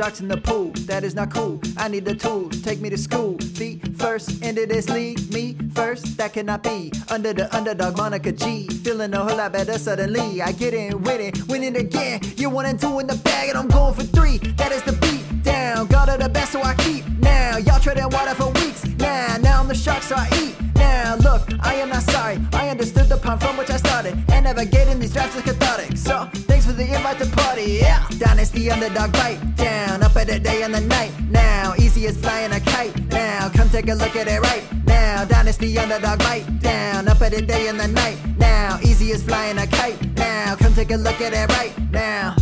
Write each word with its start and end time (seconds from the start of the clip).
Sharks 0.00 0.20
in 0.22 0.28
the 0.28 0.38
pool, 0.38 0.70
that 0.86 1.04
is 1.04 1.14
not 1.14 1.30
cool. 1.30 1.60
I 1.76 1.86
need 1.88 2.06
the 2.06 2.14
tools, 2.14 2.62
take 2.62 2.80
me 2.80 2.88
to 2.88 2.96
school. 2.96 3.36
Feet 3.36 3.86
first 3.98 4.42
into 4.42 4.64
this 4.64 4.88
league, 4.88 5.30
me 5.30 5.54
first, 5.74 6.16
that 6.16 6.32
cannot 6.32 6.62
be. 6.62 6.90
Under 7.10 7.34
the 7.34 7.54
underdog, 7.54 7.98
Monica 7.98 8.32
G. 8.32 8.66
Feeling 8.82 9.12
a 9.12 9.18
whole 9.22 9.36
lot 9.36 9.52
better 9.52 9.76
suddenly. 9.78 10.40
I 10.40 10.52
get 10.52 10.72
in 10.72 10.94
it, 11.06 11.48
winning 11.48 11.76
again. 11.76 12.20
You're 12.38 12.48
one 12.48 12.64
and 12.64 12.80
two 12.80 12.98
in 12.98 13.08
the 13.08 13.16
bag, 13.16 13.50
and 13.50 13.58
I'm 13.58 13.68
going 13.68 13.92
for 13.92 14.04
three. 14.04 14.38
That 14.56 14.72
is 14.72 14.82
the 14.84 14.92
beat 14.92 15.42
down. 15.42 15.86
God 15.88 16.08
of 16.08 16.20
the 16.20 16.30
best, 16.30 16.52
so 16.52 16.62
I 16.62 16.74
keep 16.76 17.06
now. 17.18 17.58
Y'all 17.58 17.78
trading 17.78 18.08
water 18.08 18.34
for 18.34 18.50
weeks. 18.52 18.86
Now, 18.96 19.36
now 19.36 19.60
I'm 19.60 19.68
the 19.68 19.74
shark, 19.74 20.02
so 20.02 20.14
I 20.16 20.30
eat. 20.42 20.56
Now, 20.76 21.16
look, 21.16 21.42
I 21.62 21.74
am 21.74 21.90
not 21.90 22.04
sorry. 22.04 22.38
I 22.54 22.70
understood 22.70 23.10
the 23.10 23.18
pun 23.18 23.38
from 23.38 23.58
which 23.58 23.68
I 23.68 23.76
started. 23.76 24.14
And 24.32 24.44
navigating 24.44 24.98
these 24.98 25.12
drafts 25.12 25.36
is 25.36 25.42
cathartic. 25.42 25.98
So, 25.98 26.26
for 26.70 26.76
the 26.76 26.94
invite 26.94 27.18
to 27.18 27.26
party. 27.36 27.78
Yeah, 27.80 28.06
dynasty 28.18 28.70
underdog 28.70 29.12
bite 29.12 29.40
down. 29.56 30.02
Up 30.02 30.16
at 30.16 30.26
the 30.28 30.38
day 30.38 30.62
and 30.62 30.74
the 30.74 30.80
night. 30.80 31.12
Now, 31.28 31.74
easy 31.78 32.06
as 32.06 32.16
flying 32.16 32.52
a 32.52 32.60
kite. 32.60 32.94
Now, 33.10 33.48
come 33.48 33.68
take 33.70 33.88
a 33.88 33.94
look 33.94 34.14
at 34.14 34.28
it 34.28 34.40
right 34.40 34.64
now. 34.86 35.24
Dynasty 35.24 35.76
underdog 35.78 36.18
bite 36.20 36.60
down. 36.60 37.08
Up 37.08 37.20
at 37.22 37.32
the 37.32 37.42
day 37.42 37.68
and 37.68 37.78
the 37.78 37.88
night. 37.88 38.18
Now, 38.38 38.78
easy 38.82 39.12
as 39.12 39.22
flying 39.22 39.58
a 39.58 39.66
kite. 39.66 39.98
Now, 40.16 40.56
come 40.56 40.72
take 40.74 40.90
a 40.90 40.96
look 40.96 41.20
at 41.20 41.32
it 41.32 41.48
right 41.56 41.74
now. 41.90 42.36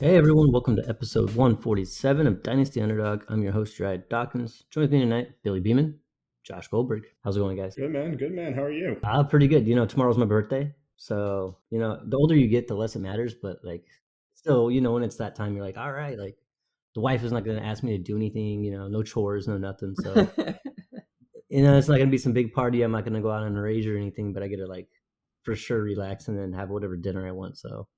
Hey 0.00 0.16
everyone, 0.16 0.50
welcome 0.50 0.74
to 0.74 0.88
episode 0.88 1.30
147 1.36 2.26
of 2.26 2.42
Dynasty 2.42 2.80
Underdog. 2.80 3.22
I'm 3.28 3.40
your 3.40 3.52
host, 3.52 3.76
Dryad 3.76 4.08
Dawkins. 4.08 4.64
Join 4.68 4.90
me 4.90 4.98
tonight, 4.98 5.30
Billy 5.44 5.60
Beeman, 5.60 6.00
Josh 6.42 6.68
Goldberg. 6.68 7.04
How's 7.22 7.36
it 7.36 7.40
going, 7.40 7.56
guys? 7.56 7.74
Good 7.74 7.92
man, 7.92 8.16
good 8.16 8.32
man. 8.32 8.54
How 8.54 8.62
are 8.62 8.72
you? 8.72 8.96
Uh, 9.02 9.24
pretty 9.24 9.48
good. 9.48 9.66
You 9.66 9.76
know, 9.76 9.86
tomorrow's 9.86 10.18
my 10.18 10.24
birthday. 10.24 10.74
So, 10.96 11.58
you 11.70 11.78
know, 11.78 12.00
the 12.04 12.16
older 12.16 12.36
you 12.36 12.48
get, 12.48 12.68
the 12.68 12.74
less 12.74 12.96
it 12.96 13.00
matters. 13.00 13.34
But 13.34 13.58
like, 13.62 13.84
still, 14.34 14.70
you 14.70 14.80
know, 14.80 14.92
when 14.92 15.02
it's 15.02 15.16
that 15.16 15.34
time, 15.34 15.54
you're 15.54 15.64
like, 15.64 15.76
all 15.76 15.92
right, 15.92 16.18
like, 16.18 16.36
the 16.94 17.00
wife 17.00 17.22
is 17.24 17.32
not 17.32 17.44
going 17.44 17.58
to 17.58 17.64
ask 17.64 17.82
me 17.82 17.96
to 17.96 18.02
do 18.02 18.16
anything, 18.16 18.62
you 18.62 18.70
know, 18.70 18.86
no 18.86 19.02
chores, 19.02 19.48
no 19.48 19.56
nothing. 19.56 19.94
So, 19.96 20.28
you 21.48 21.62
know, 21.62 21.78
it's 21.78 21.88
not 21.88 21.96
going 21.96 22.08
to 22.08 22.12
be 22.12 22.18
some 22.18 22.32
big 22.32 22.52
party. 22.52 22.82
I'm 22.82 22.92
not 22.92 23.04
going 23.04 23.14
to 23.14 23.20
go 23.20 23.30
out 23.30 23.44
on 23.44 23.56
a 23.56 23.62
rage 23.62 23.86
or 23.86 23.96
anything, 23.96 24.32
but 24.32 24.42
I 24.42 24.48
get 24.48 24.56
to 24.56 24.66
like 24.66 24.88
for 25.42 25.56
sure 25.56 25.80
relax 25.80 26.28
and 26.28 26.38
then 26.38 26.52
have 26.52 26.68
whatever 26.68 26.96
dinner 26.96 27.26
I 27.26 27.32
want. 27.32 27.56
So, 27.58 27.88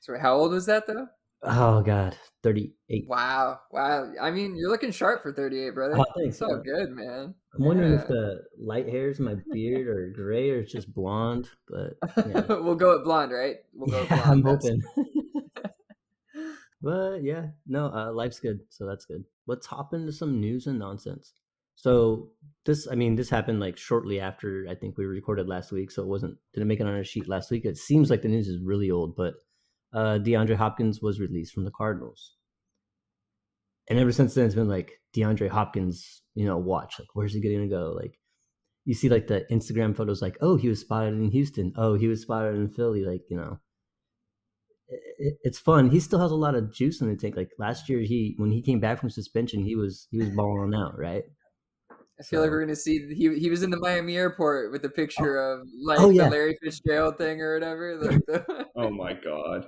So 0.00 0.18
how 0.18 0.36
old 0.36 0.52
was 0.52 0.66
that 0.66 0.86
though? 0.86 1.06
Oh 1.42 1.82
God, 1.82 2.16
38. 2.42 3.06
Wow, 3.08 3.60
wow. 3.70 4.12
I 4.20 4.30
mean, 4.30 4.56
you're 4.56 4.70
looking 4.70 4.90
sharp 4.92 5.22
for 5.22 5.32
38, 5.32 5.70
brother. 5.74 5.98
Oh, 5.98 6.04
thanks, 6.16 6.38
so 6.38 6.48
man. 6.48 6.62
good, 6.62 6.90
man. 6.90 7.34
I'm 7.54 7.64
wondering 7.64 7.92
Yeah. 7.92 8.00
if 8.00 8.08
the 8.08 8.42
light 8.58 8.88
hairs 8.88 9.18
in 9.18 9.26
my 9.26 9.36
beard 9.52 9.86
are 9.88 10.12
gray 10.14 10.50
or 10.50 10.60
it's 10.60 10.72
just 10.72 10.92
blonde, 10.92 11.48
but 11.68 11.94
yeah, 12.26 12.40
we'll 12.48 12.74
go 12.74 12.94
with 12.96 13.04
blonde, 13.04 13.32
right? 13.32 13.56
We'll 13.74 13.88
go 13.90 14.00
with 14.00 14.10
yeah 14.10 14.24
blonde. 14.24 14.46
I'm 14.46 14.58
hoping. 14.58 14.82
but 16.82 17.22
yeah, 17.22 17.46
no, 17.66 17.86
uh, 17.86 18.12
life's 18.12 18.40
good, 18.40 18.60
so 18.70 18.86
that's 18.86 19.04
good. 19.04 19.24
Let's 19.46 19.66
hop 19.66 19.92
into 19.94 20.12
some 20.12 20.40
news 20.40 20.66
and 20.66 20.78
nonsense. 20.78 21.32
So 21.74 22.28
this, 22.64 22.86
I 22.90 22.94
mean, 22.94 23.16
this 23.16 23.28
happened 23.30 23.60
like 23.60 23.76
shortly 23.76 24.20
after 24.20 24.66
I 24.70 24.74
think 24.74 24.96
we 24.96 25.04
recorded 25.04 25.48
last 25.48 25.72
week, 25.72 25.90
so 25.90 26.02
it 26.02 26.08
wasn't 26.08 26.36
didn't 26.54 26.68
make 26.68 26.80
it 26.80 26.86
on 26.86 26.94
our 26.94 27.04
sheet 27.04 27.28
last 27.28 27.50
week. 27.50 27.64
It 27.64 27.76
seems 27.76 28.08
like 28.10 28.22
the 28.22 28.28
news 28.28 28.48
is 28.48 28.60
really 28.62 28.90
old, 28.90 29.16
but 29.16 29.34
uh, 29.92 30.18
DeAndre 30.18 30.56
Hopkins 30.56 31.00
was 31.00 31.20
released 31.20 31.52
from 31.54 31.64
the 31.64 31.70
Cardinals, 31.70 32.36
and 33.88 33.98
ever 33.98 34.12
since 34.12 34.34
then 34.34 34.46
it's 34.46 34.54
been 34.54 34.68
like 34.68 35.00
DeAndre 35.14 35.48
Hopkins, 35.48 36.22
you 36.34 36.46
know, 36.46 36.58
watch 36.58 36.98
like 36.98 37.08
where's 37.14 37.34
he 37.34 37.40
going 37.40 37.60
to 37.60 37.68
go? 37.68 37.92
Like 37.96 38.18
you 38.84 38.94
see 38.94 39.08
like 39.08 39.26
the 39.26 39.44
Instagram 39.50 39.96
photos, 39.96 40.22
like 40.22 40.36
oh 40.40 40.56
he 40.56 40.68
was 40.68 40.80
spotted 40.80 41.14
in 41.14 41.30
Houston, 41.30 41.72
oh 41.76 41.94
he 41.94 42.08
was 42.08 42.22
spotted 42.22 42.56
in 42.56 42.68
Philly, 42.68 43.04
like 43.04 43.22
you 43.28 43.36
know 43.36 43.58
it, 45.18 45.38
it's 45.42 45.58
fun. 45.58 45.90
He 45.90 46.00
still 46.00 46.18
has 46.20 46.30
a 46.30 46.36
lot 46.36 46.54
of 46.54 46.72
juice 46.72 47.00
in 47.00 47.08
the 47.08 47.16
tank. 47.16 47.36
Like 47.36 47.50
last 47.58 47.88
year, 47.88 48.00
he 48.00 48.34
when 48.38 48.50
he 48.50 48.62
came 48.62 48.80
back 48.80 49.00
from 49.00 49.10
suspension, 49.10 49.62
he 49.62 49.76
was 49.76 50.08
he 50.10 50.18
was 50.18 50.30
balling 50.30 50.74
out, 50.74 50.98
right? 50.98 51.22
I 52.20 52.24
feel 52.24 52.40
like 52.40 52.50
we're 52.50 52.60
gonna 52.60 52.76
see. 52.76 53.14
He 53.14 53.38
he 53.38 53.50
was 53.50 53.62
in 53.62 53.70
the 53.70 53.78
Miami 53.80 54.16
airport 54.16 54.70
with 54.70 54.82
the 54.82 54.88
picture 54.90 55.36
of 55.36 55.66
like 55.84 55.98
Oh, 56.00 56.10
yeah. 56.10 56.24
the 56.24 56.30
Larry 56.30 56.56
Fitzgerald 56.62 57.18
thing 57.18 57.40
or 57.40 57.54
whatever. 57.54 57.96
Like 57.96 58.20
the, 58.26 58.66
Oh 58.76 58.90
my 58.90 59.14
god. 59.14 59.66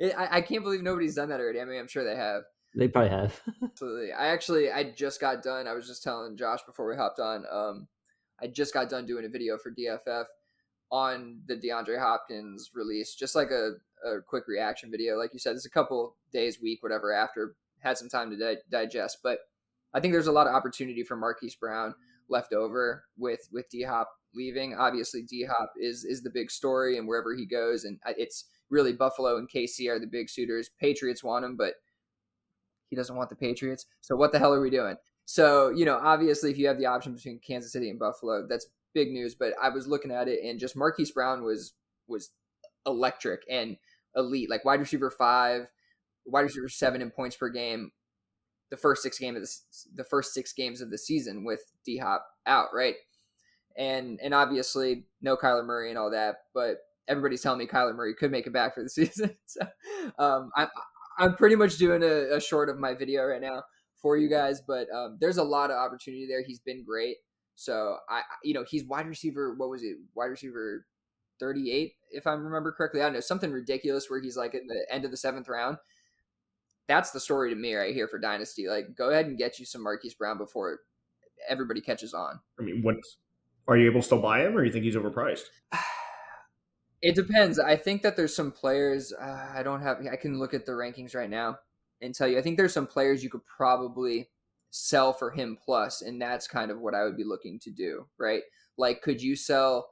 It- 0.00 0.14
I, 0.16 0.36
I 0.38 0.40
can't 0.40 0.62
believe 0.64 0.82
nobody's 0.82 1.14
done 1.14 1.28
that 1.30 1.40
already. 1.40 1.60
I 1.60 1.64
mean, 1.64 1.78
I'm 1.78 1.88
sure 1.88 2.04
they 2.04 2.16
have. 2.16 2.42
They 2.74 2.88
probably 2.88 3.10
have. 3.10 3.40
Absolutely. 3.62 4.12
I 4.12 4.28
actually 4.28 4.70
I 4.70 4.84
just 4.84 5.20
got 5.20 5.42
done. 5.42 5.66
I 5.66 5.72
was 5.74 5.86
just 5.86 6.02
telling 6.02 6.36
Josh 6.36 6.60
before 6.66 6.88
we 6.88 6.96
hopped 6.96 7.18
on. 7.18 7.44
Um, 7.50 7.88
I 8.40 8.46
just 8.46 8.74
got 8.74 8.90
done 8.90 9.06
doing 9.06 9.24
a 9.24 9.28
video 9.28 9.56
for 9.58 9.72
DFF 9.72 10.24
on 10.90 11.40
the 11.46 11.56
DeAndre 11.56 11.98
Hopkins 11.98 12.70
release, 12.74 13.14
just 13.14 13.34
like 13.34 13.50
a, 13.50 13.72
a 14.06 14.20
quick 14.26 14.44
reaction 14.48 14.90
video. 14.90 15.16
Like 15.16 15.32
you 15.32 15.38
said, 15.38 15.56
it's 15.56 15.66
a 15.66 15.70
couple 15.70 16.16
days, 16.32 16.60
week, 16.62 16.82
whatever. 16.82 17.12
After 17.12 17.56
had 17.80 17.98
some 17.98 18.08
time 18.08 18.30
to 18.30 18.36
di- 18.36 18.60
digest, 18.70 19.18
but 19.22 19.38
I 19.94 20.00
think 20.00 20.12
there's 20.12 20.26
a 20.26 20.32
lot 20.32 20.46
of 20.46 20.54
opportunity 20.54 21.02
for 21.02 21.16
Marquise 21.16 21.54
Brown 21.56 21.94
left 22.28 22.52
over 22.52 23.04
with 23.16 23.48
with 23.52 23.68
D 23.70 23.82
Hop 23.82 24.10
leaving. 24.34 24.74
Obviously, 24.76 25.22
D 25.22 25.44
Hop 25.44 25.72
is 25.80 26.04
is 26.04 26.22
the 26.22 26.30
big 26.30 26.50
story, 26.50 26.98
and 26.98 27.08
wherever 27.08 27.34
he 27.34 27.46
goes, 27.46 27.84
and 27.84 27.98
it's 28.16 28.44
really 28.70 28.92
Buffalo 28.92 29.36
and 29.36 29.50
KC 29.50 29.88
are 29.88 29.98
the 29.98 30.06
big 30.06 30.28
suitors. 30.28 30.70
Patriots 30.80 31.24
want 31.24 31.44
him, 31.44 31.56
but 31.56 31.74
he 32.90 32.96
doesn't 32.96 33.16
want 33.16 33.30
the 33.30 33.36
Patriots. 33.36 33.86
So 34.00 34.16
what 34.16 34.32
the 34.32 34.38
hell 34.38 34.54
are 34.54 34.60
we 34.60 34.70
doing? 34.70 34.96
So, 35.24 35.68
you 35.70 35.84
know, 35.84 35.98
obviously 36.02 36.50
if 36.50 36.58
you 36.58 36.66
have 36.68 36.78
the 36.78 36.86
option 36.86 37.14
between 37.14 37.38
Kansas 37.40 37.72
City 37.72 37.90
and 37.90 37.98
Buffalo, 37.98 38.46
that's 38.48 38.66
big 38.94 39.10
news, 39.10 39.34
but 39.34 39.52
I 39.60 39.68
was 39.68 39.86
looking 39.86 40.10
at 40.10 40.28
it 40.28 40.40
and 40.42 40.58
just 40.58 40.76
Marquise 40.76 41.10
Brown 41.10 41.44
was 41.44 41.74
was 42.06 42.30
electric 42.86 43.42
and 43.50 43.76
elite, 44.16 44.48
like 44.48 44.64
wide 44.64 44.80
receiver 44.80 45.10
5, 45.10 45.66
wide 46.24 46.40
receiver 46.40 46.68
7 46.68 47.02
in 47.02 47.10
points 47.10 47.36
per 47.36 47.50
game 47.50 47.92
the 48.70 48.76
first 48.76 49.02
6 49.02 49.18
game 49.18 49.36
of 49.36 49.42
the 49.42 49.48
the 49.94 50.04
first 50.04 50.34
6 50.34 50.52
games 50.52 50.80
of 50.80 50.90
the 50.90 50.98
season 50.98 51.44
with 51.44 51.60
D-Hop 51.84 52.26
out, 52.46 52.68
right? 52.74 52.94
And 53.76 54.18
and 54.22 54.34
obviously 54.34 55.04
no 55.20 55.36
Kyler 55.36 55.64
Murray 55.64 55.90
and 55.90 55.98
all 55.98 56.10
that, 56.10 56.36
but 56.54 56.78
everybody's 57.08 57.40
telling 57.40 57.58
me 57.58 57.66
Kyler 57.66 57.94
Murray 57.94 58.14
could 58.14 58.30
make 58.30 58.46
it 58.46 58.52
back 58.52 58.74
for 58.74 58.82
the 58.82 58.88
season. 58.90 59.36
So, 59.46 59.60
um, 60.18 60.50
I, 60.56 60.68
I'm 61.18 61.34
pretty 61.34 61.56
much 61.56 61.78
doing 61.78 62.02
a, 62.02 62.36
a 62.36 62.40
short 62.40 62.68
of 62.68 62.78
my 62.78 62.94
video 62.94 63.24
right 63.24 63.40
now 63.40 63.64
for 64.00 64.16
you 64.16 64.28
guys, 64.28 64.60
but 64.60 64.86
um, 64.94 65.18
there's 65.20 65.38
a 65.38 65.42
lot 65.42 65.70
of 65.70 65.76
opportunity 65.76 66.26
there. 66.28 66.42
He's 66.46 66.60
been 66.60 66.84
great. 66.84 67.16
So 67.56 67.96
I, 68.08 68.18
I- 68.18 68.22
you 68.44 68.54
know, 68.54 68.64
he's 68.68 68.84
wide 68.84 69.08
receiver. 69.08 69.54
What 69.56 69.68
was 69.70 69.82
it? 69.82 69.96
Wide 70.14 70.26
receiver 70.26 70.86
38, 71.40 71.94
if 72.10 72.26
I 72.26 72.32
remember 72.32 72.72
correctly. 72.72 73.00
I 73.00 73.04
don't 73.04 73.14
know 73.14 73.20
something 73.20 73.50
ridiculous 73.50 74.08
where 74.08 74.20
he's 74.20 74.36
like 74.36 74.54
in 74.54 74.66
the 74.68 74.86
end 74.90 75.04
of 75.04 75.10
the 75.10 75.16
seventh 75.16 75.48
round. 75.48 75.78
That's 76.86 77.10
the 77.10 77.20
story 77.20 77.50
to 77.50 77.56
me 77.56 77.74
right 77.74 77.94
here 77.94 78.08
for 78.08 78.18
Dynasty. 78.18 78.68
Like, 78.68 78.96
go 78.96 79.10
ahead 79.10 79.26
and 79.26 79.36
get 79.36 79.58
you 79.58 79.66
some 79.66 79.82
Marquise 79.82 80.14
Brown 80.14 80.38
before 80.38 80.80
everybody 81.48 81.80
catches 81.80 82.14
on. 82.14 82.40
I 82.58 82.62
mean, 82.62 82.82
what 82.82 82.96
are 83.66 83.76
you 83.76 83.90
able 83.90 84.00
to 84.00 84.06
still 84.06 84.22
buy 84.22 84.44
him, 84.44 84.56
or 84.56 84.64
you 84.64 84.72
think 84.72 84.84
he's 84.84 84.96
overpriced? 84.96 85.42
It 87.00 87.14
depends. 87.14 87.58
I 87.58 87.76
think 87.76 88.02
that 88.02 88.16
there's 88.16 88.34
some 88.34 88.50
players. 88.50 89.12
Uh, 89.12 89.50
I 89.54 89.62
don't 89.62 89.82
have. 89.82 89.98
I 90.10 90.16
can 90.16 90.38
look 90.38 90.52
at 90.54 90.66
the 90.66 90.72
rankings 90.72 91.14
right 91.14 91.30
now 91.30 91.58
and 92.00 92.14
tell 92.14 92.26
you. 92.26 92.38
I 92.38 92.42
think 92.42 92.56
there's 92.56 92.72
some 92.72 92.86
players 92.86 93.22
you 93.22 93.30
could 93.30 93.44
probably 93.46 94.28
sell 94.70 95.12
for 95.12 95.30
him 95.30 95.56
plus, 95.64 96.02
and 96.02 96.20
that's 96.20 96.48
kind 96.48 96.70
of 96.70 96.80
what 96.80 96.94
I 96.94 97.04
would 97.04 97.16
be 97.16 97.24
looking 97.24 97.60
to 97.60 97.70
do. 97.70 98.06
Right? 98.18 98.42
Like, 98.76 99.00
could 99.02 99.22
you 99.22 99.36
sell 99.36 99.90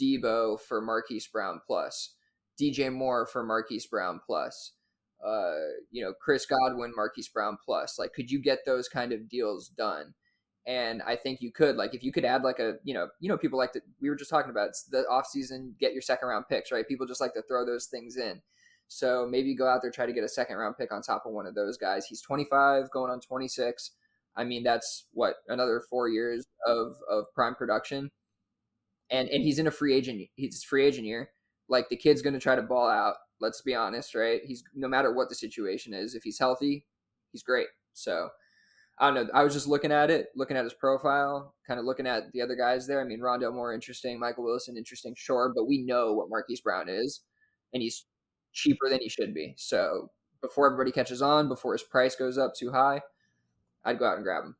Deebo 0.00 0.60
for 0.60 0.80
Marquise 0.80 1.26
Brown 1.26 1.60
plus, 1.66 2.14
DJ 2.60 2.92
Moore 2.92 3.26
for 3.26 3.42
Marquise 3.42 3.86
Brown 3.86 4.20
plus, 4.24 4.72
uh, 5.24 5.54
you 5.90 6.04
know, 6.04 6.12
Chris 6.20 6.46
Godwin, 6.46 6.92
Marquise 6.94 7.28
Brown 7.28 7.58
plus? 7.64 7.98
Like, 7.98 8.12
could 8.12 8.30
you 8.30 8.40
get 8.40 8.60
those 8.64 8.88
kind 8.88 9.12
of 9.12 9.28
deals 9.28 9.68
done? 9.68 10.14
And 10.66 11.00
I 11.02 11.14
think 11.14 11.40
you 11.40 11.52
could 11.52 11.76
like 11.76 11.94
if 11.94 12.02
you 12.02 12.12
could 12.12 12.24
add 12.24 12.42
like 12.42 12.58
a 12.58 12.74
you 12.82 12.92
know 12.92 13.08
you 13.20 13.28
know 13.28 13.38
people 13.38 13.58
like 13.58 13.72
to 13.72 13.80
we 14.00 14.08
were 14.08 14.16
just 14.16 14.30
talking 14.30 14.50
about 14.50 14.68
it's 14.68 14.84
the 14.84 15.04
off 15.08 15.26
season 15.26 15.74
get 15.78 15.92
your 15.92 16.02
second 16.02 16.28
round 16.28 16.46
picks 16.48 16.72
right? 16.72 16.86
People 16.86 17.06
just 17.06 17.20
like 17.20 17.34
to 17.34 17.42
throw 17.42 17.64
those 17.64 17.86
things 17.86 18.16
in. 18.16 18.40
So 18.88 19.26
maybe 19.28 19.54
go 19.54 19.68
out 19.68 19.80
there 19.82 19.90
try 19.90 20.06
to 20.06 20.12
get 20.12 20.24
a 20.24 20.28
second 20.28 20.56
round 20.56 20.76
pick 20.76 20.92
on 20.92 21.02
top 21.02 21.24
of 21.26 21.32
one 21.32 21.46
of 21.46 21.54
those 21.54 21.76
guys. 21.76 22.06
He's 22.06 22.20
25 22.20 22.90
going 22.90 23.10
on 23.10 23.20
26 23.20 23.92
I 24.36 24.44
mean 24.44 24.64
that's 24.64 25.06
what 25.12 25.36
another 25.48 25.82
four 25.88 26.08
years 26.08 26.44
of 26.66 26.96
of 27.08 27.24
prime 27.34 27.54
production. 27.54 28.10
And 29.10 29.28
and 29.28 29.42
he's 29.42 29.60
in 29.60 29.68
a 29.68 29.72
free 29.72 29.94
agent 29.94 30.20
he's 30.34 30.64
free 30.64 30.84
agent 30.84 31.06
year. 31.06 31.30
Like 31.68 31.88
the 31.88 31.96
kid's 31.96 32.22
going 32.22 32.34
to 32.34 32.40
try 32.40 32.56
to 32.56 32.62
ball 32.62 32.88
out 32.88 33.14
let's 33.40 33.62
be 33.62 33.74
honest 33.74 34.16
right? 34.16 34.40
He's 34.44 34.64
no 34.74 34.88
matter 34.88 35.12
what 35.14 35.28
the 35.28 35.36
situation 35.36 35.94
is 35.94 36.16
if 36.16 36.24
he's 36.24 36.40
healthy 36.40 36.84
he's 37.30 37.44
great. 37.44 37.68
So 37.92 38.30
I 38.98 39.10
don't 39.10 39.14
know. 39.14 39.32
I 39.34 39.44
was 39.44 39.52
just 39.52 39.66
looking 39.66 39.92
at 39.92 40.10
it, 40.10 40.28
looking 40.34 40.56
at 40.56 40.64
his 40.64 40.72
profile, 40.72 41.54
kind 41.66 41.78
of 41.78 41.84
looking 41.84 42.06
at 42.06 42.32
the 42.32 42.40
other 42.40 42.56
guys 42.56 42.86
there. 42.86 43.00
I 43.00 43.04
mean, 43.04 43.20
Rondale 43.20 43.52
Moore 43.52 43.74
interesting, 43.74 44.18
Michael 44.18 44.44
Wilson 44.44 44.76
interesting, 44.76 45.14
sure, 45.16 45.52
but 45.54 45.66
we 45.66 45.84
know 45.84 46.14
what 46.14 46.30
Marquise 46.30 46.62
Brown 46.62 46.88
is, 46.88 47.20
and 47.74 47.82
he's 47.82 48.06
cheaper 48.52 48.88
than 48.88 49.00
he 49.00 49.08
should 49.08 49.34
be. 49.34 49.54
So 49.58 50.10
before 50.40 50.66
everybody 50.66 50.92
catches 50.92 51.20
on, 51.20 51.48
before 51.48 51.72
his 51.72 51.82
price 51.82 52.16
goes 52.16 52.38
up 52.38 52.54
too 52.54 52.72
high, 52.72 53.02
I'd 53.84 53.98
go 53.98 54.06
out 54.06 54.16
and 54.16 54.24
grab 54.24 54.44
him. 54.44 54.56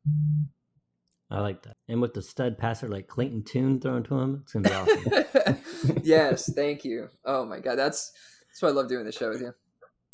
I 1.29 1.41
like 1.41 1.63
that. 1.63 1.75
And 1.89 2.01
with 2.01 2.13
the 2.13 2.21
stud 2.21 2.57
passer 2.57 2.87
like 2.87 3.07
Clayton 3.07 3.43
Tune 3.43 3.81
thrown 3.81 4.03
to 4.03 4.19
him, 4.19 4.43
it's 4.43 4.53
gonna 4.53 4.69
be 4.69 4.75
awesome. 4.75 6.01
yes, 6.03 6.51
thank 6.53 6.85
you. 6.85 7.09
Oh 7.25 7.43
my 7.43 7.59
god, 7.59 7.75
that's 7.75 8.11
That's 8.49 8.61
why 8.61 8.69
I 8.69 8.71
love 8.71 8.87
doing 8.87 9.05
the 9.05 9.11
show 9.11 9.29
with 9.29 9.41
you. 9.41 9.53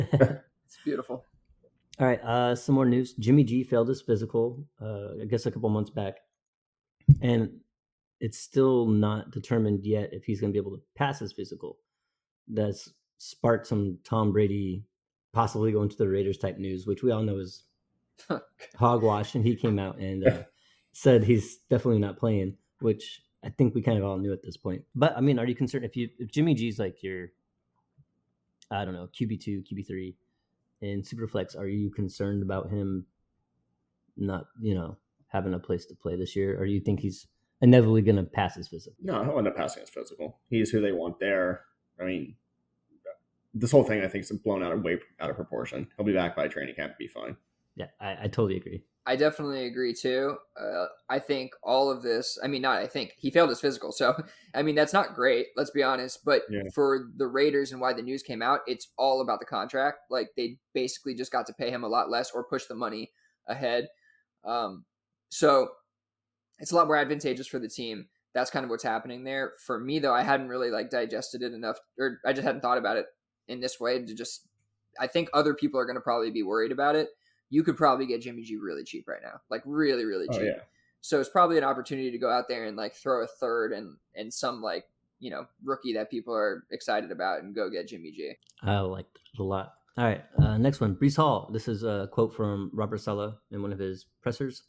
it's 0.00 0.78
beautiful. 0.84 1.24
All 2.00 2.06
right, 2.06 2.20
uh, 2.22 2.56
some 2.56 2.74
more 2.74 2.86
news. 2.86 3.12
Jimmy 3.14 3.44
G 3.44 3.62
failed 3.62 3.88
his 3.88 4.02
physical, 4.02 4.64
uh, 4.82 5.22
I 5.22 5.26
guess 5.26 5.46
a 5.46 5.50
couple 5.50 5.68
months 5.68 5.90
back, 5.90 6.16
and 7.20 7.60
it's 8.20 8.38
still 8.38 8.86
not 8.86 9.30
determined 9.30 9.84
yet 9.84 10.10
if 10.12 10.24
he's 10.24 10.40
going 10.40 10.52
to 10.52 10.52
be 10.52 10.58
able 10.58 10.76
to 10.76 10.82
pass 10.96 11.20
his 11.20 11.32
physical. 11.32 11.78
That's 12.48 12.92
sparked 13.18 13.66
some 13.66 13.98
Tom 14.04 14.32
Brady 14.32 14.84
possibly 15.32 15.72
going 15.72 15.88
to 15.88 15.96
the 15.96 16.08
Raiders 16.08 16.38
type 16.38 16.58
news, 16.58 16.86
which 16.86 17.02
we 17.02 17.10
all 17.10 17.22
know 17.22 17.38
is 17.38 17.64
hogwash. 18.76 19.34
And 19.34 19.44
he 19.44 19.56
came 19.56 19.78
out 19.78 19.98
and 19.98 20.26
uh, 20.26 20.42
said 20.92 21.24
he's 21.24 21.58
definitely 21.70 22.00
not 22.00 22.18
playing, 22.18 22.56
which 22.80 23.22
I 23.44 23.50
think 23.50 23.74
we 23.74 23.82
kind 23.82 23.98
of 23.98 24.04
all 24.04 24.18
knew 24.18 24.32
at 24.32 24.42
this 24.42 24.56
point. 24.56 24.82
But 24.94 25.16
I 25.16 25.20
mean, 25.20 25.38
are 25.38 25.46
you 25.46 25.54
concerned 25.54 25.84
if 25.84 25.96
you 25.96 26.08
if 26.18 26.30
Jimmy 26.30 26.54
G's 26.54 26.78
like 26.78 27.02
your, 27.02 27.28
I 28.70 28.84
don't 28.84 28.94
know, 28.94 29.08
QB 29.08 29.40
two, 29.40 29.62
QB 29.70 29.86
three, 29.86 30.16
in 30.84 31.02
Superflex? 31.02 31.58
Are 31.58 31.66
you 31.66 31.90
concerned 31.90 32.42
about 32.42 32.70
him 32.70 33.06
not, 34.16 34.46
you 34.60 34.74
know, 34.74 34.96
having 35.28 35.54
a 35.54 35.58
place 35.58 35.86
to 35.86 35.94
play 35.94 36.16
this 36.16 36.36
year, 36.36 36.60
or 36.60 36.66
do 36.66 36.72
you 36.72 36.80
think 36.80 37.00
he's 37.00 37.26
inevitably 37.60 38.02
going 38.02 38.16
to 38.16 38.22
pass 38.22 38.54
his 38.54 38.68
physical? 38.68 38.96
No, 39.02 39.24
he'll 39.24 39.38
end 39.38 39.48
up 39.48 39.56
passing 39.56 39.80
his 39.80 39.90
physical. 39.90 40.38
He's 40.48 40.70
who 40.70 40.80
they 40.80 40.92
want 40.92 41.18
there. 41.18 41.62
I 42.00 42.04
mean, 42.04 42.36
this 43.54 43.70
whole 43.70 43.84
thing 43.84 44.02
I 44.02 44.08
think 44.08 44.24
is 44.24 44.32
blown 44.32 44.62
out 44.62 44.72
of 44.72 44.82
way 44.82 44.98
out 45.20 45.30
of 45.30 45.36
proportion. 45.36 45.88
He'll 45.96 46.06
be 46.06 46.12
back 46.12 46.36
by 46.36 46.48
training 46.48 46.74
camp, 46.74 46.98
be 46.98 47.06
fine. 47.06 47.36
Yeah, 47.76 47.86
I, 48.00 48.16
I 48.22 48.28
totally 48.28 48.56
agree. 48.56 48.84
I 49.06 49.16
definitely 49.16 49.66
agree 49.66 49.92
too. 49.92 50.38
Uh, 50.58 50.86
I 51.10 51.18
think 51.18 51.52
all 51.62 51.90
of 51.90 52.02
this, 52.02 52.38
I 52.42 52.46
mean, 52.46 52.62
not 52.62 52.78
I 52.78 52.86
think, 52.86 53.12
he 53.18 53.30
failed 53.30 53.50
his 53.50 53.60
physical. 53.60 53.92
So, 53.92 54.14
I 54.54 54.62
mean, 54.62 54.74
that's 54.74 54.94
not 54.94 55.14
great, 55.14 55.48
let's 55.56 55.70
be 55.70 55.82
honest. 55.82 56.24
But 56.24 56.42
Yeah. 56.48 56.62
for 56.74 57.08
the 57.16 57.26
Raiders 57.26 57.72
and 57.72 57.80
why 57.80 57.92
the 57.92 58.02
news 58.02 58.22
came 58.22 58.40
out, 58.40 58.60
it's 58.66 58.88
all 58.96 59.20
about 59.20 59.40
the 59.40 59.46
contract. 59.46 59.98
Like, 60.10 60.30
they 60.36 60.58
basically 60.72 61.14
just 61.14 61.32
got 61.32 61.46
to 61.46 61.52
pay 61.52 61.70
him 61.70 61.84
a 61.84 61.88
lot 61.88 62.08
less 62.08 62.30
or 62.30 62.44
push 62.44 62.64
the 62.64 62.74
money 62.74 63.12
ahead. 63.46 63.88
Um, 64.44 64.84
so, 65.28 65.68
it's 66.58 66.72
a 66.72 66.76
lot 66.76 66.86
more 66.86 66.96
advantageous 66.96 67.46
for 67.46 67.58
the 67.58 67.68
team. 67.68 68.08
That's 68.32 68.50
kind 68.50 68.64
of 68.64 68.70
what's 68.70 68.82
happening 68.84 69.22
there. 69.24 69.52
For 69.66 69.78
me, 69.78 69.98
though, 69.98 70.14
I 70.14 70.22
hadn't 70.22 70.48
really 70.48 70.70
like 70.70 70.88
digested 70.88 71.42
it 71.42 71.52
enough, 71.52 71.78
or 71.98 72.20
I 72.24 72.32
just 72.32 72.44
hadn't 72.46 72.62
thought 72.62 72.78
about 72.78 72.96
it 72.96 73.06
in 73.48 73.60
this 73.60 73.78
way 73.78 74.02
to 74.04 74.14
just. 74.14 74.48
I 74.98 75.08
think 75.08 75.28
other 75.34 75.54
people 75.54 75.78
are 75.78 75.84
going 75.84 75.96
to 75.96 76.00
probably 76.00 76.30
be 76.30 76.42
worried 76.44 76.70
about 76.72 76.94
it 76.94 77.08
you 77.54 77.62
could 77.62 77.76
probably 77.76 78.06
get 78.06 78.20
Jimmy 78.20 78.42
G 78.42 78.56
really 78.56 78.82
cheap 78.84 79.06
right 79.06 79.22
now, 79.22 79.40
like 79.50 79.62
really, 79.64 80.04
really 80.04 80.26
Oh 80.28 80.32
cheap. 80.36 80.46
yeah. 80.56 80.62
So 81.00 81.20
it's 81.20 81.28
probably 81.28 81.56
an 81.58 81.64
opportunity 81.64 82.10
to 82.10 82.18
go 82.18 82.30
out 82.30 82.46
there 82.48 82.64
and 82.64 82.76
like 82.76 82.94
throw 82.94 83.22
a 83.22 83.26
third 83.26 83.72
and 83.72 83.96
and 84.14 84.32
some 84.32 84.60
like 84.60 84.84
you 85.20 85.30
know 85.30 85.46
rookie 85.62 85.94
that 85.94 86.10
people 86.10 86.34
are 86.34 86.64
excited 86.70 87.10
about 87.12 87.42
and 87.42 87.54
go 87.54 87.70
get 87.70 87.88
Jimmy 87.88 88.10
G. 88.10 88.32
I 88.62 88.80
like 88.80 89.06
a 89.38 89.42
lot. 89.42 89.74
All 89.96 90.04
right, 90.04 90.24
uh, 90.42 90.58
next 90.58 90.80
one, 90.80 90.96
Breece 90.96 91.16
Hall. 91.16 91.50
This 91.52 91.68
is 91.68 91.84
a 91.84 92.08
quote 92.10 92.34
from 92.34 92.70
Robert 92.74 92.98
Saleh 92.98 93.34
in 93.52 93.62
one 93.62 93.72
of 93.72 93.78
his 93.78 94.06
pressers. 94.22 94.64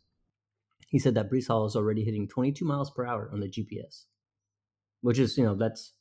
He 0.87 0.99
said 0.99 1.15
that 1.15 1.31
Breece 1.31 1.47
Hall 1.47 1.65
is 1.65 1.75
already 1.75 2.03
hitting 2.03 2.27
22 2.27 2.63
miles 2.63 2.91
per 2.91 3.05
hour 3.07 3.29
on 3.33 3.39
the 3.39 3.47
GPS, 3.49 4.03
which 5.01 5.17
is, 5.17 5.35
you 5.35 5.43
know, 5.43 5.55
that's 5.55 5.93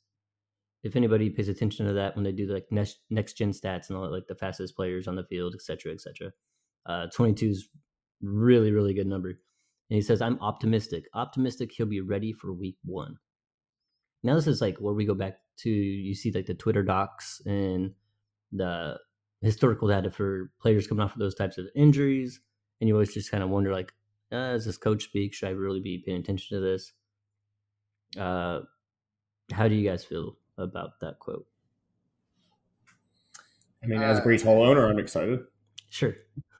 if 0.83 0.95
anybody 0.95 1.31
pays 1.31 1.49
attention 1.49 1.87
to 1.87 1.93
that 1.93 2.15
when 2.15 2.23
they 2.23 2.31
do 2.31 2.45
like 2.45 2.67
next 2.69 2.99
next 3.09 3.33
gen 3.33 3.51
stats 3.51 3.87
and 3.89 3.97
all 3.97 4.03
that, 4.03 4.11
like 4.11 4.27
the 4.27 4.35
fastest 4.35 4.75
players 4.75 5.07
on 5.07 5.15
the 5.15 5.23
field, 5.23 5.55
et 5.55 5.61
cetera, 5.63 5.91
et 5.91 6.01
cetera. 6.01 6.31
Uh, 6.85 7.07
22 7.13 7.47
is 7.47 7.69
really, 8.21 8.71
really 8.71 8.93
good 8.93 9.07
number. 9.07 9.29
And 9.29 9.95
he 9.95 10.01
says, 10.01 10.21
I'm 10.21 10.39
optimistic. 10.41 11.05
Optimistic 11.13 11.71
he'll 11.71 11.85
be 11.85 12.01
ready 12.01 12.33
for 12.33 12.53
week 12.53 12.77
one. 12.83 13.17
Now 14.23 14.35
this 14.35 14.47
is 14.47 14.61
like 14.61 14.77
where 14.77 14.93
we 14.93 15.05
go 15.05 15.13
back 15.13 15.37
to 15.57 15.69
you 15.69 16.15
see 16.15 16.31
like 16.31 16.47
the 16.47 16.55
Twitter 16.55 16.83
docs 16.83 17.41
and 17.45 17.93
the 18.51 18.97
historical 19.41 19.87
data 19.87 20.09
for 20.09 20.51
players 20.59 20.87
coming 20.87 21.03
off 21.03 21.13
of 21.13 21.19
those 21.19 21.35
types 21.35 21.57
of 21.59 21.67
injuries, 21.75 22.41
and 22.81 22.87
you 22.87 22.95
always 22.95 23.13
just 23.13 23.29
kind 23.29 23.43
of 23.43 23.49
wonder 23.49 23.71
like, 23.71 23.93
uh, 24.31 24.53
is 24.55 24.65
this 24.65 24.77
coach 24.77 25.03
speak? 25.03 25.33
Should 25.33 25.49
I 25.49 25.51
really 25.51 25.79
be 25.79 26.01
paying 26.03 26.19
attention 26.19 26.57
to 26.57 26.61
this? 26.61 26.93
Uh, 28.17 28.61
how 29.51 29.67
do 29.67 29.75
you 29.75 29.87
guys 29.87 30.03
feel 30.03 30.37
about 30.57 30.99
that 31.01 31.19
quote? 31.19 31.45
I 33.83 33.87
mean, 33.87 34.01
as 34.01 34.17
a 34.17 34.21
Uh, 34.21 34.25
Breece 34.25 34.43
Hall 34.43 34.63
owner, 34.63 34.87
I'm 34.89 34.97
excited. 34.97 35.41
Sure. 35.89 36.15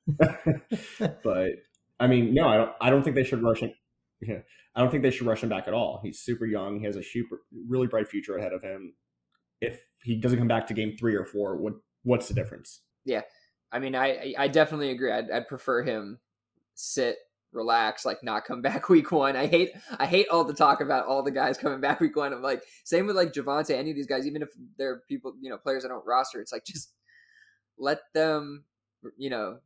but 1.23 1.51
I 1.99 2.07
mean, 2.07 2.33
no, 2.33 2.47
I 2.47 2.57
don't. 2.57 2.71
I 2.81 2.89
don't 2.89 3.03
think 3.03 3.15
they 3.15 3.23
should 3.23 3.41
rush 3.41 3.59
him. 3.59 3.71
I 4.75 4.81
don't 4.81 4.91
think 4.91 5.03
they 5.03 5.11
should 5.11 5.27
rush 5.27 5.41
him 5.41 5.49
back 5.49 5.67
at 5.67 5.73
all. 5.73 6.01
He's 6.03 6.19
super 6.19 6.45
young. 6.45 6.79
He 6.79 6.85
has 6.85 6.95
a 6.95 7.03
super, 7.03 7.41
really 7.67 7.87
bright 7.87 8.07
future 8.07 8.37
ahead 8.37 8.53
of 8.53 8.61
him. 8.61 8.93
If 9.61 9.81
he 10.03 10.15
doesn't 10.15 10.37
come 10.37 10.47
back 10.47 10.67
to 10.67 10.73
game 10.73 10.95
three 10.97 11.15
or 11.15 11.25
four, 11.25 11.57
what 11.57 11.73
what's 12.03 12.27
the 12.27 12.33
difference? 12.33 12.81
Yeah, 13.05 13.21
I 13.71 13.79
mean, 13.79 13.95
I 13.95 14.33
I 14.37 14.47
definitely 14.47 14.91
agree. 14.91 15.11
I'd, 15.11 15.31
I'd 15.31 15.47
prefer 15.47 15.83
him 15.83 16.19
sit, 16.75 17.17
relax, 17.53 18.05
like 18.05 18.21
not 18.21 18.45
come 18.45 18.61
back 18.63 18.89
week 18.89 19.11
one. 19.11 19.35
I 19.35 19.47
hate 19.47 19.71
I 19.97 20.05
hate 20.05 20.27
all 20.29 20.43
the 20.43 20.53
talk 20.53 20.81
about 20.81 21.05
all 21.05 21.23
the 21.23 21.31
guys 21.31 21.57
coming 21.57 21.81
back 21.81 21.99
week 21.99 22.15
one. 22.15 22.33
I'm 22.33 22.41
like 22.41 22.63
same 22.83 23.07
with 23.07 23.15
like 23.15 23.33
Javonte, 23.33 23.71
any 23.71 23.91
of 23.91 23.95
these 23.95 24.07
guys, 24.07 24.27
even 24.27 24.41
if 24.41 24.49
they're 24.77 25.01
people 25.07 25.33
you 25.41 25.49
know 25.49 25.57
players 25.57 25.85
I 25.85 25.87
don't 25.87 26.05
roster, 26.05 26.41
it's 26.41 26.51
like 26.51 26.65
just 26.65 26.91
let 27.77 27.99
them 28.13 28.65
you 29.17 29.29
know 29.29 29.59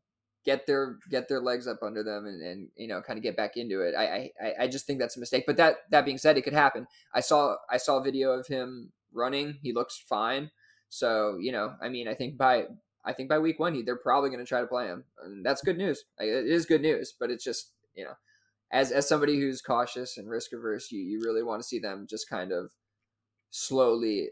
get 0.46 0.66
their 0.66 0.98
get 1.10 1.28
their 1.28 1.42
legs 1.42 1.68
up 1.68 1.84
under 1.84 2.04
them 2.04 2.26
and, 2.26 2.42
and 2.42 2.70
you 2.76 2.88
know 2.88 3.02
kind 3.02 3.18
of 3.18 3.24
get 3.24 3.38
back 3.38 3.58
into 3.58 3.82
it. 3.82 3.96
I, 3.96 4.32
I 4.42 4.54
I 4.62 4.68
just 4.68 4.86
think 4.86 5.00
that's 5.00 5.18
a 5.18 5.20
mistake. 5.20 5.44
But 5.46 5.58
that 5.58 5.78
that 5.92 6.06
being 6.06 6.18
said, 6.18 6.38
it 6.38 6.44
could 6.44 6.54
happen. 6.54 6.88
I 7.14 7.20
saw 7.20 7.56
I 7.70 7.78
saw 7.78 7.98
a 7.98 8.04
video 8.04 8.32
of 8.32 8.48
him 8.48 8.92
running. 9.14 9.58
He 9.62 9.74
looks 9.74 9.98
fine. 9.98 10.52
So 10.90 11.38
you 11.40 11.52
know, 11.52 11.76
I 11.82 11.90
mean, 11.90 12.08
I 12.08 12.14
think 12.14 12.38
by 12.38 12.66
I 13.06 13.14
think 13.14 13.30
by 13.30 13.40
week 13.40 13.60
one, 13.60 13.74
he, 13.74 13.82
they're 13.82 13.96
probably 13.96 14.30
going 14.30 14.44
to 14.44 14.50
try 14.50 14.62
to 14.62 14.68
play 14.68 14.88
him, 14.88 15.04
and 15.24 15.46
that's 15.46 15.62
good 15.62 15.78
news. 15.78 16.04
It 16.20 16.48
is 16.48 16.66
good 16.66 16.82
news, 16.82 17.14
but 17.20 17.30
it's 17.30 17.44
just 17.44 17.72
you 17.96 18.06
know, 18.06 18.14
as 18.72 18.92
as 18.92 19.08
somebody 19.08 19.40
who's 19.40 19.62
cautious 19.62 20.18
and 20.18 20.30
risk 20.30 20.54
averse, 20.54 20.92
you 20.92 21.02
you 21.02 21.22
really 21.24 21.44
want 21.44 21.62
to 21.62 21.68
see 21.68 21.80
them 21.80 22.08
just 22.10 22.30
kind 22.30 22.52
of 22.52 22.72
slowly 23.52 24.30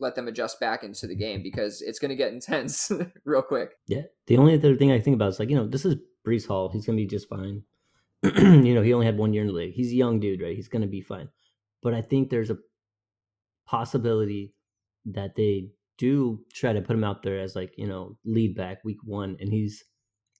let 0.00 0.14
them 0.14 0.28
adjust 0.28 0.58
back 0.60 0.82
into 0.82 1.06
the 1.06 1.14
game 1.14 1.42
because 1.42 1.80
it's 1.80 1.98
going 1.98 2.10
to 2.10 2.16
get 2.16 2.32
intense 2.32 2.90
real 3.24 3.42
quick. 3.42 3.76
Yeah. 3.86 4.02
The 4.26 4.36
only 4.38 4.54
other 4.54 4.76
thing 4.76 4.92
I 4.92 5.00
think 5.00 5.14
about 5.14 5.28
is 5.28 5.38
like, 5.38 5.50
you 5.50 5.56
know, 5.56 5.66
this 5.66 5.84
is 5.84 5.96
Breece 6.24 6.46
Hall. 6.46 6.68
He's 6.68 6.86
gonna 6.86 6.96
be 6.96 7.06
just 7.06 7.28
fine. 7.28 7.62
you 8.22 8.74
know, 8.74 8.82
he 8.82 8.94
only 8.94 9.06
had 9.06 9.18
one 9.18 9.32
year 9.32 9.42
in 9.42 9.48
the 9.48 9.54
league. 9.54 9.74
He's 9.74 9.92
a 9.92 9.96
young 9.96 10.18
dude, 10.18 10.40
right? 10.40 10.56
He's 10.56 10.68
gonna 10.68 10.86
be 10.86 11.02
fine. 11.02 11.28
But 11.82 11.94
I 11.94 12.00
think 12.00 12.30
there's 12.30 12.50
a 12.50 12.58
possibility 13.66 14.54
that 15.06 15.36
they 15.36 15.70
do 15.98 16.40
try 16.52 16.72
to 16.72 16.80
put 16.80 16.96
him 16.96 17.04
out 17.04 17.22
there 17.22 17.38
as 17.38 17.54
like, 17.54 17.74
you 17.76 17.86
know, 17.86 18.16
lead 18.24 18.56
back 18.56 18.84
week 18.84 18.98
one, 19.04 19.36
and 19.40 19.52
he's 19.52 19.84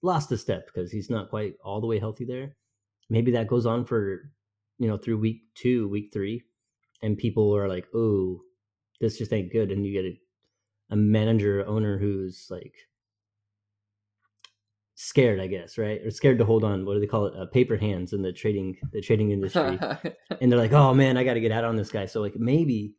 lost 0.03 0.33
a 0.33 0.39
step 0.39 0.67
because 0.67 0.91
he's 0.91 1.11
not 1.11 1.31
quite 1.31 1.55
all 1.63 1.81
the 1.81 1.87
way 1.87 1.99
healthy 1.99 2.25
there. 2.25 2.57
Maybe 3.11 3.33
that 3.33 3.49
goes 3.49 3.67
on 3.67 3.85
for, 3.85 4.31
you 4.79 4.89
know, 4.89 4.97
through 4.97 5.19
week 5.19 5.43
two, 5.55 5.89
week 5.89 6.11
three, 6.13 6.45
and 7.03 7.19
people 7.19 7.55
are 7.55 7.69
like, 7.69 7.87
oh, 7.95 8.41
this 9.01 9.19
just 9.19 9.33
ain't 9.33 9.53
good. 9.53 9.71
And 9.71 9.87
you 9.87 9.93
get 9.93 10.05
a, 10.05 10.19
a 10.91 10.97
manager 10.97 11.65
owner 11.67 11.99
who's 11.99 12.47
like 12.51 12.75
scared, 14.95 15.41
I 15.41 15.47
guess, 15.47 15.77
right? 15.79 16.01
Or 16.05 16.11
scared 16.11 16.39
to 16.39 16.45
hold 16.45 16.65
on. 16.65 16.85
What 16.85 16.95
do 16.95 17.01
they 17.01 17.07
call 17.07 17.27
it? 17.27 17.37
Uh, 17.37 17.47
paper 17.47 17.77
hands 17.77 18.13
in 18.13 18.23
the 18.23 18.33
trading 18.33 18.77
the 18.93 19.01
trading 19.01 19.31
industry. 19.33 19.79
and 20.41 20.51
they're 20.51 20.59
like, 20.59 20.73
"Oh 20.73 20.95
man, 20.95 21.17
I 21.17 21.25
got 21.25 21.35
to 21.35 21.41
get 21.41 21.53
out 21.53 21.65
on 21.65 21.77
this 21.77 21.91
guy." 21.91 22.07
So 22.07 22.21
like 22.21 22.37
maybe, 22.37 22.95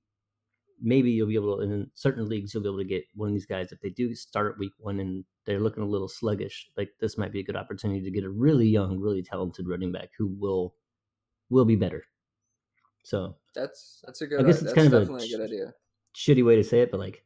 maybe 0.82 1.12
you'll 1.12 1.28
be 1.28 1.36
able 1.36 1.58
to 1.58 1.64
in 1.64 1.90
certain 1.94 2.28
leagues 2.28 2.54
you'll 2.54 2.64
be 2.64 2.70
able 2.70 2.80
to 2.80 2.86
get 2.86 3.04
one 3.14 3.30
of 3.30 3.36
these 3.36 3.46
guys 3.46 3.72
if 3.72 3.80
they 3.82 3.90
do 3.90 4.14
start 4.16 4.60
week 4.60 4.74
one 4.78 5.00
and 5.00 5.24
they're 5.46 5.60
looking 5.60 5.84
a 5.84 5.88
little 5.88 6.10
sluggish. 6.10 6.70
Like 6.78 6.90
this 7.00 7.18
might 7.18 7.32
be 7.32 7.40
a 7.40 7.44
good 7.44 7.56
opportunity 7.56 8.02
to 8.04 8.12
get 8.12 8.24
a 8.24 8.30
really 8.30 8.68
young, 8.68 9.00
really 9.00 9.24
talented 9.24 9.68
running 9.68 9.92
back 9.92 10.10
who 10.18 10.28
will 10.28 10.76
will 11.50 11.66
be 11.66 11.76
better. 11.76 12.04
So 13.04 13.36
that's 13.54 14.02
that's 14.06 14.22
a 14.22 14.28
good. 14.28 14.42
I 14.42 14.44
guess 14.44 14.62
it's 14.62 14.64
that's 14.66 14.74
kind 14.74 14.94
of 14.94 15.10
a 15.10 15.14
a, 15.14 15.28
good 15.28 15.42
idea. 15.42 15.74
Shitty 16.16 16.46
way 16.46 16.56
to 16.56 16.64
say 16.64 16.80
it, 16.82 16.92
but 16.92 17.00
like, 17.00 17.24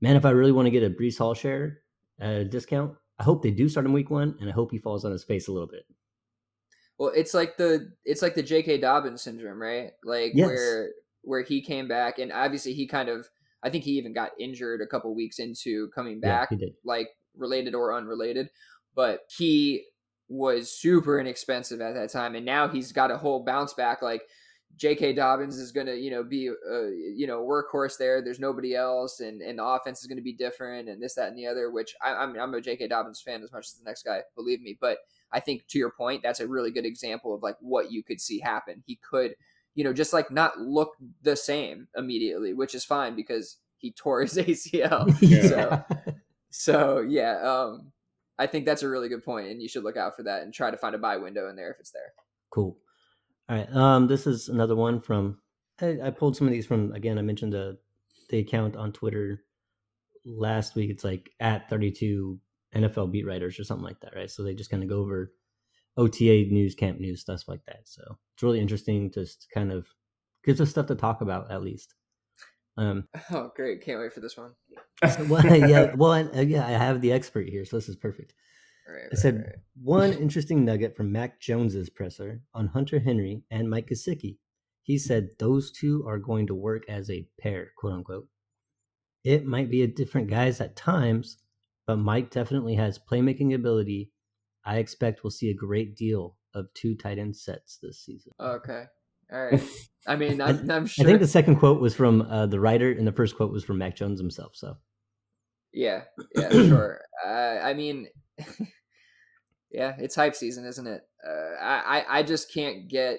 man, 0.00 0.16
if 0.16 0.24
I 0.24 0.30
really 0.30 0.52
want 0.52 0.66
to 0.66 0.70
get 0.70 0.82
a 0.82 0.90
Breece 0.90 1.18
Hall 1.18 1.34
share 1.34 1.82
at 2.18 2.32
a 2.34 2.44
discount, 2.44 2.94
I 3.18 3.22
hope 3.22 3.42
they 3.42 3.50
do 3.50 3.68
start 3.68 3.86
him 3.86 3.92
week 3.92 4.10
one, 4.10 4.36
and 4.40 4.48
I 4.48 4.52
hope 4.52 4.70
he 4.72 4.78
falls 4.78 5.04
on 5.04 5.12
his 5.12 5.24
face 5.24 5.48
a 5.48 5.52
little 5.52 5.68
bit. 5.68 5.84
Well, 6.98 7.12
it's 7.14 7.32
like 7.34 7.56
the 7.56 7.92
it's 8.04 8.22
like 8.22 8.34
the 8.34 8.42
J.K. 8.42 8.78
Dobbins 8.78 9.22
syndrome, 9.22 9.60
right? 9.60 9.92
Like 10.04 10.32
Yes. 10.34 10.46
where 10.46 10.90
where 11.22 11.42
he 11.42 11.62
came 11.62 11.88
back, 11.88 12.18
and 12.18 12.32
obviously 12.32 12.74
he 12.74 12.86
kind 12.86 13.08
of 13.08 13.28
I 13.62 13.70
think 13.70 13.84
he 13.84 13.92
even 13.92 14.12
got 14.12 14.32
injured 14.38 14.80
a 14.80 14.86
couple 14.86 15.14
weeks 15.14 15.38
into 15.38 15.88
coming 15.94 16.20
Yeah, 16.22 16.40
back, 16.40 16.50
did. 16.50 16.74
like 16.84 17.08
related 17.36 17.74
or 17.74 17.94
unrelated, 17.94 18.48
but 18.94 19.20
he 19.36 19.86
was 20.28 20.70
super 20.70 21.18
inexpensive 21.18 21.80
at 21.80 21.94
that 21.94 22.10
time, 22.10 22.34
and 22.34 22.44
now 22.44 22.68
he's 22.68 22.92
got 22.92 23.10
a 23.10 23.18
whole 23.18 23.44
bounce 23.44 23.74
back. 23.74 24.02
Like 24.02 24.22
J.K. 24.76 25.12
Dobbins 25.12 25.58
is 25.58 25.72
gonna 25.72 25.94
you 25.94 26.10
know 26.10 26.22
be 26.22 26.48
a 26.48 26.90
you 27.14 27.26
know 27.26 27.42
workhorse 27.42 27.98
there. 27.98 28.22
There's 28.22 28.40
nobody 28.40 28.74
else, 28.74 29.20
and 29.20 29.42
and 29.42 29.58
the 29.58 29.64
offense 29.64 30.00
is 30.00 30.06
gonna 30.06 30.22
be 30.22 30.32
different, 30.32 30.88
and 30.88 31.02
this 31.02 31.14
that 31.14 31.28
and 31.28 31.38
the 31.38 31.46
other. 31.46 31.70
Which 31.70 31.94
I, 32.02 32.14
I'm 32.14 32.38
I'm 32.38 32.54
a 32.54 32.60
J.K. 32.60 32.88
Dobbins 32.88 33.20
fan 33.20 33.42
as 33.42 33.52
much 33.52 33.66
as 33.66 33.74
the 33.74 33.84
next 33.84 34.04
guy, 34.04 34.20
believe 34.34 34.60
me, 34.60 34.76
but. 34.80 34.98
I 35.32 35.38
think 35.38 35.68
to 35.68 35.78
your 35.78 35.92
point, 35.92 36.24
that's 36.24 36.40
a 36.40 36.48
really 36.48 36.72
good 36.72 36.84
example 36.84 37.32
of 37.32 37.40
like 37.40 37.54
what 37.60 37.92
you 37.92 38.02
could 38.02 38.20
see 38.20 38.40
happen. 38.40 38.82
He 38.84 38.98
could, 39.08 39.36
you 39.76 39.84
know, 39.84 39.92
just 39.92 40.12
like 40.12 40.28
not 40.32 40.58
look 40.58 40.96
the 41.22 41.36
same 41.36 41.86
immediately, 41.96 42.52
which 42.52 42.74
is 42.74 42.84
fine 42.84 43.14
because 43.14 43.58
he 43.76 43.92
tore 43.92 44.22
his 44.22 44.34
ACL. 44.36 45.16
Yeah. 45.20 45.82
So 45.86 46.14
so 46.50 47.00
yeah, 47.00 47.40
um, 47.42 47.92
I 48.38 48.46
think 48.46 48.64
that's 48.64 48.82
a 48.82 48.88
really 48.88 49.08
good 49.08 49.24
point, 49.24 49.48
and 49.48 49.62
you 49.62 49.68
should 49.68 49.84
look 49.84 49.96
out 49.96 50.16
for 50.16 50.22
that 50.24 50.42
and 50.42 50.52
try 50.52 50.70
to 50.70 50.76
find 50.76 50.94
a 50.94 50.98
buy 50.98 51.16
window 51.16 51.48
in 51.48 51.56
there 51.56 51.70
if 51.70 51.80
it's 51.80 51.92
there. 51.92 52.12
Cool. 52.50 52.76
All 53.50 53.56
right. 53.56 53.74
Um, 53.74 54.06
this 54.06 54.28
is 54.28 54.48
another 54.48 54.76
one 54.76 55.00
from. 55.00 55.38
I, 55.80 55.98
I 56.04 56.10
pulled 56.10 56.36
some 56.36 56.46
of 56.46 56.52
these 56.52 56.66
from 56.66 56.92
again. 56.92 57.18
I 57.18 57.22
mentioned 57.22 57.52
the 57.52 57.78
the 58.28 58.38
account 58.38 58.76
on 58.76 58.92
Twitter 58.92 59.42
last 60.24 60.76
week. 60.76 60.88
It's 60.88 61.02
like 61.02 61.30
at 61.40 61.68
thirty 61.68 61.90
two 61.90 62.38
NFL 62.76 63.10
beat 63.10 63.26
writers 63.26 63.58
or 63.58 63.64
something 63.64 63.84
like 63.84 63.98
that, 64.00 64.14
right? 64.14 64.30
So 64.30 64.44
they 64.44 64.54
just 64.54 64.70
kind 64.70 64.84
of 64.84 64.88
go 64.88 65.00
over 65.00 65.32
OTA 65.96 66.46
news, 66.50 66.76
camp 66.76 67.00
news, 67.00 67.22
stuff 67.22 67.48
like 67.48 67.64
that. 67.66 67.80
So 67.86 68.02
it's 68.34 68.42
really 68.44 68.60
interesting 68.60 69.10
to 69.12 69.24
just 69.24 69.48
kind 69.52 69.72
of 69.72 69.88
gives 70.44 70.60
us 70.60 70.70
stuff 70.70 70.86
to 70.86 70.94
talk 70.94 71.20
about 71.20 71.50
at 71.50 71.62
least. 71.62 71.94
Um, 72.76 73.08
Oh, 73.32 73.50
great! 73.56 73.82
Can't 73.82 73.98
wait 73.98 74.12
for 74.12 74.20
this 74.20 74.36
one. 74.36 74.52
so, 75.12 75.24
well, 75.24 75.44
yeah, 75.68 75.92
well, 75.96 76.12
uh, 76.12 76.40
yeah, 76.42 76.66
I 76.66 76.70
have 76.70 77.00
the 77.00 77.10
expert 77.10 77.48
here, 77.48 77.64
so 77.64 77.76
this 77.76 77.88
is 77.88 77.96
perfect. 77.96 78.32
All 78.90 78.96
right, 78.96 79.04
I 79.04 79.06
right, 79.06 79.18
said 79.18 79.36
right. 79.36 79.56
one 79.80 80.12
interesting 80.14 80.64
nugget 80.64 80.96
from 80.96 81.12
Mac 81.12 81.40
Jones's 81.40 81.90
presser 81.90 82.42
on 82.54 82.66
Hunter 82.68 82.98
Henry 82.98 83.44
and 83.50 83.70
Mike 83.70 83.88
Gesicki. 83.88 84.38
He 84.82 84.98
said 84.98 85.28
those 85.38 85.70
two 85.70 86.04
are 86.08 86.18
going 86.18 86.48
to 86.48 86.54
work 86.54 86.82
as 86.88 87.08
a 87.08 87.28
pair, 87.40 87.70
quote 87.78 87.92
unquote. 87.92 88.26
It 89.22 89.44
might 89.44 89.70
be 89.70 89.82
a 89.82 89.86
different 89.86 90.28
guys 90.28 90.60
at 90.60 90.74
times, 90.74 91.36
but 91.86 91.96
Mike 91.96 92.30
definitely 92.30 92.74
has 92.74 92.98
playmaking 92.98 93.54
ability. 93.54 94.10
I 94.64 94.78
expect 94.78 95.22
we'll 95.22 95.30
see 95.30 95.50
a 95.50 95.54
great 95.54 95.96
deal 95.96 96.36
of 96.54 96.66
two 96.74 96.96
tight 96.96 97.18
end 97.18 97.36
sets 97.36 97.78
this 97.80 98.04
season. 98.04 98.32
Okay. 98.40 98.84
All 99.32 99.44
right. 99.44 99.62
I 100.08 100.16
mean, 100.16 100.40
I'm, 100.40 100.68
I'm 100.68 100.86
sure. 100.86 101.04
I 101.04 101.06
think 101.06 101.20
the 101.20 101.28
second 101.28 101.56
quote 101.56 101.80
was 101.80 101.94
from 101.94 102.22
uh, 102.22 102.46
the 102.46 102.58
writer, 102.58 102.90
and 102.90 103.06
the 103.06 103.12
first 103.12 103.36
quote 103.36 103.52
was 103.52 103.62
from 103.62 103.78
Mac 103.78 103.94
Jones 103.94 104.18
himself. 104.18 104.56
So 104.56 104.76
Yeah, 105.72 106.04
yeah, 106.34 106.50
sure. 106.50 107.02
Uh, 107.24 107.58
I 107.62 107.74
mean, 107.74 108.08
yeah, 109.70 109.94
it's 109.98 110.14
hype 110.14 110.34
season, 110.34 110.64
isn't 110.66 110.86
it? 110.86 111.02
Uh, 111.26 111.54
I, 111.60 112.04
I 112.08 112.22
just 112.22 112.52
can't 112.52 112.88
get 112.88 113.18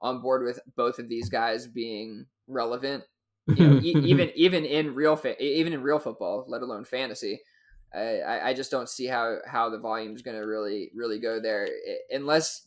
on 0.00 0.20
board 0.22 0.44
with 0.44 0.58
both 0.76 0.98
of 0.98 1.08
these 1.08 1.28
guys 1.28 1.66
being 1.66 2.26
relevant. 2.48 3.04
You 3.48 3.68
know, 3.68 3.80
e- 3.82 4.00
even 4.04 4.30
even 4.36 4.64
in 4.64 4.94
real 4.94 5.16
fa- 5.16 5.42
even 5.42 5.72
in 5.72 5.82
real 5.82 5.98
football, 5.98 6.44
let 6.48 6.62
alone 6.62 6.84
fantasy. 6.84 7.40
I, 7.94 8.22
I- 8.50 8.54
just 8.54 8.70
don't 8.70 8.88
see 8.88 9.06
how 9.06 9.38
how 9.46 9.68
the 9.68 9.78
volume 9.78 10.14
is 10.14 10.22
going 10.22 10.36
to 10.36 10.46
really 10.46 10.90
really 10.94 11.18
go 11.18 11.40
there 11.40 11.66
I- 11.68 12.14
unless 12.16 12.66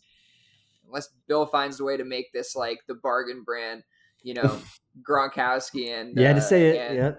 unless 0.86 1.10
Bill 1.27 1.46
finds 1.48 1.79
a 1.79 1.84
way 1.84 1.98
to 1.98 2.03
make 2.05 2.32
this 2.32 2.55
like 2.55 2.79
the 2.88 2.96
bargain 2.96 3.44
brand. 3.44 3.84
You 4.22 4.36
know, 4.36 4.60
Gronkowski 5.08 5.89
and 6.00 6.15
yeah, 6.17 6.34
to 6.34 6.39
uh, 6.39 6.41
say 6.41 6.67
it. 6.67 6.77
and- 6.77 6.96
Yeah. 6.98 7.12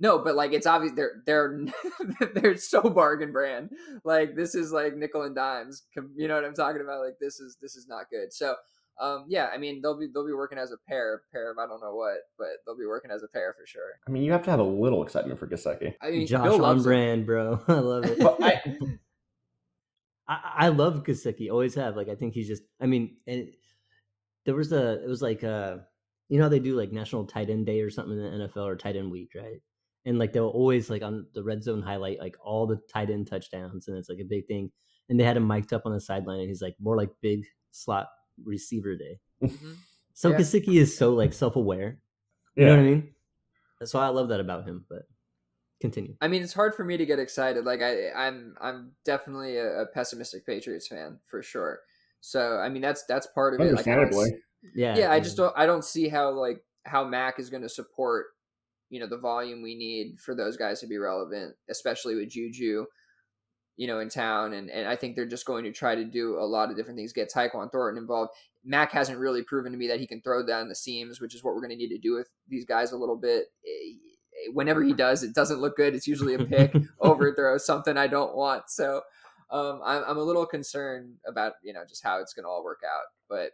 No, 0.00 0.18
but 0.18 0.34
like 0.34 0.52
it's 0.52 0.66
obvious 0.66 0.92
they're 0.96 1.22
they're 1.26 1.60
they're 2.34 2.56
so 2.56 2.82
bargain 2.82 3.32
brand. 3.32 3.70
Like 4.04 4.34
this 4.34 4.54
is 4.54 4.72
like 4.72 4.96
nickel 4.96 5.22
and 5.22 5.34
dimes. 5.36 5.82
You 6.16 6.26
know 6.26 6.34
what 6.34 6.44
I'm 6.44 6.54
talking 6.54 6.80
about? 6.82 7.04
Like 7.04 7.18
this 7.20 7.38
is 7.38 7.56
this 7.60 7.76
is 7.76 7.86
not 7.86 8.08
good. 8.10 8.32
So 8.32 8.54
um 8.98 9.26
yeah, 9.28 9.48
I 9.54 9.58
mean 9.58 9.80
they'll 9.82 9.98
be 9.98 10.08
they'll 10.12 10.26
be 10.26 10.32
working 10.32 10.58
as 10.58 10.72
a 10.72 10.76
pair, 10.88 11.22
pair 11.32 11.50
of 11.52 11.58
I 11.58 11.66
don't 11.66 11.80
know 11.82 11.94
what, 11.94 12.16
but 12.38 12.48
they'll 12.66 12.78
be 12.78 12.86
working 12.86 13.10
as 13.10 13.22
a 13.22 13.28
pair 13.28 13.54
for 13.58 13.66
sure. 13.66 13.92
I 14.08 14.10
mean, 14.10 14.22
you 14.22 14.32
have 14.32 14.42
to 14.44 14.50
have 14.50 14.60
a 14.60 14.64
little 14.64 15.02
excitement 15.02 15.38
for 15.38 15.46
Gesicki. 15.46 15.94
I 16.02 16.10
mean, 16.10 16.26
Josh 16.26 16.44
Bill 16.44 16.54
on 16.54 16.60
loves 16.62 16.80
him. 16.84 16.90
brand, 16.90 17.26
bro. 17.26 17.60
I 17.68 17.72
love 17.74 18.04
it. 18.06 18.18
But 18.18 18.42
I- 18.42 18.62
I, 20.28 20.52
I 20.56 20.68
love 20.68 21.02
Gesicki. 21.04 21.50
Always 21.50 21.74
have. 21.74 21.96
Like 21.96 22.08
I 22.08 22.14
think 22.14 22.34
he's 22.34 22.48
just. 22.48 22.62
I 22.80 22.86
mean, 22.86 23.16
and 23.26 23.48
there 24.46 24.54
was 24.54 24.72
a. 24.72 25.02
It 25.02 25.08
was 25.08 25.22
like 25.22 25.42
uh, 25.44 25.78
you 26.28 26.38
know 26.38 26.44
how 26.44 26.48
they 26.48 26.60
do 26.60 26.76
like 26.76 26.92
National 26.92 27.24
Tight 27.26 27.50
End 27.50 27.66
Day 27.66 27.80
or 27.80 27.90
something 27.90 28.16
in 28.16 28.38
the 28.38 28.48
NFL 28.48 28.64
or 28.66 28.76
Tight 28.76 28.96
End 28.96 29.10
Week, 29.10 29.30
right? 29.34 29.60
And 30.06 30.18
like 30.18 30.32
they 30.32 30.40
were 30.40 30.46
always 30.46 30.88
like 30.88 31.02
on 31.02 31.26
the 31.34 31.42
red 31.42 31.62
zone 31.62 31.82
highlight 31.82 32.18
like 32.20 32.36
all 32.42 32.66
the 32.66 32.80
tight 32.92 33.10
end 33.10 33.26
touchdowns, 33.26 33.88
and 33.88 33.96
it's 33.98 34.08
like 34.08 34.18
a 34.20 34.24
big 34.24 34.46
thing. 34.46 34.70
And 35.08 35.18
they 35.18 35.24
had 35.24 35.36
him 35.36 35.46
mic'd 35.46 35.72
up 35.72 35.82
on 35.84 35.92
the 35.92 36.00
sideline, 36.00 36.40
and 36.40 36.48
he's 36.48 36.62
like 36.62 36.76
more 36.80 36.96
like 36.96 37.10
big 37.20 37.44
slot 37.70 38.08
receiver 38.44 38.96
day. 38.96 39.18
Mhm. 39.42 39.74
So 40.14 40.30
Yeah. 40.30 40.36
Gesicki 40.38 40.80
is 40.80 40.96
so 40.96 41.12
like 41.14 41.32
self 41.32 41.56
aware. 41.56 42.00
You 42.56 42.66
know 42.66 42.72
what 42.76 42.80
I 42.80 42.82
mean? 42.84 43.14
That's 43.78 43.94
why 43.94 44.04
I 44.04 44.08
love 44.08 44.28
that 44.28 44.40
about 44.40 44.66
him. 44.66 44.84
But 44.88 45.02
continue. 45.80 46.14
I 46.20 46.28
mean, 46.28 46.42
it's 46.42 46.52
hard 46.52 46.74
for 46.74 46.84
me 46.84 46.96
to 46.96 47.06
get 47.06 47.18
excited. 47.18 47.64
Like 47.64 47.80
I, 47.82 48.10
I'm, 48.10 48.54
I'm 48.60 48.92
definitely 49.04 49.56
a, 49.56 49.82
a 49.82 49.86
pessimistic 49.86 50.44
Patriots 50.46 50.88
fan 50.88 51.18
for 51.26 51.42
sure. 51.42 51.80
So 52.20 52.58
I 52.58 52.68
mean, 52.68 52.82
that's 52.82 53.04
that's 53.06 53.26
part 53.28 53.54
of 53.54 53.60
it. 53.60 53.72
Like, 53.74 53.86
I 53.86 53.94
don't 53.94 54.04
Understandably. 54.04 54.34
s- 54.34 54.72
Yeah. 54.74 54.96
yeah, 54.98 55.10
I 55.12 55.20
just 55.20 55.36
don't. 55.36 55.54
I 55.56 55.64
don't 55.66 55.84
see 55.84 56.08
how 56.08 56.30
like 56.32 56.62
how 56.84 57.04
Mac 57.04 57.38
is 57.38 57.48
going 57.50 57.62
to 57.62 57.68
support, 57.68 58.26
you 58.90 59.00
know, 59.00 59.06
the 59.06 59.18
volume 59.18 59.62
we 59.62 59.74
need 59.74 60.18
for 60.18 60.34
those 60.34 60.56
guys 60.56 60.80
to 60.80 60.86
be 60.86 60.98
relevant, 60.98 61.54
especially 61.70 62.16
with 62.16 62.30
Juju, 62.30 62.84
you 63.76 63.86
know, 63.86 64.00
in 64.00 64.08
town. 64.08 64.52
And 64.52 64.68
and 64.68 64.86
I 64.86 64.96
think 64.96 65.16
they're 65.16 65.26
just 65.26 65.46
going 65.46 65.64
to 65.64 65.72
try 65.72 65.94
to 65.94 66.04
do 66.04 66.36
a 66.38 66.44
lot 66.44 66.70
of 66.70 66.76
different 66.76 66.98
things, 66.98 67.12
get 67.12 67.32
Tyquan 67.32 67.70
Thornton 67.72 68.02
involved. 68.02 68.32
Mac 68.64 68.92
hasn't 68.92 69.18
really 69.18 69.42
proven 69.42 69.72
to 69.72 69.78
me 69.78 69.88
that 69.88 70.00
he 70.00 70.06
can 70.06 70.20
throw 70.20 70.44
down 70.44 70.68
the 70.68 70.74
seams, 70.74 71.20
which 71.20 71.34
is 71.34 71.42
what 71.42 71.54
we're 71.54 71.62
going 71.62 71.70
to 71.70 71.76
need 71.76 71.88
to 71.88 71.98
do 71.98 72.14
with 72.14 72.28
these 72.48 72.66
guys 72.66 72.92
a 72.92 72.98
little 72.98 73.16
bit. 73.16 73.46
Eh, 73.66 73.94
Whenever 74.54 74.82
he 74.82 74.94
does, 74.94 75.22
it 75.22 75.34
doesn't 75.34 75.60
look 75.60 75.76
good. 75.76 75.94
It's 75.94 76.06
usually 76.06 76.32
a 76.32 76.44
pick, 76.44 76.74
overthrow, 77.00 77.58
something 77.58 77.98
I 77.98 78.06
don't 78.06 78.34
want. 78.34 78.70
So 78.70 79.02
um, 79.50 79.80
I'm, 79.84 80.02
I'm 80.06 80.16
a 80.16 80.22
little 80.22 80.46
concerned 80.46 81.16
about 81.26 81.54
you 81.62 81.72
know 81.72 81.82
just 81.88 82.02
how 82.02 82.20
it's 82.20 82.32
going 82.32 82.44
to 82.44 82.48
all 82.48 82.64
work 82.64 82.80
out. 82.84 83.04
But 83.28 83.50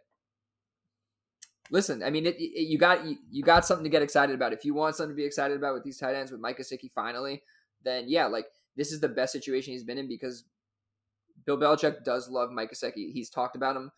listen, 1.71 2.03
I 2.03 2.09
mean, 2.09 2.25
it, 2.25 2.35
it, 2.39 2.67
you 2.67 2.77
got 2.77 3.05
you, 3.05 3.17
you 3.31 3.43
got 3.43 3.65
something 3.65 3.83
to 3.83 3.89
get 3.89 4.01
excited 4.01 4.35
about. 4.35 4.53
If 4.53 4.65
you 4.65 4.73
want 4.73 4.95
something 4.95 5.15
to 5.15 5.19
be 5.19 5.25
excited 5.25 5.57
about 5.57 5.73
with 5.73 5.83
these 5.83 5.97
tight 5.97 6.15
ends 6.15 6.31
with 6.31 6.41
Mike 6.41 6.59
Gesicki 6.59 6.91
finally, 6.91 7.43
then 7.83 8.05
yeah, 8.07 8.25
like 8.25 8.47
this 8.75 8.91
is 8.91 8.99
the 8.99 9.09
best 9.09 9.33
situation 9.33 9.73
he's 9.73 9.83
been 9.83 9.97
in 9.97 10.07
because 10.07 10.45
Bill 11.45 11.57
Belichick 11.57 12.03
does 12.03 12.29
love 12.29 12.51
Mike 12.51 12.71
Gesicki. 12.71 13.11
He's 13.11 13.29
talked 13.29 13.55
about 13.55 13.75
him 13.75 13.91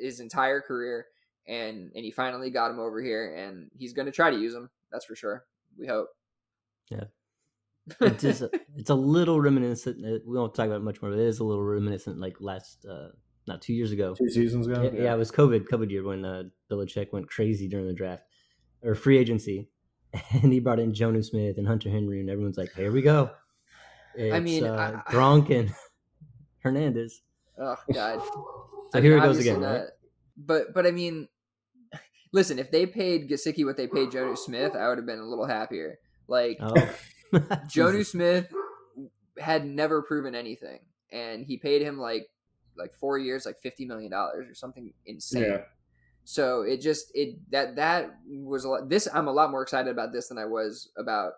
his 0.00 0.20
entire 0.20 0.60
career, 0.60 1.06
and 1.46 1.90
and 1.94 2.04
he 2.04 2.10
finally 2.10 2.50
got 2.50 2.70
him 2.70 2.78
over 2.78 3.02
here, 3.02 3.34
and 3.34 3.70
he's 3.76 3.92
going 3.92 4.06
to 4.06 4.12
try 4.12 4.30
to 4.30 4.38
use 4.38 4.54
him. 4.54 4.70
That's 4.90 5.04
for 5.04 5.16
sure. 5.16 5.44
We 5.78 5.86
hope. 5.86 6.08
Yeah. 6.90 7.04
it's 8.00 8.22
just 8.22 8.42
it's 8.76 8.90
a 8.90 8.94
little 8.94 9.40
reminiscent. 9.40 9.98
uh, 10.04 10.18
We 10.26 10.38
won't 10.38 10.54
talk 10.54 10.66
about 10.66 10.76
it 10.76 10.84
much 10.84 11.02
more, 11.02 11.10
but 11.10 11.20
it 11.20 11.26
is 11.26 11.40
a 11.40 11.44
little 11.44 11.64
reminiscent. 11.64 12.18
Like 12.18 12.36
last, 12.40 12.86
uh, 12.88 13.08
not 13.46 13.60
two 13.60 13.74
years 13.74 13.92
ago. 13.92 14.14
Two 14.14 14.30
seasons 14.30 14.66
ago. 14.66 14.82
Yeah, 14.82 15.02
yeah, 15.02 15.14
it 15.14 15.18
was 15.18 15.30
COVID, 15.30 15.66
COVID 15.68 15.90
year 15.90 16.02
when 16.02 16.24
uh, 16.24 16.44
Belichick 16.70 17.12
went 17.12 17.28
crazy 17.28 17.68
during 17.68 17.86
the 17.86 17.92
draft 17.92 18.24
or 18.82 18.94
free 18.94 19.18
agency, 19.18 19.68
and 20.42 20.52
he 20.52 20.60
brought 20.60 20.80
in 20.80 20.92
Jonnu 20.92 21.24
Smith 21.24 21.58
and 21.58 21.66
Hunter 21.66 21.90
Henry, 21.90 22.20
and 22.20 22.30
everyone's 22.30 22.58
like, 22.58 22.72
"Here 22.74 22.92
we 22.92 23.02
go." 23.02 23.30
It's, 24.16 24.44
mean, 24.44 24.64
uh, 24.64 25.02
I- 25.06 25.10
Gronk 25.12 25.50
and 25.50 25.74
Hernandez. 26.58 27.20
Oh 27.58 27.76
God. 27.92 28.20
So 28.92 29.00
I 29.00 29.02
here 29.02 29.14
mean, 29.16 29.18
it 29.18 29.26
goes 29.26 29.30
obviously 29.38 29.50
again, 29.50 29.62
right? 29.62 29.88
But 30.36 30.72
but 30.72 30.86
I 30.86 30.92
mean, 30.92 31.26
listen, 32.32 32.60
if 32.60 32.70
they 32.70 32.86
paid 32.86 33.28
Gesicki 33.28 33.64
what 33.64 33.76
they 33.76 33.88
paid 33.88 34.10
Jonnu 34.10 34.38
Smith, 34.38 34.76
I 34.76 34.86
would 34.88 34.98
have 34.98 35.06
been 35.06 35.18
a 35.18 35.24
little 35.24 35.46
happier. 35.46 35.98
Like 36.28 36.58
Oh, 36.60 36.74
Jonnu 37.32 38.06
Smith 38.06 38.46
had 39.36 39.66
never 39.66 40.02
proven 40.02 40.36
anything, 40.36 40.78
and 41.10 41.44
he 41.44 41.56
paid 41.56 41.82
him 41.82 41.98
like 41.98 42.28
like 42.76 42.94
four 42.94 43.18
years, 43.18 43.46
like 43.46 43.58
fifty 43.58 43.84
million 43.84 44.12
dollars 44.12 44.48
or 44.48 44.54
something 44.54 44.92
insane. 45.06 45.42
Yeah. 45.42 45.60
So 46.24 46.62
it 46.62 46.80
just 46.80 47.10
it 47.14 47.38
that 47.50 47.76
that 47.76 48.16
was 48.28 48.64
a 48.64 48.68
lot. 48.68 48.88
This 48.88 49.08
I'm 49.12 49.28
a 49.28 49.32
lot 49.32 49.50
more 49.50 49.62
excited 49.62 49.90
about 49.90 50.12
this 50.12 50.28
than 50.28 50.38
I 50.38 50.46
was 50.46 50.90
about 50.96 51.32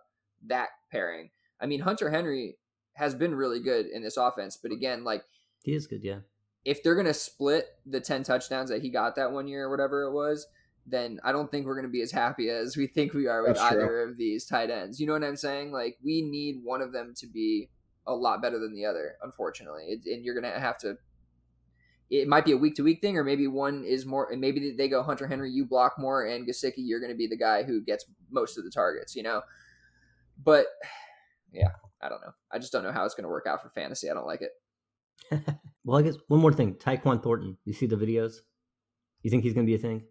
that 0.46 0.68
pairing. 0.92 1.30
I 1.60 1.66
mean, 1.66 1.80
Hunter 1.80 2.10
Henry 2.10 2.56
has 2.94 3.14
been 3.14 3.34
really 3.34 3.60
good 3.60 3.86
in 3.86 4.02
this 4.02 4.16
offense, 4.16 4.58
but 4.62 4.72
again, 4.72 5.04
like 5.04 5.22
He 5.64 5.74
is 5.74 5.86
good, 5.86 6.02
yeah. 6.04 6.20
if 6.64 6.82
they're 6.82 6.94
gonna 6.94 7.14
split 7.14 7.66
the 7.84 8.00
ten 8.00 8.22
touchdowns 8.22 8.70
that 8.70 8.82
he 8.82 8.90
got 8.90 9.16
that 9.16 9.32
one 9.32 9.48
year 9.48 9.64
or 9.64 9.70
whatever 9.70 10.04
it 10.04 10.12
was, 10.12 10.46
then 10.86 11.18
I 11.24 11.32
don't 11.32 11.50
think 11.50 11.66
we're 11.66 11.76
gonna 11.76 11.88
be 11.88 12.02
as 12.02 12.12
happy 12.12 12.48
as 12.48 12.76
we 12.76 12.86
think 12.86 13.12
we 13.12 13.26
are 13.26 13.42
with 13.42 13.56
That's 13.56 13.72
true. 13.72 13.82
either 13.82 14.02
of 14.02 14.16
these 14.16 14.46
tight 14.46 14.70
ends. 14.70 15.00
You 15.00 15.06
know 15.08 15.14
what 15.14 15.24
I'm 15.24 15.36
saying? 15.36 15.72
Like 15.72 15.98
we 16.04 16.22
need 16.22 16.60
one 16.62 16.80
of 16.80 16.92
them 16.92 17.12
to 17.16 17.26
be 17.26 17.70
a 18.06 18.14
lot 18.14 18.40
better 18.40 18.58
than 18.60 18.72
the 18.74 18.84
other. 18.84 19.16
Unfortunately, 19.22 19.82
it, 19.88 20.00
and 20.06 20.24
you're 20.24 20.40
gonna 20.40 20.58
have 20.60 20.78
to. 20.78 20.96
It 22.10 22.28
might 22.28 22.44
be 22.44 22.52
a 22.52 22.56
week 22.56 22.76
to 22.76 22.82
week 22.82 23.00
thing, 23.00 23.16
or 23.18 23.24
maybe 23.24 23.46
one 23.48 23.84
is 23.84 24.06
more, 24.06 24.30
and 24.30 24.40
maybe 24.40 24.74
they 24.76 24.88
go 24.88 25.02
Hunter 25.02 25.26
Henry, 25.26 25.50
you 25.50 25.64
block 25.64 25.94
more, 25.98 26.24
and 26.24 26.46
Gesicki, 26.46 26.74
you're 26.78 27.00
going 27.00 27.12
to 27.12 27.16
be 27.16 27.26
the 27.26 27.36
guy 27.36 27.64
who 27.64 27.80
gets 27.80 28.04
most 28.30 28.56
of 28.58 28.64
the 28.64 28.70
targets, 28.70 29.16
you 29.16 29.22
know. 29.22 29.42
But 30.42 30.66
yeah, 31.52 31.70
I 32.00 32.08
don't 32.08 32.20
know. 32.20 32.32
I 32.52 32.58
just 32.58 32.72
don't 32.72 32.84
know 32.84 32.92
how 32.92 33.04
it's 33.04 33.14
going 33.14 33.24
to 33.24 33.30
work 33.30 33.46
out 33.48 33.62
for 33.62 33.70
fantasy. 33.70 34.10
I 34.10 34.14
don't 34.14 34.26
like 34.26 34.42
it. 34.42 34.52
well, 35.84 35.98
I 35.98 36.02
guess 36.02 36.16
one 36.28 36.40
more 36.40 36.52
thing. 36.52 36.74
Tyquan 36.74 37.22
Thornton. 37.22 37.56
You 37.64 37.72
see 37.72 37.86
the 37.86 37.96
videos? 37.96 38.36
You 39.22 39.30
think 39.30 39.42
he's 39.42 39.54
gonna 39.54 39.66
be 39.66 39.74
a 39.74 39.78
thing? 39.78 40.04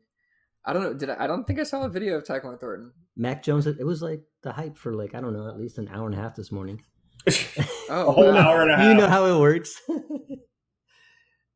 I 0.66 0.74
don't 0.74 0.84
know. 0.84 0.94
Did 0.94 1.10
I? 1.10 1.24
I 1.24 1.28
don't 1.28 1.46
think 1.46 1.60
I 1.60 1.64
saw 1.64 1.84
a 1.84 1.90
video 1.90 2.18
of 2.18 2.24
Tyquan 2.24 2.60
Thornton. 2.60 2.92
Mac 3.16 3.44
Jones. 3.44 3.68
It 3.68 3.86
was 3.86 4.02
like 4.02 4.24
the 4.42 4.52
hype 4.52 4.78
for 4.78 4.94
like 4.94 5.16
I 5.16 5.22
don't 5.22 5.34
know, 5.34 5.48
at 5.48 5.58
least 5.58 5.78
an 5.78 5.88
hour 5.90 6.06
and 6.06 6.16
a 6.16 6.18
half 6.18 6.36
this 6.36 6.52
morning. 6.52 6.82
Oh, 7.88 8.10
a 8.10 8.12
whole 8.12 8.34
wow. 8.34 8.40
hour 8.40 8.64
and 8.64 8.72
a 8.72 8.78
half. 8.78 8.88
you 8.88 8.96
know 8.96 9.08
how 9.08 9.26
it 9.28 9.40
works. 9.40 9.80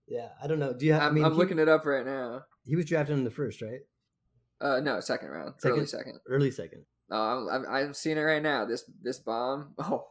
Yeah, 0.10 0.30
I 0.42 0.48
don't 0.48 0.60
know. 0.60 0.74
Do 0.74 0.86
you 0.86 0.94
have? 0.94 1.04
I'm, 1.04 1.10
I 1.10 1.12
mean, 1.12 1.26
I'm 1.26 1.32
he, 1.34 1.38
looking 1.38 1.60
it 1.60 1.70
up 1.70 1.86
right 1.86 2.06
now. 2.06 2.42
He 2.64 2.76
was 2.76 2.86
drafted 2.86 3.18
in 3.18 3.24
the 3.24 3.32
first, 3.32 3.62
right? 3.62 3.80
Uh, 4.62 4.80
no, 4.82 5.00
second 5.00 5.30
round, 5.30 5.54
Second? 5.60 5.78
early 5.78 5.86
second. 5.88 6.20
Early 6.28 6.52
second. 6.52 6.86
Oh, 7.12 7.48
I'm, 7.50 7.66
I'm 7.68 7.94
seeing 7.94 8.18
it 8.18 8.22
right 8.22 8.44
now. 8.44 8.66
This 8.66 8.84
this 9.02 9.20
bomb. 9.20 9.74
Oh, 9.80 10.06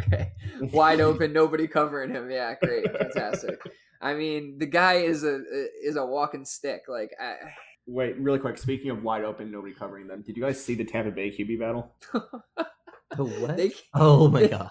okay. 0.00 0.32
Wide 0.72 1.00
open, 1.00 1.32
nobody 1.34 1.66
covering 1.66 2.10
him. 2.10 2.30
Yeah, 2.30 2.54
great, 2.62 2.84
fantastic. 2.96 3.60
I 4.00 4.14
mean, 4.14 4.58
the 4.58 4.66
guy 4.66 4.94
is 4.94 5.24
a 5.24 5.40
is 5.82 5.96
a 5.96 6.04
walking 6.06 6.44
stick. 6.44 6.82
Like, 6.88 7.10
I, 7.20 7.34
Wait, 7.86 8.16
really 8.18 8.38
quick. 8.38 8.58
Speaking 8.58 8.90
of 8.90 9.02
wide 9.02 9.24
open, 9.24 9.50
nobody 9.50 9.74
covering 9.74 10.06
them. 10.06 10.22
Did 10.24 10.36
you 10.36 10.42
guys 10.42 10.62
see 10.64 10.74
the 10.76 10.84
Tampa 10.84 11.10
Bay 11.10 11.30
QB 11.30 11.58
battle? 11.58 11.94
The 13.14 13.24
what? 13.24 13.58
they 13.58 13.72
oh 13.94 14.28
my 14.28 14.40
they- 14.40 14.48
god. 14.48 14.70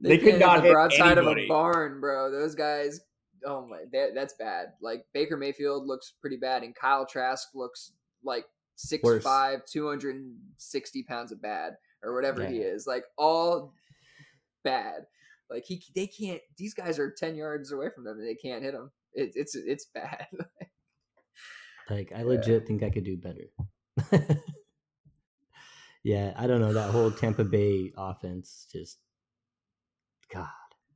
They 0.00 0.16
could 0.18 0.30
can't 0.30 0.38
hit 0.38 0.40
not 0.40 0.56
the 0.56 0.62
hit 0.62 0.72
broadside 0.72 1.18
of 1.18 1.26
a 1.26 1.46
barn, 1.46 2.00
bro. 2.00 2.30
Those 2.32 2.54
guys. 2.54 3.00
Oh 3.44 3.66
my, 3.66 3.78
that, 3.92 4.14
that's 4.14 4.34
bad. 4.34 4.72
Like 4.80 5.04
Baker 5.12 5.36
Mayfield 5.36 5.86
looks 5.86 6.14
pretty 6.20 6.36
bad, 6.36 6.62
and 6.62 6.74
Kyle 6.74 7.06
Trask 7.06 7.48
looks 7.54 7.92
like 8.24 8.44
six 8.76 9.02
Worse. 9.02 9.22
five, 9.22 9.64
two 9.64 9.88
hundred 9.88 10.16
and 10.16 10.34
sixty 10.56 11.02
pounds 11.02 11.32
of 11.32 11.42
bad, 11.42 11.74
or 12.02 12.14
whatever 12.14 12.46
he 12.46 12.58
is. 12.58 12.86
Like 12.86 13.04
all 13.16 13.74
bad. 14.64 15.06
Like 15.50 15.64
he, 15.64 15.82
they 15.94 16.06
can't. 16.06 16.40
These 16.56 16.74
guys 16.74 16.98
are 16.98 17.10
ten 17.10 17.34
yards 17.34 17.72
away 17.72 17.88
from 17.94 18.04
them, 18.04 18.18
and 18.18 18.26
they 18.26 18.34
can't 18.34 18.62
hit 18.62 18.74
him. 18.74 18.90
It, 19.14 19.32
it's 19.34 19.54
it's 19.54 19.86
bad. 19.86 20.26
Like 21.90 22.12
I 22.14 22.22
legit 22.22 22.66
think 22.66 22.82
I 22.82 22.90
could 22.90 23.04
do 23.04 23.16
better. 23.16 23.50
yeah, 26.04 26.32
I 26.36 26.46
don't 26.46 26.60
know 26.60 26.72
that 26.72 26.90
whole 26.90 27.10
Tampa 27.10 27.44
Bay 27.44 27.92
offense 27.96 28.66
just 28.72 28.98
God. 30.32 30.48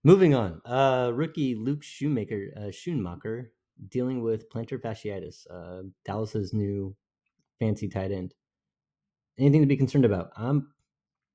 Moving 0.06 0.36
on. 0.36 0.62
Uh 0.64 1.10
rookie 1.12 1.56
Luke 1.56 1.80
uh 1.80 2.70
Schoonmaker 2.70 3.46
dealing 3.88 4.22
with 4.22 4.48
plantar 4.48 4.80
fasciitis. 4.80 5.50
Uh 5.50 5.88
Dallas's 6.04 6.54
new 6.54 6.94
fancy 7.58 7.88
tight 7.88 8.12
end. 8.12 8.32
Anything 9.36 9.62
to 9.62 9.66
be 9.66 9.76
concerned 9.76 10.04
about? 10.04 10.30
I'm 10.36 10.68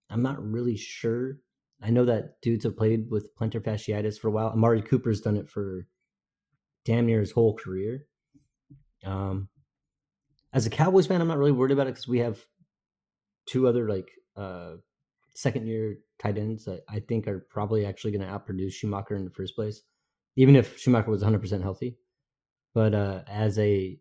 I'm 0.10 0.22
not 0.22 0.42
really 0.42 0.78
sure. 0.78 1.40
I 1.84 1.90
know 1.90 2.06
that 2.06 2.40
dudes 2.42 2.64
have 2.64 2.78
played 2.78 3.12
with 3.12 3.36
plantar 3.36 3.62
fasciitis 3.62 4.18
for 4.18 4.30
a 4.30 4.32
while. 4.32 4.52
Amari 4.52 4.82
Cooper's 4.82 5.20
done 5.20 5.36
it 5.36 5.50
for 5.50 5.86
damn 6.86 7.08
near 7.08 7.20
his 7.20 7.32
whole 7.32 7.54
career. 7.54 8.06
Um, 9.04 9.50
as 10.54 10.66
a 10.66 10.70
Cowboys 10.70 11.08
fan, 11.08 11.20
I'm 11.20 11.28
not 11.28 11.40
really 11.40 11.52
worried 11.52 11.74
about 11.74 11.88
it 11.88 11.96
because 11.96 12.08
we 12.08 12.20
have 12.20 12.40
two 13.46 13.68
other 13.68 13.90
like 13.90 14.12
uh 14.38 14.76
second 15.36 15.68
year 15.68 15.98
tight 16.20 16.38
ends 16.38 16.66
that 16.66 16.82
I 16.90 17.00
think 17.00 17.28
are 17.28 17.48
probably 17.50 17.86
actually 17.86 18.12
going 18.12 18.28
to 18.28 18.28
outproduce 18.28 18.74
Schoonmaker 18.84 19.16
in 19.16 19.26
the 19.26 19.32
first 19.32 19.56
place, 19.56 19.82
even 20.36 20.56
if 20.56 20.84
Schoonmaker 20.84 21.08
was 21.08 21.22
100 21.22 21.40
percent 21.40 21.64
healthy. 21.64 21.98
But 22.74 22.94
uh 22.94 23.24
as 23.28 23.60
a 23.60 24.00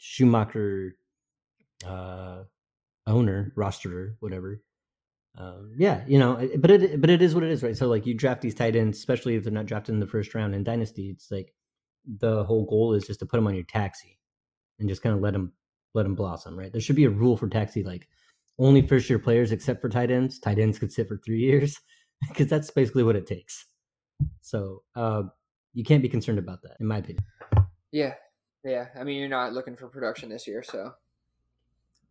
Schoonmaker 0.00 0.92
uh 1.86 2.44
owner, 3.06 3.52
rosterer, 3.56 4.14
whatever. 4.20 4.62
Um, 5.38 5.72
yeah, 5.78 6.02
you 6.06 6.18
know, 6.18 6.48
but 6.58 6.70
it 6.70 7.00
but 7.00 7.10
it 7.10 7.22
is 7.22 7.34
what 7.34 7.44
it 7.44 7.50
is, 7.50 7.62
right? 7.62 7.76
So 7.76 7.88
like 7.88 8.06
you 8.06 8.14
draft 8.14 8.40
these 8.40 8.54
tight 8.54 8.76
ends, 8.76 8.98
especially 8.98 9.36
if 9.36 9.44
they're 9.44 9.52
not 9.52 9.66
drafted 9.66 9.94
in 9.94 10.00
the 10.00 10.06
first 10.06 10.34
round 10.34 10.54
in 10.54 10.64
dynasty. 10.64 11.10
It's 11.10 11.30
like 11.30 11.54
the 12.18 12.44
whole 12.44 12.66
goal 12.66 12.94
is 12.94 13.06
just 13.06 13.20
to 13.20 13.26
put 13.26 13.36
them 13.36 13.46
on 13.46 13.54
your 13.54 13.64
taxi 13.64 14.18
and 14.78 14.88
just 14.88 15.02
kind 15.02 15.14
of 15.14 15.20
let 15.20 15.32
them 15.32 15.52
let 15.94 16.02
them 16.04 16.14
blossom, 16.14 16.58
right? 16.58 16.72
There 16.72 16.80
should 16.80 16.96
be 16.96 17.04
a 17.04 17.10
rule 17.10 17.36
for 17.36 17.48
taxi, 17.48 17.84
like 17.84 18.08
only 18.60 18.82
first 18.82 19.10
year 19.10 19.18
players 19.18 19.50
except 19.50 19.80
for 19.80 19.88
tight 19.88 20.10
ends. 20.10 20.38
Tight 20.38 20.58
ends 20.58 20.78
could 20.78 20.92
sit 20.92 21.08
for 21.08 21.16
three 21.24 21.40
years 21.40 21.76
because 22.28 22.46
that's 22.46 22.70
basically 22.70 23.02
what 23.02 23.16
it 23.16 23.26
takes. 23.26 23.66
So 24.42 24.82
uh, 24.94 25.22
you 25.72 25.82
can't 25.82 26.02
be 26.02 26.08
concerned 26.08 26.38
about 26.38 26.62
that, 26.62 26.76
in 26.78 26.86
my 26.86 26.98
opinion. 26.98 27.24
yeah, 27.90 28.14
yeah. 28.64 28.86
I 28.98 29.02
mean, 29.02 29.18
you're 29.18 29.28
not 29.28 29.54
looking 29.54 29.76
for 29.76 29.88
production 29.88 30.28
this 30.28 30.46
year, 30.46 30.62
so 30.62 30.92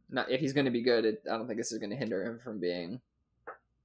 not 0.10 0.29
if 0.29 0.41
he's 0.41 0.53
going 0.53 0.65
to 0.65 0.72
be 0.72 0.82
good. 0.82 1.06
It, 1.06 1.24
I 1.32 1.38
don't 1.38 1.47
think 1.47 1.60
this 1.60 1.71
is 1.71 1.78
going 1.78 1.91
to 1.91 1.95
hinder 1.95 2.26
him 2.26 2.39
from 2.39 2.60
being 2.60 3.00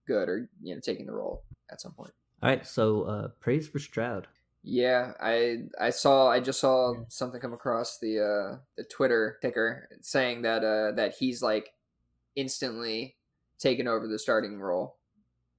good 0.06 0.28
or 0.28 0.48
you 0.62 0.74
know 0.74 0.80
taking 0.80 1.06
the 1.06 1.12
role 1.12 1.44
at 1.70 1.80
some 1.80 1.92
point. 1.92 2.12
All 2.42 2.48
right, 2.48 2.66
so 2.66 3.02
uh, 3.02 3.28
praise 3.40 3.68
for 3.68 3.78
Stroud. 3.78 4.26
Yeah, 4.62 5.12
I 5.20 5.64
I 5.78 5.90
saw 5.90 6.30
I 6.30 6.40
just 6.40 6.60
saw 6.60 6.94
something 7.08 7.40
come 7.40 7.52
across 7.52 7.98
the 7.98 8.20
uh 8.20 8.58
the 8.78 8.84
Twitter 8.84 9.38
ticker 9.42 9.88
saying 10.00 10.42
that 10.42 10.64
uh 10.64 10.92
that 10.96 11.14
he's 11.18 11.42
like 11.42 11.74
instantly 12.36 13.16
taken 13.58 13.86
over 13.88 14.08
the 14.08 14.18
starting 14.18 14.60
role 14.60 14.98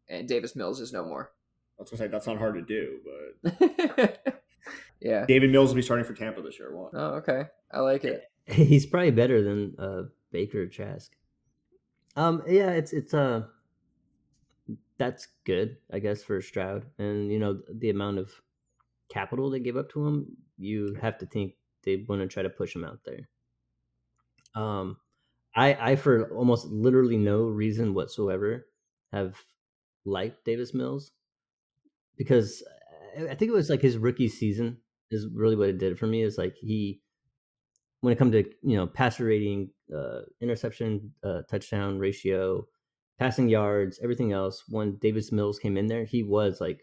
and 0.09 0.27
Davis 0.27 0.55
Mills 0.55 0.79
is 0.79 0.93
no 0.93 1.03
more. 1.03 1.31
I 1.77 1.81
was 1.81 1.89
gonna 1.89 1.99
say 1.99 2.07
that's 2.07 2.27
not 2.27 2.37
hard 2.37 2.55
to 2.55 2.61
do, 2.61 2.99
but 3.43 4.43
yeah. 5.01 5.25
David 5.25 5.51
Mills 5.51 5.69
will 5.69 5.75
be 5.75 5.81
starting 5.81 6.05
for 6.05 6.13
Tampa 6.13 6.41
this 6.41 6.57
year. 6.57 6.75
What? 6.75 6.91
Oh, 6.93 7.15
okay. 7.15 7.45
I 7.71 7.79
like 7.79 8.03
it. 8.03 8.23
He's 8.45 8.85
probably 8.85 9.11
better 9.11 9.43
than 9.43 9.75
uh, 9.77 10.03
Baker 10.31 10.63
or 10.63 10.67
Trask. 10.67 11.11
Um, 12.15 12.43
yeah, 12.47 12.71
it's 12.71 12.93
it's 12.93 13.13
uh 13.13 13.43
that's 14.97 15.27
good, 15.45 15.77
I 15.91 15.99
guess, 15.99 16.23
for 16.23 16.41
Stroud, 16.41 16.85
and 16.97 17.29
you 17.31 17.39
know 17.39 17.59
the 17.69 17.89
amount 17.89 18.19
of 18.19 18.31
capital 19.09 19.49
they 19.49 19.59
give 19.59 19.75
up 19.75 19.89
to 19.91 20.07
him, 20.07 20.37
you 20.57 20.95
have 21.01 21.17
to 21.17 21.25
think 21.25 21.53
they 21.83 22.05
want 22.07 22.21
to 22.21 22.27
try 22.27 22.43
to 22.43 22.49
push 22.49 22.73
him 22.73 22.85
out 22.85 22.99
there. 23.05 23.27
Um, 24.55 24.97
I 25.55 25.91
I 25.91 25.95
for 25.95 26.29
almost 26.33 26.67
literally 26.67 27.17
no 27.17 27.43
reason 27.43 27.93
whatsoever 27.93 28.67
have 29.11 29.39
liked 30.05 30.45
Davis 30.45 30.73
Mills 30.73 31.11
because 32.17 32.63
I 33.17 33.35
think 33.35 33.49
it 33.49 33.55
was 33.55 33.69
like 33.69 33.81
his 33.81 33.97
rookie 33.97 34.27
season 34.27 34.77
is 35.11 35.27
really 35.33 35.55
what 35.55 35.69
it 35.69 35.77
did 35.77 35.97
for 35.97 36.07
me. 36.07 36.21
Is 36.21 36.37
like 36.37 36.55
he 36.59 37.01
when 38.01 38.11
it 38.11 38.17
comes 38.17 38.33
to 38.33 38.43
you 38.61 38.77
know 38.77 38.87
passer 38.87 39.25
rating, 39.25 39.69
uh, 39.95 40.21
interception, 40.41 41.11
uh, 41.23 41.41
touchdown 41.49 41.99
ratio, 41.99 42.67
passing 43.19 43.47
yards, 43.47 43.99
everything 44.03 44.33
else. 44.33 44.63
When 44.69 44.97
Davis 44.97 45.31
Mills 45.31 45.59
came 45.59 45.77
in 45.77 45.87
there, 45.87 46.05
he 46.05 46.23
was 46.23 46.59
like 46.59 46.81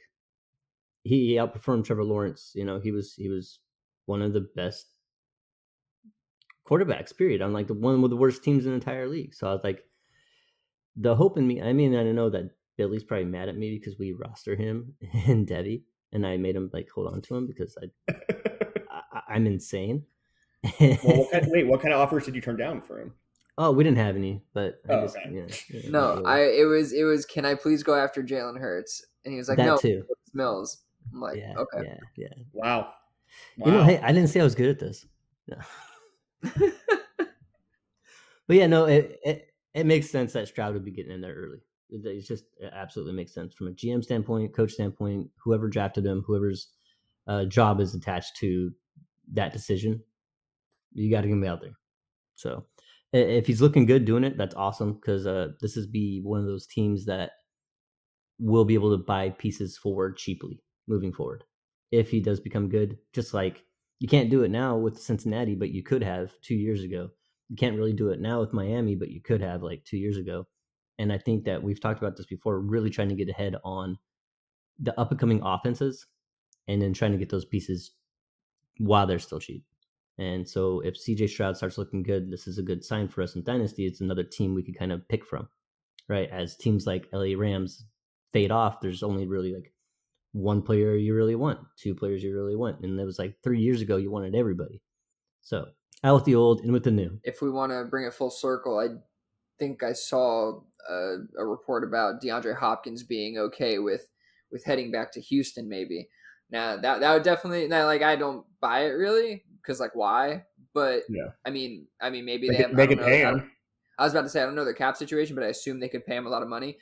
he 1.04 1.34
outperformed 1.34 1.84
Trevor 1.84 2.04
Lawrence. 2.04 2.52
You 2.54 2.64
know, 2.64 2.80
he 2.80 2.90
was 2.90 3.14
he 3.14 3.28
was 3.28 3.60
one 4.06 4.22
of 4.22 4.32
the 4.32 4.48
best 4.56 4.86
quarterbacks. 6.68 7.16
Period. 7.16 7.42
On 7.42 7.52
like 7.52 7.66
the 7.66 7.74
one 7.74 8.02
with 8.02 8.10
the 8.10 8.16
worst 8.16 8.42
teams 8.42 8.64
in 8.64 8.72
the 8.72 8.76
entire 8.76 9.08
league. 9.08 9.34
So 9.34 9.48
I 9.48 9.52
was 9.52 9.64
like, 9.64 9.84
the 10.96 11.14
hope 11.14 11.38
in 11.38 11.46
me. 11.46 11.62
I 11.62 11.72
mean, 11.72 11.94
I 11.96 12.02
don't 12.04 12.14
know 12.14 12.30
that 12.30 12.50
Billy's 12.76 13.04
probably 13.04 13.26
mad 13.26 13.48
at 13.48 13.56
me 13.56 13.78
because 13.78 13.98
we 13.98 14.12
roster 14.12 14.54
him 14.56 14.94
and 15.26 15.46
Debbie, 15.46 15.84
and 16.12 16.26
I 16.26 16.36
made 16.36 16.56
him 16.56 16.70
like 16.72 16.88
hold 16.94 17.12
on 17.12 17.22
to 17.22 17.36
him 17.36 17.46
because 17.46 17.76
I, 17.82 18.12
I 18.90 19.22
I'm 19.28 19.46
insane. 19.46 20.04
well, 20.78 20.98
what 21.02 21.30
kind, 21.30 21.46
wait, 21.50 21.66
what 21.66 21.80
kind 21.80 21.92
of 21.94 22.00
offers 22.00 22.24
did 22.24 22.34
you 22.34 22.40
turn 22.40 22.56
down 22.56 22.82
for 22.82 23.00
him? 23.00 23.14
Oh, 23.58 23.70
we 23.70 23.84
didn't 23.84 23.98
have 23.98 24.16
any, 24.16 24.42
but 24.54 24.80
I 24.88 24.94
Oh, 24.94 25.00
just, 25.02 25.16
okay. 25.16 25.30
yeah, 25.30 25.54
yeah, 25.68 25.90
No, 25.90 26.22
I 26.24 26.40
it 26.40 26.64
was 26.64 26.92
it 26.92 27.04
was 27.04 27.26
can 27.26 27.44
I 27.44 27.54
please 27.54 27.82
go 27.82 27.94
after 27.94 28.22
Jalen 28.22 28.58
Hurts? 28.58 29.04
And 29.24 29.32
he 29.32 29.38
was 29.38 29.48
like, 29.48 29.58
that 29.58 29.66
No, 29.66 29.76
too. 29.76 30.04
it's 30.08 30.34
Mills. 30.34 30.78
I'm 31.12 31.20
like, 31.20 31.36
yeah, 31.36 31.54
okay. 31.56 31.84
yeah, 31.86 31.96
yeah. 32.16 32.28
Wow. 32.52 32.92
wow. 33.58 33.66
You 33.66 33.72
know, 33.72 33.84
hey, 33.84 33.98
I 34.00 34.12
didn't 34.12 34.28
say 34.28 34.40
I 34.40 34.44
was 34.44 34.54
good 34.54 34.70
at 34.70 34.78
this. 34.78 35.06
No. 35.48 35.58
but 37.18 37.28
yeah, 38.48 38.66
no, 38.66 38.86
it, 38.86 39.18
it 39.24 39.48
it 39.74 39.86
makes 39.86 40.10
sense 40.10 40.32
that 40.32 40.48
Stroud 40.48 40.74
would 40.74 40.84
be 40.84 40.90
getting 40.90 41.12
in 41.12 41.20
there 41.20 41.34
early. 41.34 41.58
It, 41.90 42.26
just 42.26 42.44
it 42.58 42.72
absolutely 42.74 43.14
makes 43.14 43.34
sense 43.34 43.54
from 43.54 43.68
a 43.68 43.72
GM 43.72 44.02
standpoint, 44.02 44.54
coach 44.54 44.72
standpoint, 44.72 45.30
whoever 45.42 45.68
drafted 45.68 46.06
him, 46.06 46.24
whoever's 46.26 46.68
uh, 47.26 47.44
job 47.44 47.80
is 47.80 47.94
attached 47.94 48.36
to 48.38 48.70
that 49.32 49.52
decision. 49.52 50.02
You 50.92 51.10
got 51.10 51.22
to 51.22 51.28
get 51.28 51.34
him 51.34 51.44
out 51.44 51.60
there. 51.60 51.78
So 52.34 52.66
if 53.12 53.46
he's 53.46 53.60
looking 53.60 53.86
good 53.86 54.04
doing 54.04 54.24
it, 54.24 54.36
that's 54.36 54.54
awesome 54.54 54.94
because 54.94 55.26
uh, 55.26 55.48
this 55.60 55.76
is 55.76 55.86
be 55.86 56.20
one 56.22 56.40
of 56.40 56.46
those 56.46 56.66
teams 56.66 57.04
that 57.06 57.32
will 58.38 58.64
be 58.64 58.74
able 58.74 58.96
to 58.96 59.04
buy 59.04 59.30
pieces 59.30 59.76
forward 59.78 60.16
cheaply 60.16 60.62
moving 60.88 61.12
forward. 61.12 61.44
If 61.90 62.10
he 62.10 62.20
does 62.20 62.40
become 62.40 62.68
good, 62.68 62.98
just 63.12 63.34
like 63.34 63.64
you 64.02 64.08
can't 64.08 64.30
do 64.30 64.42
it 64.42 64.50
now 64.50 64.76
with 64.76 65.00
Cincinnati, 65.00 65.54
but 65.54 65.70
you 65.70 65.84
could 65.84 66.02
have 66.02 66.32
two 66.40 66.56
years 66.56 66.82
ago. 66.82 67.10
You 67.48 67.54
can't 67.54 67.76
really 67.76 67.92
do 67.92 68.08
it 68.08 68.20
now 68.20 68.40
with 68.40 68.52
Miami, 68.52 68.96
but 68.96 69.12
you 69.12 69.20
could 69.20 69.40
have 69.40 69.62
like 69.62 69.84
two 69.84 69.96
years 69.96 70.16
ago. 70.16 70.48
And 70.98 71.12
I 71.12 71.18
think 71.18 71.44
that 71.44 71.62
we've 71.62 71.80
talked 71.80 72.02
about 72.02 72.16
this 72.16 72.26
before, 72.26 72.58
really 72.58 72.90
trying 72.90 73.10
to 73.10 73.14
get 73.14 73.28
ahead 73.28 73.54
on 73.62 73.96
the 74.80 74.98
up 75.00 75.12
and 75.12 75.20
coming 75.20 75.40
offenses 75.44 76.04
and 76.66 76.82
then 76.82 76.92
trying 76.92 77.12
to 77.12 77.16
get 77.16 77.30
those 77.30 77.44
pieces 77.44 77.92
while 78.78 79.06
they're 79.06 79.20
still 79.20 79.38
cheap. 79.38 79.64
And 80.18 80.48
so 80.48 80.80
if 80.80 80.94
CJ 80.94 81.28
Stroud 81.28 81.56
starts 81.56 81.78
looking 81.78 82.02
good, 82.02 82.28
this 82.28 82.48
is 82.48 82.58
a 82.58 82.62
good 82.62 82.84
sign 82.84 83.06
for 83.06 83.22
us 83.22 83.36
in 83.36 83.44
Dynasty. 83.44 83.86
It's 83.86 84.00
another 84.00 84.24
team 84.24 84.52
we 84.52 84.64
could 84.64 84.76
kind 84.76 84.90
of 84.90 85.06
pick 85.06 85.24
from, 85.24 85.48
right? 86.08 86.28
As 86.28 86.56
teams 86.56 86.88
like 86.88 87.06
LA 87.12 87.36
Rams 87.38 87.84
fade 88.32 88.50
off, 88.50 88.80
there's 88.80 89.04
only 89.04 89.28
really 89.28 89.54
like 89.54 89.71
one 90.32 90.62
player 90.62 90.94
you 90.96 91.14
really 91.14 91.34
want, 91.34 91.60
two 91.76 91.94
players 91.94 92.22
you 92.22 92.34
really 92.34 92.56
want. 92.56 92.80
And 92.80 92.98
it 92.98 93.04
was 93.04 93.18
like 93.18 93.36
three 93.42 93.60
years 93.60 93.80
ago, 93.80 93.96
you 93.96 94.10
wanted 94.10 94.34
everybody. 94.34 94.82
So 95.42 95.66
out 96.04 96.14
with 96.14 96.24
the 96.24 96.34
old, 96.34 96.60
in 96.62 96.72
with 96.72 96.84
the 96.84 96.90
new. 96.90 97.20
if 97.24 97.42
we 97.42 97.50
want 97.50 97.72
to 97.72 97.84
bring 97.84 98.06
it 98.06 98.14
full 98.14 98.30
circle, 98.30 98.78
I 98.78 98.88
think 99.58 99.82
I 99.82 99.92
saw 99.92 100.60
a, 100.88 101.18
a 101.38 101.44
report 101.44 101.84
about 101.84 102.22
DeAndre 102.22 102.56
Hopkins 102.56 103.02
being 103.02 103.38
okay 103.38 103.78
with 103.78 104.08
with 104.50 104.64
heading 104.64 104.90
back 104.90 105.12
to 105.12 105.20
Houston. 105.20 105.68
Maybe 105.68 106.08
now 106.50 106.76
that 106.76 107.00
that 107.00 107.12
would 107.14 107.22
definitely 107.22 107.68
now 107.68 107.86
like 107.86 108.02
I 108.02 108.16
don't 108.16 108.44
buy 108.60 108.86
it 108.86 108.90
really 108.90 109.44
because 109.60 109.80
like 109.80 109.94
why? 109.94 110.44
But 110.74 111.02
Yeah. 111.08 111.28
I 111.44 111.50
mean, 111.50 111.86
I 112.00 112.10
mean 112.10 112.24
maybe 112.24 112.48
They 112.48 112.56
they 112.56 112.62
could, 112.62 112.66
have, 112.68 112.76
they 112.76 112.82
I 112.82 112.86
could 112.86 112.98
know, 112.98 113.04
pay 113.04 113.20
him. 113.20 113.50
I 113.98 114.04
was 114.04 114.12
about 114.12 114.22
to 114.22 114.28
say 114.28 114.42
I 114.42 114.44
don't 114.46 114.54
know 114.54 114.64
their 114.64 114.74
cap 114.74 114.96
situation, 114.96 115.34
but 115.36 115.44
I 115.44 115.48
assume 115.48 115.78
they 115.78 115.88
could 115.88 116.06
pay 116.06 116.16
him 116.16 116.26
a 116.26 116.30
lot 116.30 116.42
of 116.42 116.48
money, 116.48 116.78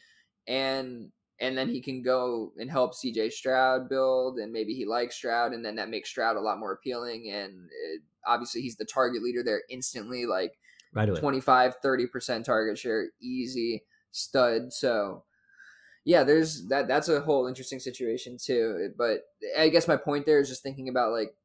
and 0.46 1.10
and 1.40 1.56
then 1.56 1.68
he 1.68 1.80
can 1.80 2.02
go 2.02 2.52
and 2.58 2.70
help 2.70 2.94
CJ 2.94 3.32
Stroud 3.32 3.88
build, 3.88 4.38
and 4.38 4.52
maybe 4.52 4.74
he 4.74 4.84
likes 4.84 5.16
Stroud, 5.16 5.52
and 5.52 5.64
then 5.64 5.76
that 5.76 5.88
makes 5.90 6.10
Stroud 6.10 6.36
a 6.36 6.40
lot 6.40 6.58
more 6.58 6.72
appealing, 6.72 7.30
and 7.30 7.68
it, 7.70 8.02
obviously 8.26 8.60
he's 8.62 8.76
the 8.76 8.84
target 8.84 9.22
leader 9.22 9.42
there 9.42 9.62
instantly, 9.70 10.26
like 10.26 10.58
right 10.92 11.08
away. 11.08 11.18
25 11.20 11.80
30% 11.82 12.44
target 12.44 12.78
share 12.78 13.10
easy 13.22 13.84
stud 14.12 14.72
so 14.72 15.22
yeah 16.04 16.24
there's 16.24 16.66
that 16.68 16.88
that's 16.88 17.08
a 17.08 17.20
whole 17.20 17.46
interesting 17.46 17.78
situation 17.78 18.36
too 18.36 18.90
but 18.98 19.20
i 19.56 19.68
guess 19.68 19.86
my 19.86 19.96
point 19.96 20.26
there 20.26 20.40
is 20.40 20.48
just 20.48 20.62
thinking 20.64 20.88
about 20.88 21.12
like 21.12 21.36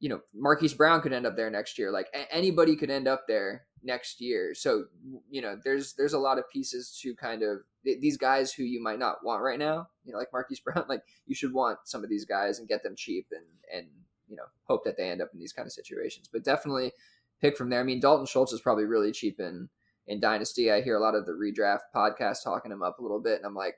you 0.00 0.08
know 0.08 0.20
marquise 0.34 0.74
brown 0.74 1.00
could 1.00 1.12
end 1.12 1.26
up 1.26 1.36
there 1.36 1.50
next 1.50 1.78
year 1.78 1.90
like 1.90 2.08
a- 2.14 2.30
anybody 2.34 2.76
could 2.76 2.90
end 2.90 3.08
up 3.08 3.24
there 3.26 3.64
next 3.82 4.20
year 4.20 4.54
so 4.54 4.84
you 5.30 5.40
know 5.40 5.56
there's 5.64 5.94
there's 5.94 6.14
a 6.14 6.18
lot 6.18 6.38
of 6.38 6.48
pieces 6.50 6.98
to 7.00 7.14
kind 7.14 7.42
of 7.42 7.58
th- 7.84 8.00
these 8.00 8.16
guys 8.16 8.52
who 8.52 8.64
you 8.64 8.82
might 8.82 8.98
not 8.98 9.24
want 9.24 9.42
right 9.42 9.58
now 9.58 9.86
you 10.04 10.12
know 10.12 10.18
like 10.18 10.32
marquise 10.32 10.60
brown 10.64 10.84
like 10.88 11.02
you 11.26 11.34
should 11.34 11.52
want 11.52 11.78
some 11.84 12.02
of 12.02 12.10
these 12.10 12.24
guys 12.24 12.58
and 12.58 12.68
get 12.68 12.82
them 12.82 12.94
cheap 12.96 13.26
and 13.30 13.44
and 13.72 13.88
you 14.28 14.36
know 14.36 14.44
hope 14.64 14.84
that 14.84 14.96
they 14.96 15.08
end 15.08 15.22
up 15.22 15.30
in 15.32 15.38
these 15.38 15.52
kind 15.52 15.66
of 15.66 15.72
situations 15.72 16.28
but 16.32 16.44
definitely 16.44 16.92
pick 17.40 17.56
from 17.56 17.70
there. 17.70 17.80
I 17.80 17.84
mean, 17.84 18.00
Dalton 18.00 18.26
Schultz 18.26 18.52
is 18.52 18.60
probably 18.60 18.84
really 18.84 19.12
cheap 19.12 19.40
in 19.40 19.68
in 20.06 20.20
Dynasty. 20.20 20.70
I 20.70 20.80
hear 20.80 20.96
a 20.96 21.00
lot 21.00 21.14
of 21.14 21.26
the 21.26 21.32
redraft 21.32 21.80
podcasts 21.94 22.42
talking 22.42 22.72
him 22.72 22.82
up 22.82 22.98
a 22.98 23.02
little 23.02 23.20
bit, 23.20 23.36
and 23.36 23.46
I'm 23.46 23.54
like, 23.54 23.74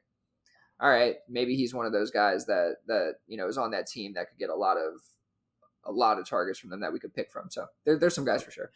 all 0.81 0.91
right, 0.91 1.17
maybe 1.29 1.57
he's 1.57 1.75
one 1.75 1.87
of 1.87 1.93
those 1.93 2.11
guys 2.11 2.47
that 2.47 2.77
that 2.87 3.15
you 3.27 3.37
know 3.37 3.49
is 3.49 3.59
on 3.59 3.71
that 3.73 3.87
team 3.87 4.15
that 4.15 4.29
could 4.29 4.39
get 4.39 4.51
a 4.51 4.55
lot 4.55 4.77
of 4.77 5.01
a 5.85 5.93
lot 5.93 6.19
of 6.19 6.29
targets 6.29 6.59
from 6.59 6.71
them 6.71 6.81
that 6.81 6.93
we 6.93 7.01
could 7.01 7.15
pick 7.15 7.31
from. 7.31 7.51
So 7.51 7.67
there, 7.85 7.99
there's 7.99 8.15
some 8.15 8.25
guys 8.25 8.43
for 8.43 8.51
sure. 8.51 8.71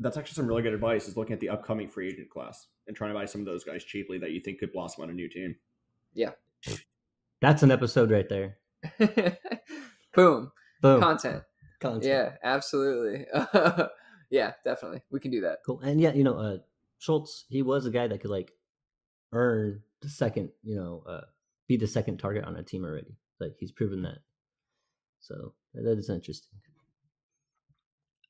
That's 0.00 0.16
actually 0.16 0.34
some 0.34 0.46
really 0.46 0.62
good 0.62 0.74
advice. 0.74 1.08
Is 1.08 1.16
looking 1.16 1.34
at 1.34 1.40
the 1.40 1.48
upcoming 1.48 1.88
free 1.88 2.08
agent 2.08 2.30
class 2.30 2.66
and 2.86 2.96
trying 2.96 3.10
to 3.10 3.18
buy 3.18 3.24
some 3.24 3.40
of 3.40 3.46
those 3.46 3.64
guys 3.64 3.84
cheaply 3.84 4.18
that 4.18 4.30
you 4.30 4.40
think 4.40 4.60
could 4.60 4.72
blossom 4.72 5.04
on 5.04 5.10
a 5.10 5.12
new 5.12 5.28
team. 5.28 5.56
Yeah, 6.14 6.32
that's 7.40 7.62
an 7.62 7.70
episode 7.70 8.10
right 8.10 8.28
there. 8.28 8.58
Boom. 10.14 10.52
Boom. 10.80 11.00
Content. 11.00 11.42
Content. 11.80 12.04
Yeah, 12.04 12.32
absolutely. 12.42 13.26
yeah, 14.30 14.52
definitely. 14.64 15.02
We 15.10 15.20
can 15.20 15.30
do 15.30 15.42
that. 15.42 15.58
Cool. 15.64 15.80
And 15.80 16.00
yeah, 16.00 16.12
you 16.12 16.24
know, 16.24 16.34
uh, 16.34 16.58
Schultz, 16.98 17.44
he 17.48 17.62
was 17.62 17.86
a 17.86 17.90
guy 17.90 18.08
that 18.08 18.20
could 18.20 18.30
like 18.30 18.52
earn 19.32 19.82
the 20.00 20.08
second, 20.08 20.50
you 20.62 20.76
know, 20.76 21.02
uh, 21.08 21.26
be 21.66 21.76
the 21.76 21.86
second 21.86 22.18
target 22.18 22.44
on 22.44 22.56
a 22.56 22.62
team 22.62 22.84
already. 22.84 23.16
Like 23.40 23.56
he's 23.58 23.72
proven 23.72 24.02
that. 24.02 24.18
So 25.20 25.54
that 25.74 25.98
is 25.98 26.10
interesting. 26.10 26.58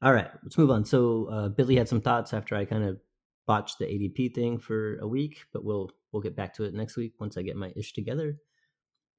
All 0.00 0.12
right, 0.12 0.30
let's 0.44 0.56
move 0.56 0.70
on. 0.70 0.84
So 0.84 1.26
uh, 1.26 1.48
Billy 1.48 1.76
had 1.76 1.88
some 1.88 2.00
thoughts 2.00 2.32
after 2.32 2.54
I 2.54 2.64
kind 2.64 2.84
of 2.84 2.98
botched 3.46 3.78
the 3.78 3.86
ADP 3.86 4.34
thing 4.34 4.58
for 4.58 4.98
a 4.98 5.08
week, 5.08 5.44
but 5.52 5.64
we'll 5.64 5.90
we'll 6.12 6.22
get 6.22 6.36
back 6.36 6.54
to 6.54 6.64
it 6.64 6.74
next 6.74 6.96
week 6.96 7.14
once 7.18 7.36
I 7.36 7.42
get 7.42 7.56
my 7.56 7.72
ish 7.74 7.92
together. 7.92 8.36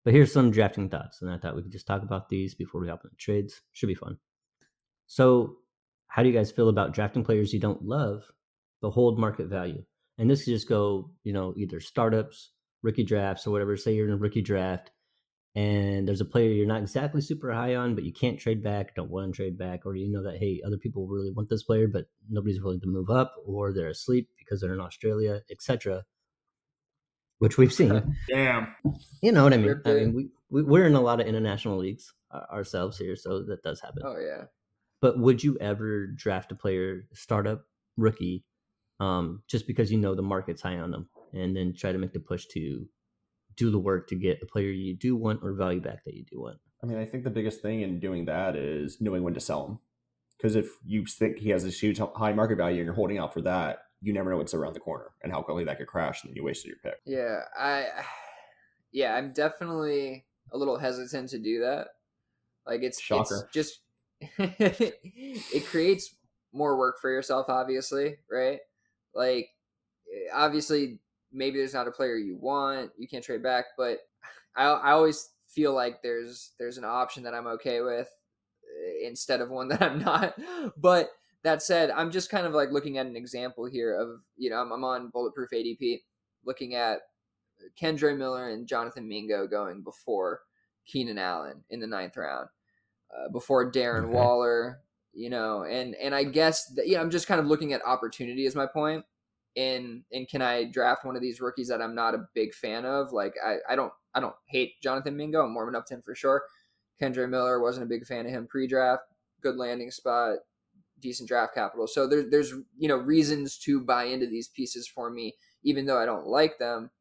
But 0.05 0.13
here's 0.13 0.31
some 0.31 0.51
drafting 0.51 0.89
thoughts, 0.89 1.21
and 1.21 1.29
I 1.29 1.37
thought 1.37 1.55
we 1.55 1.63
could 1.63 1.73
just 1.73 1.85
talk 1.85 2.03
about 2.03 2.29
these 2.29 2.55
before 2.55 2.79
we 2.79 2.87
hop 2.87 3.03
into 3.03 3.17
trades. 3.17 3.61
Should 3.73 3.87
be 3.87 3.95
fun. 3.95 4.17
So 5.07 5.57
how 6.07 6.23
do 6.23 6.29
you 6.29 6.35
guys 6.35 6.51
feel 6.51 6.69
about 6.69 6.93
drafting 6.93 7.23
players 7.23 7.53
you 7.53 7.59
don't 7.59 7.83
love 7.83 8.23
but 8.81 8.91
hold 8.91 9.19
market 9.19 9.47
value? 9.47 9.83
And 10.17 10.29
this 10.29 10.45
could 10.45 10.51
just 10.51 10.69
go, 10.69 11.11
you 11.23 11.33
know, 11.33 11.53
either 11.57 11.81
startups, 11.81 12.51
rookie 12.83 13.03
drafts, 13.03 13.45
or 13.45 13.51
whatever. 13.51 13.75
Say 13.75 13.95
you're 13.95 14.07
in 14.07 14.13
a 14.13 14.17
rookie 14.17 14.41
draft 14.41 14.91
and 15.55 16.07
there's 16.07 16.21
a 16.21 16.25
player 16.25 16.51
you're 16.51 16.67
not 16.67 16.81
exactly 16.81 17.21
super 17.21 17.51
high 17.51 17.75
on, 17.75 17.95
but 17.95 18.03
you 18.03 18.13
can't 18.13 18.39
trade 18.39 18.63
back, 18.63 18.95
don't 18.95 19.09
want 19.09 19.33
to 19.33 19.35
trade 19.35 19.57
back, 19.57 19.85
or 19.85 19.95
you 19.95 20.11
know 20.11 20.23
that 20.23 20.37
hey, 20.37 20.61
other 20.65 20.77
people 20.77 21.07
really 21.07 21.31
want 21.31 21.49
this 21.49 21.63
player, 21.63 21.87
but 21.87 22.05
nobody's 22.29 22.61
willing 22.61 22.81
to 22.81 22.87
move 22.87 23.09
up, 23.09 23.33
or 23.45 23.73
they're 23.73 23.89
asleep 23.89 24.29
because 24.37 24.61
they're 24.61 24.73
in 24.73 24.79
Australia, 24.79 25.41
etc. 25.49 26.03
Which 27.39 27.57
we've 27.57 27.73
seen. 27.73 28.15
Damn. 28.29 28.75
You 29.21 29.31
know 29.31 29.43
what 29.43 29.53
I 29.53 29.57
mean? 29.57 29.81
I 29.85 29.93
mean, 29.93 30.13
we, 30.13 30.29
we 30.49 30.63
we're 30.63 30.85
in 30.85 30.95
a 30.95 31.01
lot 31.01 31.19
of 31.19 31.25
international 31.25 31.79
leagues 31.79 32.13
uh, 32.31 32.41
ourselves 32.51 32.97
here, 32.97 33.15
so 33.15 33.43
that 33.43 33.63
does 33.63 33.81
happen. 33.81 34.03
Oh 34.05 34.17
yeah. 34.19 34.45
But 35.01 35.17
would 35.17 35.43
you 35.43 35.57
ever 35.59 36.07
draft 36.07 36.51
a 36.51 36.55
player, 36.55 37.07
startup 37.13 37.65
rookie, 37.97 38.43
um, 38.99 39.41
just 39.47 39.65
because 39.65 39.91
you 39.91 39.97
know 39.97 40.13
the 40.13 40.21
market's 40.21 40.61
high 40.61 40.77
on 40.77 40.91
them, 40.91 41.09
and 41.33 41.55
then 41.55 41.73
try 41.73 41.91
to 41.91 41.97
make 41.97 42.13
the 42.13 42.19
push 42.19 42.45
to 42.47 42.85
do 43.59 43.69
the 43.69 43.77
work 43.77 44.07
to 44.07 44.15
get 44.15 44.41
a 44.41 44.45
player 44.45 44.69
you 44.69 44.95
do 44.95 45.15
want 45.15 45.41
or 45.43 45.53
value 45.53 45.81
back 45.81 46.05
that 46.05 46.15
you 46.15 46.23
do 46.23 46.39
want? 46.39 46.57
I 46.81 46.87
mean, 46.87 46.97
I 46.97 47.05
think 47.05 47.25
the 47.25 47.29
biggest 47.29 47.61
thing 47.61 47.81
in 47.81 47.99
doing 47.99 48.25
that 48.25 48.55
is 48.55 49.01
knowing 49.01 49.21
when 49.21 49.33
to 49.33 49.39
sell 49.39 49.67
him. 49.67 49.79
Because 50.37 50.55
if 50.55 50.69
you 50.85 51.05
think 51.05 51.39
he 51.39 51.49
has 51.49 51.65
a 51.65 51.69
huge 51.69 51.99
high 52.15 52.31
market 52.31 52.55
value 52.55 52.77
and 52.77 52.85
you're 52.85 52.95
holding 52.95 53.17
out 53.17 53.33
for 53.33 53.41
that, 53.41 53.79
you 54.01 54.13
never 54.13 54.29
know 54.29 54.37
what's 54.37 54.53
around 54.53 54.73
the 54.73 54.79
corner 54.79 55.11
and 55.21 55.33
how 55.33 55.41
quickly 55.41 55.65
that 55.65 55.77
could 55.77 55.87
crash, 55.87 56.23
and 56.23 56.31
then 56.31 56.37
you 56.37 56.43
wasted 56.45 56.69
your 56.69 56.77
pick. 56.81 57.01
Yeah, 57.05 57.41
I, 57.59 57.87
yeah, 58.93 59.15
I'm 59.15 59.33
definitely 59.33 60.25
a 60.53 60.57
little 60.57 60.77
hesitant 60.77 61.29
to 61.31 61.39
do 61.39 61.59
that. 61.59 61.87
Like 62.65 62.81
it's 62.83 63.01
shocker. 63.01 63.49
It's 63.53 63.53
just 63.53 63.79
it 64.21 65.65
creates 65.65 66.15
more 66.53 66.77
work 66.77 66.99
for 67.01 67.11
yourself, 67.11 67.47
obviously, 67.49 68.15
right? 68.31 68.59
Like, 69.13 69.49
eh, 70.07 70.29
obviously, 70.33 70.99
maybe 71.31 71.57
there's 71.57 71.73
not 71.73 71.87
a 71.87 71.91
player 71.91 72.15
you 72.17 72.37
want, 72.37 72.91
you 72.97 73.07
can't 73.07 73.23
trade 73.23 73.43
back, 73.43 73.65
but 73.77 73.99
I, 74.55 74.65
I 74.65 74.91
always 74.91 75.29
feel 75.49 75.73
like 75.73 76.01
there's 76.01 76.51
there's 76.59 76.77
an 76.77 76.85
option 76.85 77.23
that 77.23 77.33
I'm 77.33 77.47
okay 77.47 77.81
with 77.81 78.07
eh, 78.07 79.07
instead 79.07 79.41
of 79.41 79.49
one 79.49 79.67
that 79.69 79.81
I'm 79.81 79.99
not. 80.03 80.35
But 80.77 81.09
that 81.43 81.61
said, 81.63 81.89
I'm 81.91 82.11
just 82.11 82.29
kind 82.29 82.45
of 82.45 82.53
like 82.53 82.71
looking 82.71 82.97
at 82.97 83.05
an 83.05 83.15
example 83.15 83.65
here 83.65 83.95
of 83.97 84.19
you 84.37 84.49
know 84.49 84.57
I'm, 84.57 84.71
I'm 84.71 84.83
on 84.83 85.09
Bulletproof 85.09 85.49
ADP, 85.53 85.99
looking 86.45 86.75
at 86.75 86.99
Kendre 87.81 88.17
Miller 88.17 88.49
and 88.49 88.67
Jonathan 88.67 89.07
Mingo 89.07 89.47
going 89.47 89.83
before 89.83 90.41
Keenan 90.85 91.17
Allen 91.17 91.63
in 91.69 91.79
the 91.79 91.87
ninth 91.87 92.17
round 92.17 92.47
uh, 93.15 93.29
before 93.29 93.71
Darren 93.71 94.05
okay. 94.05 94.13
Waller, 94.13 94.79
you 95.13 95.29
know, 95.29 95.63
and 95.63 95.95
and 95.95 96.13
I 96.13 96.23
guess 96.23 96.65
that, 96.75 96.87
yeah, 96.87 97.01
I'm 97.01 97.09
just 97.09 97.27
kind 97.27 97.39
of 97.39 97.47
looking 97.47 97.73
at 97.73 97.85
opportunity 97.85 98.45
as 98.45 98.55
my 98.55 98.65
point. 98.65 99.03
And 99.55 100.03
and 100.11 100.27
can 100.27 100.41
I 100.41 100.65
draft 100.65 101.05
one 101.05 101.15
of 101.15 101.21
these 101.21 101.41
rookies 101.41 101.67
that 101.69 101.81
I'm 101.81 101.95
not 101.95 102.15
a 102.15 102.27
big 102.33 102.53
fan 102.53 102.85
of? 102.85 103.11
Like 103.11 103.33
I, 103.45 103.57
I 103.69 103.75
don't 103.75 103.91
I 104.13 104.19
don't 104.19 104.35
hate 104.47 104.81
Jonathan 104.81 105.17
Mingo. 105.17 105.43
I'm 105.43 105.53
warming 105.53 105.75
up 105.75 105.85
to 105.87 105.95
him 105.95 106.01
for 106.01 106.15
sure. 106.15 106.43
Kendre 107.01 107.29
Miller 107.29 107.59
wasn't 107.61 107.85
a 107.85 107.89
big 107.89 108.05
fan 108.05 108.25
of 108.25 108.31
him 108.31 108.47
pre-draft. 108.47 109.03
Good 109.41 109.55
landing 109.55 109.89
spot, 109.91 110.39
decent 110.99 111.29
draft 111.29 111.55
capital. 111.55 111.87
So 111.87 112.07
there's 112.07 112.29
there's 112.29 112.53
you 112.77 112.87
know 112.87 112.97
reasons 112.97 113.57
to 113.59 113.81
buy 113.81 114.05
into 114.05 114.27
these 114.27 114.49
pieces 114.49 114.87
for 114.87 115.09
me, 115.09 115.35
even 115.63 115.85
though 115.85 116.01
I 116.01 116.05
don't 116.05 116.27
like 116.27 116.57
them. 116.57 116.91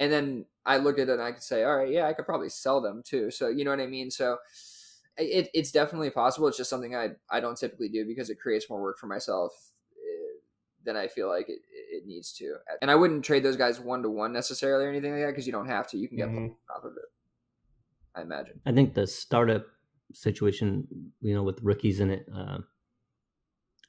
And 0.00 0.12
then 0.12 0.46
I 0.66 0.78
look 0.78 0.98
at 0.98 1.08
it 1.08 1.12
and 1.12 1.22
I 1.22 1.32
can 1.32 1.40
say, 1.40 1.64
all 1.64 1.76
right, 1.76 1.90
yeah, 1.90 2.06
I 2.06 2.12
could 2.12 2.26
probably 2.26 2.48
sell 2.48 2.80
them 2.80 3.02
too. 3.04 3.30
So 3.30 3.48
you 3.48 3.64
know 3.64 3.70
what 3.70 3.80
I 3.80 3.86
mean. 3.86 4.10
So 4.10 4.38
it, 5.16 5.48
it's 5.54 5.70
definitely 5.70 6.10
possible. 6.10 6.48
It's 6.48 6.56
just 6.56 6.70
something 6.70 6.94
I, 6.94 7.10
I 7.30 7.40
don't 7.40 7.56
typically 7.56 7.88
do 7.88 8.04
because 8.04 8.28
it 8.28 8.40
creates 8.40 8.68
more 8.68 8.82
work 8.82 8.98
for 8.98 9.06
myself 9.06 9.52
than 10.86 10.96
I 10.96 11.08
feel 11.08 11.28
like 11.28 11.48
it, 11.48 11.58
it 11.92 12.06
needs 12.06 12.32
to. 12.34 12.54
And 12.80 12.90
I 12.90 12.94
wouldn't 12.94 13.24
trade 13.24 13.42
those 13.42 13.56
guys 13.56 13.78
one 13.78 14.02
to 14.02 14.10
one 14.10 14.32
necessarily 14.32 14.86
or 14.86 14.88
anything 14.88 15.12
like 15.12 15.22
that 15.22 15.28
because 15.28 15.46
you 15.46 15.52
don't 15.52 15.68
have 15.68 15.86
to. 15.88 15.98
You 15.98 16.08
can 16.08 16.16
get 16.16 16.28
mm-hmm. 16.28 16.46
off 16.74 16.84
of 16.84 16.92
it. 16.92 17.10
I 18.14 18.22
imagine. 18.22 18.60
I 18.64 18.72
think 18.72 18.94
the 18.94 19.06
startup 19.06 19.66
situation, 20.14 20.86
you 21.20 21.34
know, 21.34 21.42
with 21.42 21.60
rookies 21.62 22.00
in 22.00 22.10
it, 22.10 22.26
uh, 22.34 22.58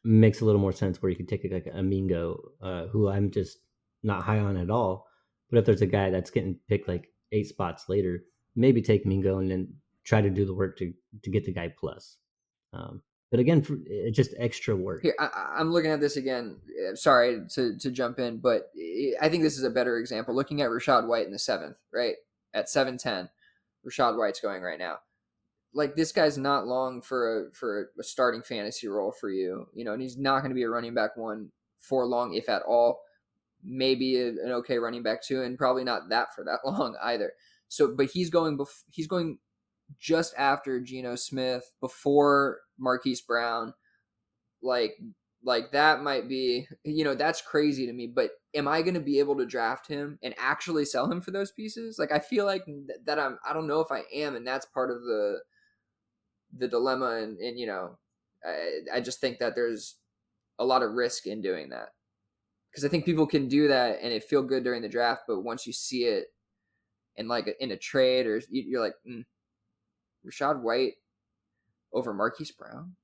makes 0.04 0.42
a 0.42 0.46
little 0.46 0.62
more 0.62 0.72
sense 0.72 1.02
where 1.02 1.10
you 1.10 1.16
could 1.16 1.28
take 1.30 1.46
like 1.52 1.68
a 1.74 1.84
Mingo, 1.84 2.40
uh, 2.62 2.88
who 2.88 3.10
I'm 3.10 3.32
just 3.32 3.60
not 4.04 4.24
high 4.24 4.40
on 4.40 4.58
at 4.58 4.70
all. 4.70 5.08
But 5.50 5.60
if 5.60 5.66
there's 5.66 5.82
a 5.82 5.88
guy 5.88 6.10
that's 6.10 6.32
getting 6.32 6.60
picked 6.68 6.88
like 6.88 7.10
eight 7.32 7.48
spots 7.48 7.88
later, 7.88 8.24
maybe 8.56 8.82
take 8.82 9.06
Mingo 9.06 9.40
and 9.40 9.50
then 9.50 9.74
try 10.04 10.22
to 10.22 10.30
do 10.30 10.46
the 10.46 10.54
work 10.54 10.78
to 10.78 10.94
to 11.24 11.30
get 11.30 11.46
the 11.46 11.54
guy 11.54 11.74
plus. 11.80 12.18
Um, 12.74 13.02
but 13.30 13.40
again, 13.40 13.62
for, 13.62 13.78
just 14.12 14.34
extra 14.40 14.76
work. 14.76 15.02
Here, 15.02 15.16
I, 15.20 15.60
am 15.60 15.72
looking 15.72 15.92
at 15.92 16.00
this 16.00 16.16
again. 16.16 16.58
Eh, 16.70 16.96
sorry 16.96 17.42
to 17.56 17.78
to 17.78 17.92
jump 17.92 18.20
in, 18.20 18.38
but 18.38 18.72
I 19.22 19.28
think 19.30 19.44
this 19.44 19.58
is 19.58 19.64
a 19.64 19.70
better 19.70 19.98
example. 19.98 20.34
Looking 20.34 20.62
at 20.62 20.70
Rachaad 20.70 21.08
White 21.08 21.26
in 21.26 21.34
the 21.34 21.40
seventh, 21.40 21.76
right 21.94 22.16
at 22.54 22.70
seven 22.70 22.98
ten, 22.98 23.30
Rachaad 23.86 24.18
White's 24.18 24.40
going 24.40 24.62
right 24.62 24.80
now. 24.80 25.00
Like 25.74 25.96
this 25.96 26.14
guy's 26.14 26.38
not 26.38 26.68
long 26.68 27.02
for 27.02 27.48
a 27.48 27.54
for 27.54 27.90
a 28.00 28.04
starting 28.04 28.42
fantasy 28.42 28.88
role 28.88 29.12
for 29.12 29.30
you, 29.30 29.68
you 29.74 29.84
know, 29.84 29.94
and 29.94 30.02
he's 30.02 30.18
not 30.18 30.40
going 30.40 30.52
to 30.52 30.56
be 30.56 30.64
a 30.64 30.70
running 30.70 30.94
back 30.94 31.18
one 31.18 31.52
for 31.82 32.06
long, 32.06 32.34
if 32.34 32.48
at 32.48 32.62
all. 32.64 33.02
Maybe 33.64 34.22
an 34.22 34.40
okay 34.46 34.78
running 34.78 35.04
back 35.04 35.22
two, 35.22 35.42
and 35.42 35.58
probably 35.58 35.84
not 35.84 36.10
that 36.10 36.34
for 36.34 36.46
that 36.46 36.60
long 36.66 36.96
either. 37.04 37.34
So, 37.68 37.94
but 37.94 38.06
he's 38.06 38.30
going. 38.30 38.58
Bef- 38.58 38.84
he's 38.90 39.08
going 39.08 39.40
just 40.00 40.34
after 40.38 40.80
Geno 40.80 41.16
Smith, 41.16 41.72
before 41.82 42.60
Marquise 42.78 43.22
Brown, 43.22 43.74
like 44.62 44.94
like 45.44 45.72
that 45.72 46.02
might 46.02 46.28
be 46.28 46.68
you 46.84 47.04
know 47.04 47.14
that's 47.14 47.42
crazy 47.44 47.86
to 47.86 47.94
me 47.94 48.08
but 48.08 48.32
am 48.56 48.68
i 48.68 48.82
going 48.82 48.96
to 48.96 49.00
be 49.00 49.20
able 49.20 49.38
to 49.38 49.46
draft 49.46 49.88
him 49.88 50.18
and 50.24 50.34
actually 50.40 50.84
sell 50.84 51.10
him 51.10 51.22
for 51.22 51.30
those 51.30 51.52
pieces? 51.52 51.98
Like 52.00 52.12
i 52.12 52.18
feel 52.18 52.44
like 52.44 52.66
th- 52.66 53.00
that 53.06 53.20
i'm 53.20 53.38
i 53.48 53.54
don't 53.54 53.68
know 53.68 53.80
if 53.80 53.92
i 53.92 54.02
am 54.12 54.36
and 54.36 54.46
that's 54.46 54.66
part 54.66 54.90
of 54.90 55.04
the 55.04 55.38
the 56.58 56.68
dilemma 56.68 57.18
and 57.22 57.38
and 57.38 57.60
you 57.60 57.68
know 57.68 58.00
i, 58.44 58.96
I 58.98 59.00
just 59.00 59.22
think 59.22 59.38
that 59.38 59.54
there's 59.54 59.98
a 60.60 60.66
lot 60.66 60.84
of 60.84 60.94
risk 60.94 61.28
in 61.28 61.42
doing 61.42 61.70
that. 61.70 61.90
Because 62.72 62.86
I 62.86 62.90
think 62.90 63.06
people 63.06 63.28
can 63.28 63.48
do 63.48 63.68
that 63.70 64.00
and 64.02 64.14
it 64.14 64.24
feel 64.24 64.44
good 64.44 64.64
during 64.64 64.82
the 64.82 64.90
draft, 64.90 65.24
but 65.28 65.42
once 65.42 65.66
you 65.66 65.74
see 65.74 66.04
it 66.04 66.26
in 67.16 67.28
like 67.28 67.48
a, 67.48 67.64
in 67.64 67.72
a 67.72 67.78
trade 67.78 68.28
or 68.28 68.42
you're 68.50 68.82
like 68.82 68.94
mm, 69.10 69.24
Rachaad 70.28 70.62
White 70.62 70.94
over 71.94 72.14
Marquise 72.14 72.52
Brown. 72.52 72.96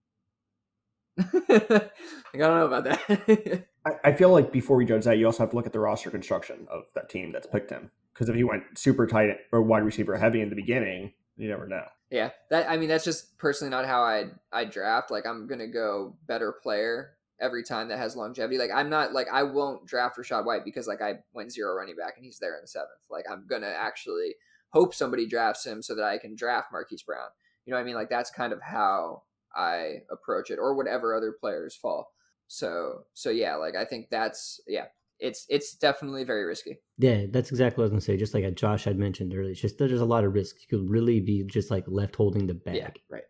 like, 1.18 1.42
I 1.50 2.38
don't 2.38 2.58
know 2.58 2.66
about 2.66 2.86
that. 2.86 3.66
I, 3.86 3.92
I 4.04 4.14
feel 4.14 4.30
like 4.30 4.52
before 4.52 4.78
we 4.78 4.86
judge 4.86 5.06
that, 5.06 5.18
you 5.18 5.26
also 5.26 5.44
have 5.44 5.52
to 5.52 5.56
look 5.56 5.68
at 5.68 5.74
the 5.74 5.80
roster 5.80 6.10
construction 6.10 6.68
of 6.70 6.86
that 6.96 7.10
team 7.10 7.32
that's 7.32 7.48
picked 7.48 7.70
him. 7.70 7.92
Because 8.14 8.30
if 8.30 8.36
he 8.36 8.44
went 8.44 8.64
super 8.78 9.08
tight 9.08 9.38
or 9.52 9.62
wide 9.62 9.84
receiver 9.84 10.18
heavy 10.18 10.42
in 10.42 10.50
the 10.50 10.56
beginning, 10.56 11.14
you 11.38 11.50
never 11.50 11.68
know. 11.68 11.86
Yeah, 12.12 12.30
that 12.52 12.70
I 12.70 12.78
mean 12.78 12.90
that's 12.90 13.04
just 13.04 13.38
personally 13.40 13.72
not 13.72 13.88
how 13.88 14.04
I 14.04 14.26
I 14.52 14.66
draft. 14.66 15.10
Like 15.10 15.26
I'm 15.26 15.48
gonna 15.48 15.68
go 15.68 16.16
better 16.28 16.52
player 16.52 17.14
every 17.42 17.64
time 17.64 17.88
that 17.88 17.98
has 17.98 18.16
longevity. 18.16 18.60
Like 18.60 18.70
I'm 18.74 18.90
not 18.90 19.14
like 19.14 19.28
I 19.32 19.42
won't 19.42 19.88
draft 19.88 20.18
Rachaad 20.18 20.46
White 20.46 20.64
because 20.64 20.88
like 20.88 21.02
I 21.02 21.16
went 21.34 21.52
zero 21.52 21.74
running 21.74 21.96
back 21.96 22.14
and 22.16 22.24
he's 22.24 22.38
there 22.38 22.56
in 22.56 22.62
the 22.62 22.68
seventh. 22.68 23.02
Like 23.10 23.26
I'm 23.30 23.48
gonna 23.50 23.74
actually 23.76 24.36
hope 24.74 24.94
somebody 24.94 25.28
drafts 25.28 25.66
him 25.66 25.82
so 25.82 25.96
that 25.96 26.04
I 26.04 26.18
can 26.18 26.36
draft 26.36 26.72
Marquise 26.72 27.04
Brown. 27.04 27.28
You 27.66 27.72
know 27.72 27.78
what 27.78 27.84
I 27.84 27.86
mean? 27.86 27.96
Like 27.96 28.10
that's 28.10 28.32
kind 28.32 28.52
of 28.52 28.62
how 28.62 29.24
I 29.56 29.98
approach 30.12 30.50
it, 30.50 30.60
or 30.60 30.76
whatever 30.76 31.16
other 31.16 31.34
players 31.40 31.76
fall. 31.76 32.12
So 32.48 33.06
so 33.14 33.30
yeah, 33.30 33.56
like 33.56 33.76
I 33.76 33.86
think 33.86 34.08
that's 34.10 34.60
yeah, 34.68 34.86
it's 35.20 35.46
it's 35.48 35.76
definitely 35.76 36.24
very 36.24 36.44
risky. 36.44 36.80
Yeah, 36.98 37.26
that's 37.30 37.52
exactly 37.52 37.82
what 37.82 37.84
I 37.84 37.86
was 37.86 37.92
gonna 37.92 38.02
say. 38.02 38.18
Just 38.18 38.34
like 38.34 38.54
Josh 38.56 38.84
had 38.84 38.98
mentioned 38.98 39.34
earlier, 39.34 39.52
it's 39.52 39.62
just 39.62 39.78
there's 39.78 40.02
a 40.02 40.06
lot 40.06 40.26
of 40.26 40.34
risk. 40.34 40.58
You 40.62 40.78
could 40.78 40.90
really 40.90 41.20
be 41.20 41.44
just 41.44 41.72
like 41.72 41.86
left 41.88 42.16
holding 42.16 42.48
the 42.48 42.54
bag. 42.54 42.76
Yeah, 42.76 42.90
right. 43.10 43.24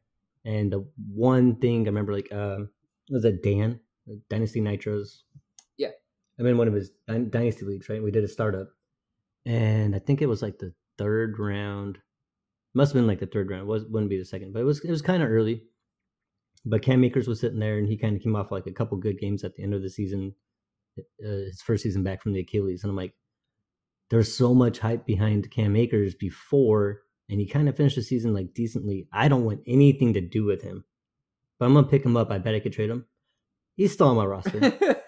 And 0.46 0.72
the 0.72 0.86
one 1.14 1.56
thing 1.56 1.84
I 1.84 1.86
remember, 1.86 2.14
like, 2.14 2.32
um, 2.34 2.70
was 3.10 3.24
it 3.24 3.44
Dan 3.44 3.80
Dynasty 4.30 4.60
Nitros? 4.60 5.22
Yeah, 5.78 5.92
I'm 6.40 6.48
in 6.48 6.58
one 6.58 6.68
of 6.68 6.74
his 6.74 6.92
dynasty 7.08 7.66
leagues. 7.66 7.88
Right, 7.90 8.02
we 8.02 8.12
did 8.12 8.24
a 8.24 8.28
startup, 8.30 8.70
and 9.46 9.96
I 9.96 10.00
think 10.00 10.22
it 10.22 10.28
was 10.28 10.42
like 10.42 10.58
the 10.58 10.74
third 10.98 11.40
round. 11.40 12.00
Must 12.74 12.92
have 12.92 13.00
been 13.00 13.08
like 13.08 13.20
the 13.20 13.28
third 13.28 13.50
round. 13.50 13.64
It 13.64 13.68
was 13.68 13.86
wouldn't 13.86 14.10
be 14.10 14.18
the 14.18 14.26
second, 14.26 14.54
but 14.54 14.62
it 14.62 14.66
was 14.66 14.84
it 14.84 14.90
was 14.90 15.02
kind 15.02 15.24
of 15.24 15.30
early. 15.30 15.64
But 16.66 16.82
Cam 16.82 17.04
Akers 17.04 17.28
was 17.28 17.40
sitting 17.40 17.60
there, 17.60 17.78
and 17.78 17.88
he 17.88 17.98
kind 17.98 18.16
of 18.16 18.22
came 18.22 18.36
off 18.36 18.52
like 18.52 18.68
a 18.68 18.72
couple 18.72 18.98
good 18.98 19.20
games 19.20 19.44
at 19.44 19.56
the 19.56 19.64
end 19.64 19.74
of 19.74 19.82
the 19.82 19.90
season, 19.90 20.34
uh, 20.98 21.04
his 21.22 21.62
first 21.62 21.84
season 21.84 22.04
back 22.04 22.22
from 22.22 22.34
the 22.34 22.40
Achilles, 22.40 22.84
and 22.84 22.90
I'm 22.90 22.96
like, 22.96 23.14
there's 24.10 24.36
so 24.36 24.54
much 24.54 24.80
hype 24.80 25.06
behind 25.06 25.52
Cam 25.52 25.76
Akers 25.76 26.16
before, 26.16 27.02
and 27.30 27.40
he 27.40 27.48
kind 27.48 27.68
of 27.68 27.76
finished 27.76 27.98
the 27.98 28.02
season 28.02 28.34
like 28.34 28.54
decently. 28.54 29.08
I 29.12 29.28
don't 29.28 29.46
want 29.46 29.62
anything 29.68 30.14
to 30.14 30.22
do 30.22 30.46
with 30.46 30.62
him, 30.62 30.86
but 31.60 31.66
I'm 31.66 31.74
gonna 31.74 31.88
pick 31.88 32.06
him 32.06 32.18
up. 32.18 32.32
I 32.32 32.38
bet 32.38 32.56
I 32.56 32.60
could 32.60 32.74
trade 32.74 32.90
him. 32.90 33.06
He's 33.76 33.92
still 33.92 34.08
on 34.08 34.16
my 34.16 34.26
roster. 34.26 34.60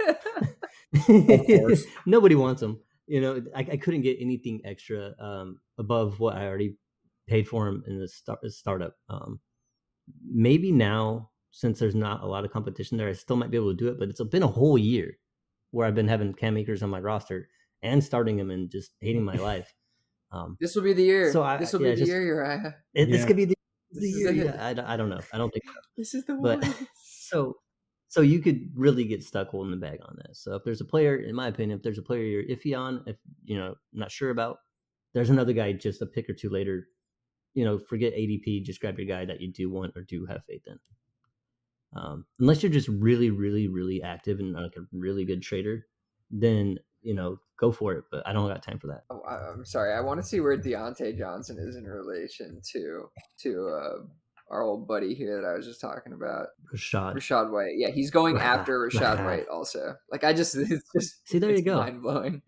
Nobody 2.05 2.35
wants 2.35 2.61
him. 2.61 2.79
You 3.07 3.21
know, 3.21 3.43
I, 3.55 3.59
I 3.59 3.77
couldn't 3.77 4.01
get 4.01 4.17
anything 4.19 4.61
extra 4.65 5.13
um, 5.19 5.59
above 5.77 6.19
what 6.19 6.35
I 6.35 6.45
already 6.45 6.77
paid 7.27 7.47
for 7.47 7.67
him 7.67 7.83
in 7.87 7.99
the 7.99 8.07
start, 8.07 8.39
startup. 8.47 8.93
Um, 9.09 9.39
maybe 10.23 10.71
now 10.71 11.31
since 11.55 11.79
there's 11.79 11.95
not 11.95 12.21
a 12.21 12.27
lot 12.27 12.43
of 12.43 12.51
competition 12.51 12.97
there, 12.97 13.07
I 13.07 13.13
still 13.13 13.37
might 13.37 13.49
be 13.49 13.55
able 13.55 13.71
to 13.71 13.77
do 13.77 13.87
it. 13.87 13.97
But 13.97 14.09
it's 14.09 14.21
been 14.23 14.43
a 14.43 14.47
whole 14.47 14.77
year 14.77 15.17
where 15.71 15.87
I've 15.87 15.95
been 15.95 16.07
having 16.07 16.33
Cam 16.33 16.57
Akers 16.57 16.83
on 16.83 16.89
my 16.89 16.99
roster 16.99 17.47
and 17.81 18.03
starting 18.03 18.37
him 18.37 18.51
and 18.51 18.69
just 18.69 18.91
hating 18.99 19.23
my 19.23 19.35
life. 19.51 19.73
Um, 20.31 20.57
this 20.59 20.75
will 20.75 20.83
be 20.83 20.91
the 20.91 21.03
year. 21.03 21.31
So 21.31 21.43
I, 21.43 21.55
this 21.55 21.71
will 21.71 21.81
yeah, 21.81 21.89
be 21.89 21.91
the 21.91 21.99
just, 21.99 22.09
year, 22.09 22.21
Uriah. 22.21 22.75
It, 22.93 23.07
yeah. 23.07 23.15
This 23.15 23.25
could 23.25 23.37
be 23.37 23.45
the, 23.45 23.55
the 23.91 24.09
year. 24.09 24.31
Yeah, 24.31 24.57
I, 24.59 24.93
I 24.93 24.97
don't 24.97 25.09
know. 25.09 25.21
I 25.31 25.37
don't 25.37 25.49
think 25.49 25.63
so. 25.65 25.71
This 25.97 26.13
is 26.13 26.25
the 26.25 26.35
one. 26.35 26.59
But, 26.59 26.77
so 26.95 27.55
so 28.09 28.19
you 28.19 28.39
could 28.39 28.69
really 28.75 29.05
get 29.05 29.23
stuck 29.23 29.49
holding 29.49 29.71
the 29.71 29.77
bag 29.77 29.99
on 30.03 30.17
this. 30.25 30.41
So 30.43 30.55
if 30.55 30.63
there's 30.65 30.81
a 30.81 30.85
player, 30.85 31.15
in 31.15 31.35
my 31.35 31.47
opinion, 31.47 31.77
if 31.77 31.83
there's 31.83 31.97
a 31.97 32.01
player 32.01 32.23
you're 32.23 32.43
iffy 32.43 32.77
on, 32.77 33.03
if 33.07 33.15
you 33.45 33.57
know 33.57 33.75
not 33.93 34.11
sure 34.11 34.29
about, 34.29 34.57
there's 35.15 35.29
another 35.29 35.53
guy 35.53 35.71
just 35.71 36.01
a 36.01 36.05
pick 36.05 36.29
or 36.29 36.33
two 36.33 36.49
later. 36.49 36.89
You 37.53 37.63
know, 37.63 37.79
forget 37.79 38.13
ADP. 38.13 38.63
Just 38.63 38.81
grab 38.81 38.99
your 38.99 39.07
guy 39.07 39.23
that 39.23 39.39
you 39.39 39.51
do 39.51 39.69
want 39.69 39.93
or 39.95 40.01
do 40.01 40.25
have 40.25 40.43
faith 40.45 40.63
in. 40.67 40.77
Um, 41.95 42.25
unless 42.37 42.61
you're 42.61 42.71
just 42.71 42.89
really, 42.89 43.29
really, 43.29 43.69
really 43.69 44.03
active 44.03 44.39
and 44.39 44.53
like 44.53 44.75
a 44.75 44.85
really 44.91 45.23
good 45.23 45.41
trader, 45.41 45.85
then 46.29 46.77
you 47.01 47.15
know 47.15 47.39
go 47.57 47.71
for 47.71 47.93
it. 47.93 48.03
But 48.11 48.27
I 48.27 48.33
don't 48.33 48.49
got 48.49 48.61
time 48.61 48.77
for 48.77 48.87
that. 48.87 49.03
Oh, 49.09 49.21
I'm 49.25 49.63
sorry. 49.63 49.93
I 49.93 50.01
want 50.01 50.19
to 50.19 50.27
see 50.27 50.41
where 50.41 50.57
Diontae 50.57 51.17
Johnson 51.17 51.57
is 51.59 51.77
in 51.77 51.85
relation 51.85 52.59
to 52.73 53.09
to 53.43 53.69
uh, 53.69 54.05
our 54.51 54.63
old 54.63 54.85
buddy 54.85 55.15
here 55.15 55.41
that 55.41 55.47
I 55.47 55.53
was 55.53 55.65
just 55.65 55.79
talking 55.79 56.11
about, 56.11 56.47
Rachaad. 56.73 57.15
Rachaad 57.15 57.51
White. 57.51 57.75
Yeah, 57.77 57.89
he's 57.89 58.11
going 58.11 58.37
after 58.37 58.79
Rachaad 58.79 59.23
White 59.23 59.47
also. 59.47 59.95
Like 60.11 60.25
I 60.25 60.33
just 60.33 60.55
it's 60.57 60.91
just 60.93 61.25
see 61.25 61.39
there 61.39 61.55
you 61.55 61.61
go, 61.61 61.77
mind 61.77 62.01
blowing. 62.01 62.41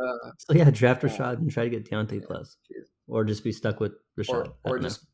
Uh, 0.00 0.30
so 0.38 0.54
yeah, 0.54 0.70
draft 0.70 1.02
Rachaad 1.02 1.38
and 1.38 1.50
try 1.50 1.64
to 1.64 1.70
get 1.70 1.88
Diontae 1.88 2.20
yeah, 2.20 2.26
plus, 2.26 2.56
geez. 2.66 2.88
or 3.06 3.24
just 3.24 3.44
be 3.44 3.52
stuck 3.52 3.80
with 3.80 3.92
Rachaad, 4.18 4.52
or, 4.64 4.76
or 4.76 4.78
just 4.78 5.06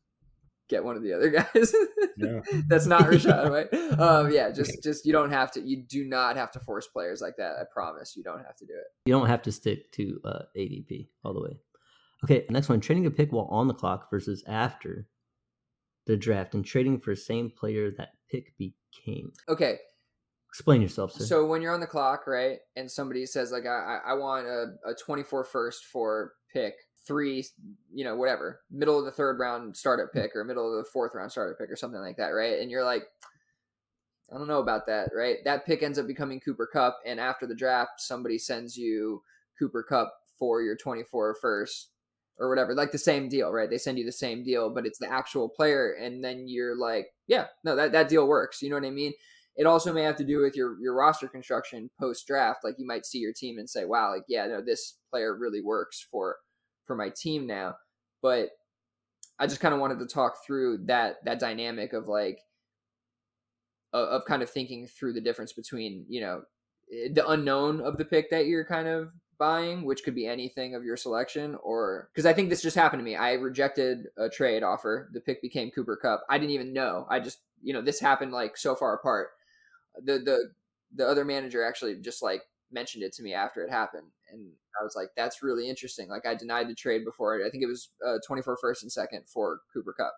get 0.69 0.83
one 0.83 0.95
of 0.95 1.03
the 1.03 1.13
other 1.13 1.29
guys. 1.53 1.73
yeah. 2.17 2.39
That's 2.67 2.85
not 2.85 3.01
Rachaad, 3.01 3.49
right? 3.71 3.99
Um, 3.99 4.31
yeah, 4.31 4.51
just 4.51 4.81
just 4.83 5.05
you 5.05 5.11
don't 5.11 5.31
have 5.31 5.51
to. 5.53 5.61
You 5.61 5.83
do 5.83 6.05
not 6.05 6.37
have 6.37 6.51
to 6.51 6.59
force 6.59 6.87
players 6.87 7.21
like 7.21 7.35
that. 7.37 7.57
I 7.59 7.63
promise. 7.71 8.15
You 8.15 8.23
don't 8.23 8.43
have 8.43 8.55
to 8.57 8.65
do 8.65 8.73
it. 8.73 8.85
You 9.05 9.13
don't 9.13 9.27
have 9.27 9.41
to 9.43 9.51
stick 9.51 9.91
to 9.93 10.19
uh, 10.23 10.39
ADP 10.57 11.09
all 11.25 11.33
the 11.33 11.41
way. 11.41 11.59
Okay, 12.23 12.45
next 12.49 12.69
one: 12.69 12.79
trading 12.79 13.05
a 13.05 13.11
pick 13.11 13.31
while 13.31 13.47
on 13.51 13.67
the 13.67 13.73
clock 13.73 14.09
versus 14.09 14.43
after 14.47 15.07
the 16.05 16.15
draft, 16.15 16.53
and 16.53 16.65
trading 16.65 16.99
for 16.99 17.11
the 17.13 17.19
same 17.19 17.51
player 17.51 17.91
that 17.97 18.09
pick 18.31 18.53
became. 18.57 19.31
Okay. 19.49 19.77
Explain 20.59 20.81
yourself, 20.81 21.13
sir. 21.13 21.23
So 21.23 21.45
when 21.45 21.61
you're 21.61 21.73
on 21.73 21.79
the 21.79 21.87
clock, 21.87 22.27
right, 22.27 22.57
and 22.75 22.91
somebody 22.91 23.25
says 23.25 23.49
like, 23.49 23.65
I, 23.65 23.99
I 24.05 24.13
want 24.15 24.45
a, 24.45 24.65
a 24.89 24.93
24 24.93 25.45
first 25.45 25.85
for 25.85 26.33
pick 26.51 26.73
three, 27.07 27.45
you 27.93 28.03
know, 28.03 28.17
whatever, 28.17 28.59
middle 28.69 28.99
of 28.99 29.05
the 29.05 29.11
third 29.11 29.39
round 29.39 29.77
startup 29.77 30.09
hmm. 30.11 30.19
pick 30.19 30.35
or 30.35 30.43
middle 30.43 30.69
of 30.69 30.83
the 30.83 30.91
fourth 30.91 31.15
round 31.15 31.31
startup 31.31 31.57
pick 31.57 31.71
or 31.71 31.77
something 31.77 32.01
like 32.01 32.17
that, 32.17 32.31
right? 32.31 32.59
And 32.59 32.69
you're 32.69 32.83
like, 32.83 33.03
I 34.29 34.37
don't 34.37 34.49
know 34.49 34.59
about 34.59 34.85
that, 34.87 35.11
right? 35.15 35.37
That 35.45 35.65
pick 35.65 35.81
ends 35.81 35.97
up 35.97 36.07
becoming 36.07 36.41
Cooper 36.41 36.67
Kupp, 36.71 36.97
and 37.05 37.21
after 37.21 37.47
the 37.47 37.55
draft, 37.55 38.01
somebody 38.01 38.37
sends 38.37 38.75
you 38.75 39.23
Cooper 39.57 39.81
Kupp 39.81 40.13
for 40.37 40.61
your 40.61 40.75
24 40.75 41.37
first 41.41 41.91
or 42.37 42.49
whatever, 42.49 42.75
like 42.75 42.91
the 42.91 42.97
same 42.97 43.29
deal, 43.29 43.49
right? 43.53 43.69
They 43.69 43.77
send 43.77 43.97
you 43.97 44.05
the 44.05 44.11
same 44.11 44.43
deal, 44.43 44.69
but 44.69 44.85
it's 44.85 44.99
the 44.99 45.09
actual 45.09 45.47
player, 45.47 45.93
and 45.93 46.21
then 46.21 46.49
you're 46.49 46.75
like, 46.75 47.07
yeah, 47.27 47.45
no, 47.63 47.77
that 47.77 47.93
that 47.93 48.09
deal 48.09 48.27
works. 48.27 48.61
You 48.61 48.69
know 48.69 48.75
what 48.75 48.85
I 48.85 48.91
mean? 48.91 49.13
It 49.59 49.67
also 49.67 49.91
may 49.91 50.03
have 50.03 50.15
to 50.15 50.23
do 50.23 50.39
with 50.39 50.55
your 50.55 50.77
your 50.81 50.95
roster 50.95 51.27
construction 51.27 51.89
post 51.99 52.25
draft. 52.25 52.61
Like 52.63 52.75
you 52.77 52.87
might 52.87 53.05
see 53.05 53.17
your 53.17 53.33
team 53.33 53.59
and 53.59 53.69
say, 53.69 53.83
wow, 53.83 54.13
like 54.13 54.23
yeah, 54.29 54.47
no, 54.47 54.61
this 54.61 54.97
player 55.11 55.37
really 55.37 55.61
works 55.61 56.07
for 56.09 56.37
for 56.87 56.95
my 56.95 57.09
team 57.09 57.45
now. 57.45 57.75
But 58.21 58.51
I 59.37 59.47
just 59.47 59.59
kind 59.59 59.73
of 59.73 59.81
wanted 59.81 59.99
to 59.99 60.07
talk 60.07 60.45
through 60.47 60.85
that 60.85 61.17
that 61.25 61.41
dynamic 61.41 61.91
of 61.91 62.07
like 62.07 62.39
of, 63.91 64.07
of 64.07 64.25
kind 64.25 64.41
of 64.41 64.49
thinking 64.49 64.87
through 64.87 65.11
the 65.11 65.19
difference 65.19 65.51
between 65.51 66.05
you 66.07 66.21
know 66.21 66.43
eh, 66.93 67.09
the 67.11 67.27
unknown 67.27 67.81
of 67.81 67.97
the 67.97 68.05
pick 68.05 68.29
that 68.31 68.45
you're 68.45 68.65
kind 68.65 68.87
of 68.87 69.09
buying, 69.37 69.83
which 69.83 70.03
could 70.05 70.15
be 70.15 70.25
anything 70.25 70.73
of 70.73 70.85
your 70.85 70.95
selection, 70.95 71.57
or 71.61 72.09
because 72.15 72.25
I 72.25 72.31
think 72.31 72.49
this 72.49 72.61
just 72.61 72.77
happened 72.77 73.01
to 73.01 73.05
me. 73.05 73.17
I 73.17 73.33
rejected 73.33 74.07
a 74.17 74.29
trade 74.29 74.63
offer. 74.63 75.09
The 75.11 75.19
pick 75.19 75.41
became 75.41 75.69
Cooper 75.71 75.97
Kupp. 76.01 76.21
I 76.29 76.37
didn't 76.37 76.53
even 76.53 76.71
know. 76.71 77.05
I 77.09 77.19
just 77.19 77.39
you 77.61 77.73
know 77.73 77.81
this 77.81 77.99
happened 77.99 78.31
like 78.31 78.55
so 78.55 78.73
far 78.73 78.95
apart. 78.95 79.31
The 80.05 80.19
the 80.19 80.51
the 80.95 81.07
other 81.07 81.25
manager 81.25 81.63
actually 81.63 81.95
just 81.95 82.23
like 82.23 82.41
mentioned 82.71 83.03
it 83.03 83.13
to 83.13 83.23
me 83.23 83.33
after 83.33 83.63
it 83.63 83.69
happened, 83.69 84.07
and 84.31 84.51
I 84.79 84.83
was 84.83 84.95
like, 84.95 85.09
that's 85.15 85.43
really 85.43 85.69
interesting. 85.69 86.09
Like 86.09 86.25
I 86.25 86.35
denied 86.35 86.69
the 86.69 86.75
trade 86.75 87.05
before. 87.05 87.43
I 87.45 87.49
think 87.49 87.63
it 87.63 87.67
was 87.67 87.89
uh, 88.05 88.17
24 88.25 88.57
first 88.61 88.83
and 88.83 88.91
second 88.91 89.23
for 89.27 89.61
Cooper 89.73 89.93
Kupp, 89.93 90.13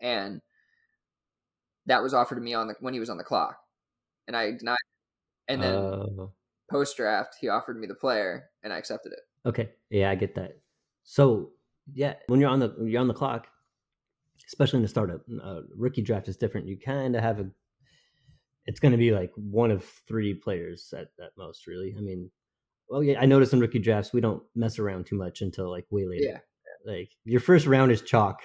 and 0.00 0.40
that 1.86 2.02
was 2.02 2.14
offered 2.14 2.36
to 2.36 2.40
me 2.40 2.54
on 2.54 2.68
the 2.68 2.74
when 2.80 2.94
he 2.94 3.00
was 3.00 3.10
on 3.10 3.18
the 3.18 3.24
clock, 3.24 3.56
and 4.26 4.36
I 4.36 4.52
denied. 4.52 4.76
And 5.48 5.62
then 5.62 5.74
uh, 5.74 6.26
post 6.70 6.96
draft, 6.96 7.36
he 7.40 7.48
offered 7.48 7.78
me 7.78 7.86
the 7.86 7.94
player, 7.94 8.50
and 8.62 8.72
I 8.72 8.78
accepted 8.78 9.12
it. 9.12 9.48
Okay, 9.48 9.70
yeah, 9.90 10.10
I 10.10 10.14
get 10.14 10.34
that. 10.36 10.58
So 11.04 11.50
yeah, 11.92 12.14
when 12.28 12.40
you're 12.40 12.50
on 12.50 12.60
the 12.60 12.74
you're 12.84 13.00
on 13.00 13.08
the 13.08 13.14
clock, 13.14 13.48
especially 14.46 14.78
in 14.78 14.82
the 14.82 14.88
startup, 14.88 15.22
uh, 15.42 15.60
rookie 15.76 16.02
draft 16.02 16.28
is 16.28 16.36
different. 16.36 16.68
You 16.68 16.78
kind 16.78 17.16
of 17.16 17.22
have 17.22 17.40
a 17.40 17.50
it's 18.66 18.80
going 18.80 18.92
to 18.92 18.98
be 18.98 19.10
like 19.10 19.30
one 19.34 19.70
of 19.70 19.84
three 20.06 20.34
players 20.34 20.92
at, 20.96 21.08
at 21.22 21.30
most, 21.36 21.66
really. 21.66 21.94
I 21.96 22.00
mean, 22.00 22.30
well, 22.88 23.02
yeah, 23.02 23.20
I 23.20 23.26
noticed 23.26 23.52
in 23.52 23.60
rookie 23.60 23.78
drafts 23.78 24.12
we 24.12 24.20
don't 24.20 24.42
mess 24.54 24.78
around 24.78 25.06
too 25.06 25.16
much 25.16 25.40
until 25.40 25.70
like 25.70 25.86
way 25.90 26.06
later. 26.06 26.24
Yeah. 26.24 26.38
Like 26.84 27.10
your 27.24 27.40
first 27.40 27.66
round 27.66 27.92
is 27.92 28.02
chalk. 28.02 28.40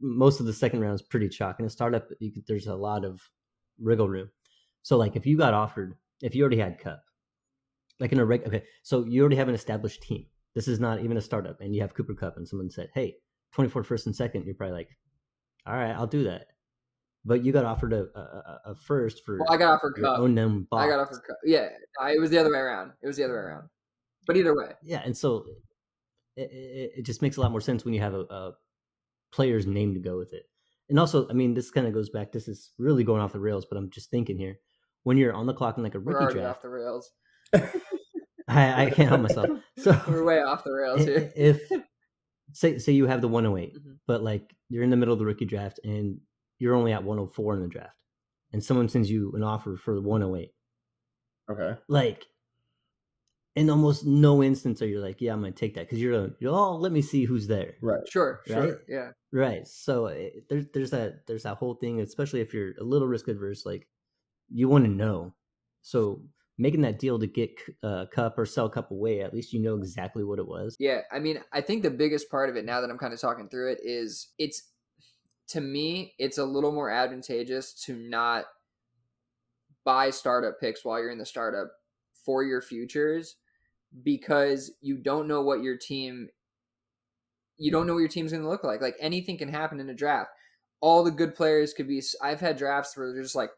Most 0.00 0.40
of 0.40 0.46
the 0.46 0.52
second 0.52 0.80
round 0.80 0.94
is 0.94 1.02
pretty 1.02 1.28
chalk. 1.28 1.58
In 1.58 1.66
a 1.66 1.70
startup, 1.70 2.08
could, 2.08 2.44
there's 2.46 2.66
a 2.66 2.74
lot 2.74 3.04
of 3.04 3.20
wriggle 3.80 4.08
room. 4.08 4.30
So 4.82 4.96
like 4.96 5.16
if 5.16 5.26
you 5.26 5.36
got 5.36 5.54
offered, 5.54 5.94
if 6.22 6.34
you 6.34 6.42
already 6.42 6.58
had 6.58 6.78
Kupp, 6.78 7.00
like 8.00 8.12
in 8.12 8.18
a 8.18 8.24
reg, 8.24 8.46
okay, 8.46 8.64
so 8.82 9.04
you 9.04 9.20
already 9.22 9.36
have 9.36 9.48
an 9.48 9.54
established 9.54 10.02
team. 10.02 10.26
This 10.54 10.68
is 10.68 10.78
not 10.78 11.00
even 11.00 11.16
a 11.16 11.22
startup, 11.22 11.60
and 11.60 11.74
you 11.74 11.80
have 11.80 11.94
Cooper 11.94 12.14
Kupp, 12.14 12.36
and 12.36 12.46
someone 12.46 12.70
said, 12.70 12.88
"Hey, 12.94 13.16
24 13.54 13.84
first 13.84 14.06
and 14.06 14.14
second, 14.14 14.44
you're 14.44 14.54
probably 14.54 14.76
like, 14.76 14.90
all 15.66 15.74
right, 15.74 15.92
I'll 15.92 16.06
do 16.06 16.24
that. 16.24 16.48
But 17.24 17.42
you 17.44 17.52
got 17.52 17.64
offered 17.64 17.92
a, 17.94 18.06
a, 18.14 18.60
a 18.72 18.74
first 18.74 19.24
for 19.24 19.38
Well, 19.38 19.50
I 19.52 19.56
got 19.56 19.72
offered 19.72 19.94
Kupp. 20.00 20.18
own 20.18 20.38
I 20.72 20.86
got 20.88 21.00
offered 21.00 21.22
Kupp. 21.26 21.38
Yeah, 21.44 21.68
it 22.08 22.20
was 22.20 22.30
the 22.30 22.38
other 22.38 22.52
way 22.52 22.58
around. 22.58 22.92
It 23.02 23.06
was 23.06 23.16
the 23.16 23.24
other 23.24 23.32
way 23.34 23.40
around. 23.40 23.68
But 24.26 24.36
either 24.36 24.54
way, 24.56 24.72
Yeah, 24.82 25.02
and 25.04 25.16
so 25.16 25.44
it, 26.36 26.50
it, 26.50 26.90
it 26.98 27.02
just 27.06 27.22
makes 27.22 27.36
a 27.36 27.40
lot 27.40 27.50
more 27.50 27.60
sense 27.60 27.84
when 27.84 27.94
you 27.94 28.00
have 28.00 28.14
a, 28.14 28.20
a 28.20 28.52
player's 29.32 29.66
name 29.66 29.94
to 29.94 30.00
go 30.00 30.16
with 30.18 30.32
it. 30.32 30.44
And 30.90 30.98
also, 31.00 31.28
I 31.28 31.32
mean, 31.32 31.54
this 31.54 31.70
kind 31.70 31.86
of 31.86 31.94
goes 31.94 32.10
back. 32.10 32.32
This 32.32 32.46
is 32.48 32.72
really 32.78 33.04
going 33.04 33.22
off 33.22 33.32
the 33.32 33.40
rails, 33.40 33.66
but 33.68 33.76
I'm 33.78 33.90
just 33.90 34.10
thinking 34.10 34.36
here. 34.38 34.58
When 35.04 35.16
you're 35.16 35.32
on 35.34 35.46
the 35.46 35.54
clock 35.54 35.76
in 35.78 35.82
like 35.82 35.94
a 35.94 35.98
rookie 35.98 36.32
draft, 36.34 36.56
off 36.58 36.62
the 36.62 36.68
rails. 36.68 37.10
I, 38.48 38.86
I 38.86 38.90
can't 38.90 39.08
help 39.08 39.22
myself. 39.22 39.48
So 39.78 39.98
We're 40.06 40.24
way 40.24 40.40
off 40.40 40.62
the 40.64 40.72
rails 40.72 41.04
here. 41.04 41.32
if 41.34 41.60
say 42.52 42.78
say 42.78 42.92
you 42.92 43.06
have 43.06 43.20
the 43.20 43.28
108, 43.28 43.74
Mhm. 43.86 43.96
but 44.06 44.22
like 44.22 44.54
you're 44.68 44.82
in 44.84 44.90
the 44.90 44.96
middle 44.96 45.12
of 45.12 45.18
the 45.18 45.24
rookie 45.24 45.44
draft 45.46 45.80
and 45.84 46.18
you're 46.64 46.74
only 46.74 46.92
at 46.94 47.04
104 47.04 47.54
in 47.56 47.60
the 47.62 47.68
draft, 47.68 47.94
and 48.52 48.64
someone 48.64 48.88
sends 48.88 49.10
you 49.10 49.32
an 49.36 49.42
offer 49.42 49.76
for 49.76 50.00
108, 50.00 50.54
Okay. 51.50 51.78
like 51.88 52.24
in 53.56 53.70
almost 53.70 54.04
no 54.04 54.42
instance 54.42 54.82
are 54.82 54.86
you 54.86 55.00
like, 55.00 55.20
yeah, 55.20 55.32
I'm 55.32 55.40
gonna 55.40 55.52
take 55.52 55.74
that 55.74 55.82
because 55.86 56.00
you're, 56.00 56.24
a, 56.24 56.30
oh, 56.46 56.76
let 56.76 56.90
me 56.90 57.02
see 57.02 57.24
who's 57.24 57.46
there. 57.46 57.74
Right. 57.82 58.00
Sure, 58.08 58.40
sure, 58.46 58.64
Right? 58.64 58.74
yeah. 58.88 59.10
Right. 59.32 59.66
So 59.66 60.06
it, 60.06 60.48
there's 60.48 60.66
there's 60.72 60.90
that 60.90 61.26
there's 61.26 61.42
that 61.44 61.56
whole 61.56 61.74
thing, 61.74 62.00
especially 62.00 62.40
if 62.40 62.54
you're 62.54 62.72
a 62.80 62.84
little 62.84 63.06
risk 63.08 63.28
adverse, 63.28 63.66
like 63.66 63.88
you 64.48 64.68
want 64.68 64.84
to 64.84 64.90
know. 64.90 65.34
So 65.82 66.22
making 66.58 66.82
that 66.82 66.98
deal 66.98 67.18
to 67.18 67.26
get 67.26 67.50
uh, 67.82 68.06
Kupp 68.12 68.38
or 68.38 68.46
sell 68.46 68.68
Kupp 68.68 68.90
away, 68.90 69.20
at 69.20 69.34
least 69.34 69.52
you 69.52 69.60
know 69.60 69.76
exactly 69.76 70.24
what 70.24 70.38
it 70.38 70.46
was. 70.46 70.76
Yeah, 70.78 71.00
I 71.12 71.18
mean, 71.18 71.40
I 71.52 71.60
think 71.60 71.82
the 71.82 71.90
biggest 71.90 72.30
part 72.30 72.48
of 72.48 72.56
it 72.56 72.64
now 72.64 72.80
that 72.80 72.90
I'm 72.90 72.98
kind 72.98 73.12
of 73.12 73.20
talking 73.20 73.48
through 73.48 73.72
it 73.72 73.78
is 73.82 74.32
it's 74.38 74.70
to 75.48 75.60
me, 75.60 76.14
it's 76.18 76.38
a 76.38 76.44
little 76.44 76.72
more 76.72 76.90
advantageous 76.90 77.72
to 77.84 77.94
not 77.94 78.44
buy 79.84 80.10
startup 80.10 80.58
picks 80.60 80.84
while 80.84 80.98
you're 80.98 81.10
in 81.10 81.18
the 81.18 81.26
startup 81.26 81.70
for 82.24 82.42
your 82.42 82.62
futures 82.62 83.36
because 84.02 84.72
you 84.80 84.96
don't 84.96 85.28
know 85.28 85.42
what 85.42 85.62
your 85.62 85.76
team 85.76 86.28
you 87.56 87.70
don't 87.70 87.86
know 87.86 87.92
what 87.92 88.00
your 88.00 88.08
team's 88.08 88.32
going 88.32 88.42
to 88.42 88.48
look 88.48 88.64
like. 88.64 88.80
Like 88.80 88.96
anything 88.98 89.38
can 89.38 89.48
happen 89.48 89.78
in 89.78 89.88
a 89.88 89.94
draft. 89.94 90.30
All 90.80 91.04
the 91.04 91.12
good 91.12 91.36
players 91.36 91.72
could 91.72 91.86
be 91.86 92.02
I've 92.20 92.40
had 92.40 92.56
drafts 92.56 92.96
where 92.96 93.12
they're 93.12 93.22
just 93.22 93.36
like 93.36 93.50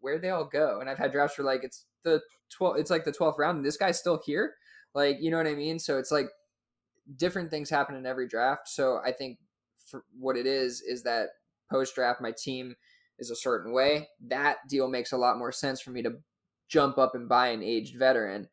where'd 0.00 0.22
they 0.22 0.30
all 0.30 0.46
go? 0.46 0.80
And 0.80 0.88
I've 0.88 0.98
had 0.98 1.12
drafts 1.12 1.36
where 1.36 1.44
like 1.44 1.62
it's 1.62 1.84
the 2.04 2.22
12 2.50 2.78
it's 2.78 2.90
like 2.90 3.04
the 3.04 3.12
12th 3.12 3.38
round 3.38 3.58
and 3.58 3.66
this 3.66 3.76
guy's 3.76 3.98
still 3.98 4.20
here. 4.24 4.54
Like, 4.94 5.18
you 5.20 5.30
know 5.30 5.36
what 5.36 5.46
I 5.46 5.54
mean? 5.54 5.78
So 5.78 5.98
it's 5.98 6.10
like 6.10 6.28
different 7.16 7.50
things 7.50 7.68
happen 7.68 7.94
in 7.94 8.06
every 8.06 8.26
draft. 8.26 8.68
So 8.68 9.00
I 9.04 9.12
think 9.12 9.38
what 10.18 10.36
it 10.36 10.46
is 10.46 10.80
is 10.80 11.02
that 11.02 11.28
post 11.70 11.94
draft 11.94 12.20
my 12.20 12.32
team 12.32 12.74
is 13.18 13.30
a 13.30 13.36
certain 13.36 13.72
way. 13.72 14.08
That 14.28 14.58
deal 14.68 14.88
makes 14.88 15.12
a 15.12 15.18
lot 15.18 15.38
more 15.38 15.52
sense 15.52 15.80
for 15.80 15.90
me 15.90 16.02
to 16.02 16.12
jump 16.68 16.98
up 16.98 17.14
and 17.14 17.28
buy 17.28 17.48
an 17.48 17.62
aged 17.62 17.98
veteran 17.98 18.48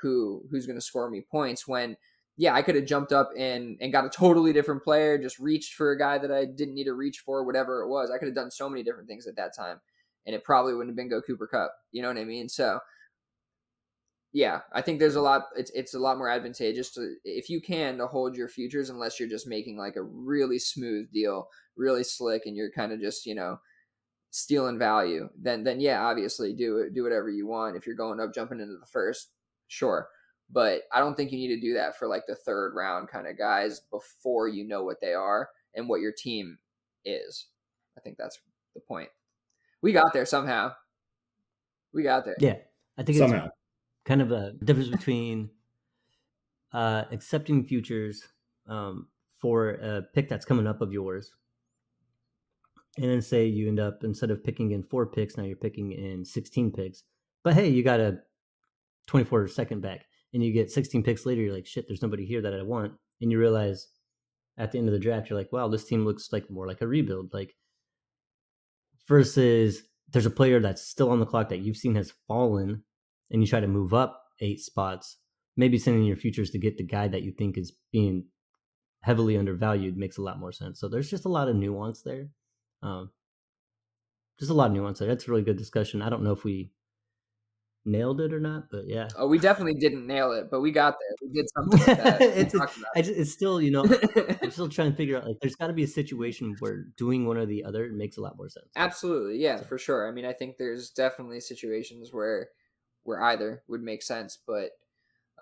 who 0.00 0.42
who's 0.50 0.66
going 0.66 0.78
to 0.78 0.84
score 0.84 1.10
me 1.10 1.24
points 1.30 1.66
when 1.66 1.96
yeah, 2.36 2.54
I 2.54 2.62
could 2.62 2.74
have 2.74 2.86
jumped 2.86 3.12
up 3.12 3.30
and 3.36 3.76
and 3.80 3.92
got 3.92 4.04
a 4.04 4.10
totally 4.10 4.52
different 4.52 4.82
player, 4.82 5.18
just 5.18 5.38
reached 5.38 5.74
for 5.74 5.92
a 5.92 5.98
guy 5.98 6.18
that 6.18 6.32
I 6.32 6.44
didn't 6.44 6.74
need 6.74 6.84
to 6.84 6.94
reach 6.94 7.20
for, 7.20 7.44
whatever 7.44 7.82
it 7.82 7.88
was. 7.88 8.10
I 8.10 8.18
could 8.18 8.26
have 8.26 8.34
done 8.34 8.50
so 8.50 8.68
many 8.68 8.82
different 8.82 9.08
things 9.08 9.26
at 9.26 9.36
that 9.36 9.54
time, 9.56 9.80
and 10.26 10.34
it 10.34 10.44
probably 10.44 10.74
wouldn't 10.74 10.90
have 10.90 10.96
been 10.96 11.08
go 11.08 11.22
Cooper 11.22 11.46
Kupp. 11.46 11.72
You 11.92 12.02
know 12.02 12.08
what 12.08 12.18
I 12.18 12.24
mean? 12.24 12.48
So, 12.48 12.80
yeah, 14.34 14.60
I 14.72 14.82
think 14.82 14.98
there's 14.98 15.16
a 15.16 15.20
mm. 15.20 15.24
lot. 15.24 15.44
It's 15.56 15.70
it's 15.70 15.94
a 15.94 15.98
lot 15.98 16.18
more 16.18 16.28
advantageous 16.28 16.90
to 16.92 17.14
if 17.24 17.48
you 17.48 17.62
can 17.62 17.96
to 17.98 18.06
hold 18.06 18.36
your 18.36 18.48
futures, 18.48 18.90
unless 18.90 19.18
you're 19.18 19.28
just 19.28 19.46
making 19.46 19.78
like 19.78 19.96
a 19.96 20.02
really 20.02 20.58
smooth 20.58 21.10
deal, 21.12 21.48
really 21.76 22.04
slick, 22.04 22.42
and 22.44 22.56
you're 22.56 22.70
kind 22.70 22.92
of 22.92 23.00
just 23.00 23.24
you 23.24 23.34
know 23.34 23.58
stealing 24.30 24.78
value. 24.78 25.28
Then 25.40 25.64
then 25.64 25.80
yeah, 25.80 26.04
obviously 26.04 26.52
do 26.52 26.78
it, 26.78 26.94
do 26.94 27.02
whatever 27.02 27.30
you 27.30 27.46
want. 27.46 27.76
If 27.76 27.86
you're 27.86 27.96
going 27.96 28.20
up, 28.20 28.34
jumping 28.34 28.60
into 28.60 28.76
the 28.78 28.86
first, 28.86 29.30
sure 29.68 30.08
but 30.50 30.82
I 30.92 31.00
don't 31.00 31.16
think 31.16 31.32
you 31.32 31.38
need 31.38 31.54
to 31.54 31.60
do 31.60 31.74
that 31.74 31.98
for 31.98 32.06
like 32.06 32.24
the 32.26 32.34
third 32.34 32.74
round 32.74 33.08
kind 33.08 33.26
of 33.26 33.38
guys 33.38 33.80
before 33.90 34.48
you 34.48 34.66
know 34.66 34.84
what 34.84 35.00
they 35.00 35.14
are 35.14 35.48
and 35.74 35.88
what 35.88 36.00
your 36.00 36.12
team 36.12 36.58
is. 37.04 37.46
I 37.96 38.00
think 38.00 38.16
that's 38.18 38.38
the 38.74 38.80
point. 38.80 39.08
We 39.82 39.92
got 39.92 40.12
there 40.12 40.26
somehow. 40.26 40.72
We 41.92 42.02
got 42.02 42.24
there. 42.24 42.36
Yeah, 42.38 42.56
I 42.98 43.02
think 43.04 43.18
Somehow. 43.18 43.46
it's 43.46 43.54
kind 44.04 44.22
of 44.22 44.32
a 44.32 44.52
difference 44.64 44.88
between 44.88 45.50
uh, 46.72 47.04
accepting 47.10 47.64
futures 47.64 48.22
um, 48.68 49.08
for 49.40 49.70
a 49.70 50.02
pick 50.14 50.28
that's 50.28 50.44
coming 50.44 50.66
up 50.66 50.80
of 50.80 50.92
yours, 50.92 51.32
and 52.96 53.10
then 53.10 53.22
say 53.22 53.46
you 53.46 53.68
end 53.68 53.80
up 53.80 54.04
instead 54.04 54.30
of 54.30 54.44
picking 54.44 54.72
in 54.72 54.82
four 54.82 55.06
picks, 55.06 55.36
now 55.36 55.44
you're 55.44 55.56
picking 55.56 55.92
in 55.92 56.24
16 56.24 56.72
picks. 56.72 57.02
But 57.42 57.54
hey, 57.54 57.68
you 57.68 57.82
got 57.82 58.00
a 58.00 58.18
24 59.06 59.48
second 59.48 59.82
back, 59.82 60.06
and 60.32 60.42
you 60.42 60.52
get 60.52 60.70
16 60.70 61.02
picks 61.02 61.26
later. 61.26 61.42
You're 61.42 61.54
like, 61.54 61.66
shit, 61.66 61.86
there's 61.88 62.02
nobody 62.02 62.24
here 62.24 62.42
that 62.42 62.54
I 62.54 62.62
want, 62.62 62.92
and 63.20 63.30
you 63.30 63.38
realize 63.38 63.88
at 64.56 64.70
the 64.70 64.78
end 64.78 64.88
of 64.88 64.92
the 64.92 65.00
draft, 65.00 65.28
you're 65.28 65.38
like, 65.38 65.52
wow, 65.52 65.68
this 65.68 65.84
team 65.84 66.04
looks 66.04 66.32
like 66.32 66.48
more 66.50 66.66
like 66.66 66.80
a 66.80 66.86
rebuild. 66.86 67.34
Like 67.34 67.56
versus 69.08 69.82
there's 70.10 70.26
a 70.26 70.30
player 70.30 70.60
that's 70.60 70.82
still 70.82 71.10
on 71.10 71.20
the 71.20 71.26
clock 71.26 71.48
that 71.48 71.60
you've 71.60 71.76
seen 71.76 71.94
has 71.96 72.12
fallen, 72.28 72.82
and 73.34 73.42
you 73.42 73.48
try 73.48 73.60
to 73.60 73.66
move 73.66 73.92
up 73.92 74.22
eight 74.40 74.60
spots. 74.60 75.16
Maybe 75.56 75.76
sending 75.76 76.04
your 76.04 76.16
futures 76.16 76.50
to 76.50 76.58
get 76.58 76.78
the 76.78 76.84
guy 76.84 77.08
that 77.08 77.22
you 77.22 77.32
think 77.32 77.58
is 77.58 77.72
being 77.92 78.26
heavily 79.00 79.36
undervalued 79.36 79.96
makes 79.96 80.18
a 80.18 80.22
lot 80.22 80.38
more 80.38 80.52
sense. 80.52 80.80
So 80.80 80.88
there's 80.88 81.10
just 81.10 81.24
a 81.24 81.28
lot 81.28 81.48
of 81.48 81.56
nuance 81.56 82.02
there. 82.02 82.28
Um, 82.82 83.10
just 84.38 84.52
a 84.52 84.54
lot 84.54 84.68
of 84.68 84.72
nuance 84.72 85.00
there. 85.00 85.08
That's 85.08 85.26
a 85.26 85.30
really 85.30 85.42
good 85.42 85.58
discussion. 85.58 86.00
I 86.00 86.10
don't 86.10 86.22
know 86.22 86.30
if 86.30 86.44
we 86.44 86.70
nailed 87.84 88.20
it 88.20 88.32
or 88.32 88.38
not, 88.38 88.70
but 88.70 88.86
yeah. 88.86 89.08
Oh, 89.16 89.26
we 89.26 89.38
definitely 89.38 89.74
didn't 89.74 90.06
nail 90.06 90.30
it, 90.30 90.48
but 90.48 90.60
we 90.60 90.70
got 90.70 90.94
there. 91.00 91.28
We 91.28 91.34
did 91.34 91.46
something 91.56 91.80
like 91.80 92.04
that. 92.04 92.20
It's, 92.36 92.52
just, 92.52 93.18
it's 93.18 93.32
still, 93.32 93.60
you 93.60 93.72
know. 93.72 93.84
I'm 94.42 94.50
still 94.52 94.68
trying 94.68 94.92
to 94.92 94.96
figure 94.96 95.16
out 95.16 95.26
like 95.26 95.36
there's 95.42 95.56
got 95.56 95.66
to 95.66 95.72
be 95.72 95.82
a 95.82 95.88
situation 95.88 96.54
where 96.60 96.84
doing 96.96 97.26
one 97.26 97.36
or 97.36 97.46
the 97.46 97.64
other 97.64 97.90
makes 97.92 98.16
a 98.16 98.20
lot 98.20 98.36
more 98.36 98.48
sense. 98.48 98.68
Absolutely, 98.76 99.38
yeah, 99.38 99.60
for 99.62 99.76
sure. 99.76 100.08
I 100.08 100.12
mean, 100.12 100.24
I 100.24 100.32
think 100.32 100.56
there's 100.56 100.90
definitely 100.90 101.40
situations 101.40 102.10
where 102.12 102.48
where 103.04 103.22
either 103.22 103.62
would 103.68 103.82
make 103.82 104.02
sense, 104.02 104.38
but 104.46 104.70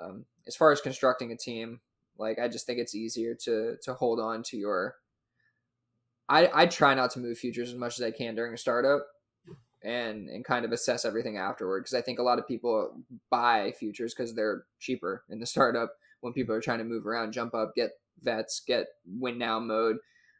um, 0.01 0.25
as 0.47 0.57
far 0.57 0.73
as 0.73 0.81
constructing 0.81 1.33
a 1.33 1.37
team, 1.37 1.81
like 2.19 2.39
I 2.39 2.49
just 2.49 2.67
think 2.67 2.79
it's 2.79 2.95
easier 2.95 3.35
to 3.45 3.77
to 3.83 3.95
hold 3.95 4.21
on 4.21 4.43
to 4.45 4.57
your. 4.57 4.97
I 6.29 6.49
I 6.53 6.67
try 6.67 6.95
not 6.95 7.11
to 7.13 7.21
move 7.21 7.39
futures 7.39 7.71
as 7.71 7.79
much 7.79 7.99
as 7.99 8.05
I 8.05 8.11
can 8.11 8.35
during 8.35 8.55
a 8.55 8.59
startup, 8.59 9.07
and 9.83 10.29
and 10.29 10.45
kind 10.45 10.65
of 10.65 10.73
assess 10.73 11.05
everything 11.05 11.37
afterward 11.37 11.81
because 11.81 11.95
I 11.95 12.03
think 12.03 12.19
a 12.19 12.23
lot 12.23 12.39
of 12.39 12.47
people 12.47 12.97
buy 13.31 13.73
futures 13.79 14.15
because 14.15 14.35
they're 14.35 14.65
cheaper 14.79 15.25
in 15.31 15.41
the 15.41 15.47
startup 15.47 15.93
when 16.21 16.33
people 16.33 16.55
are 16.55 16.61
trying 16.61 16.79
to 16.79 16.85
move 16.85 17.07
around, 17.07 17.33
jump 17.33 17.55
up, 17.55 17.75
get 17.75 17.93
vets, 18.23 18.63
get 18.67 18.87
win 19.07 19.39
now 19.39 19.59
mode, 19.59 19.97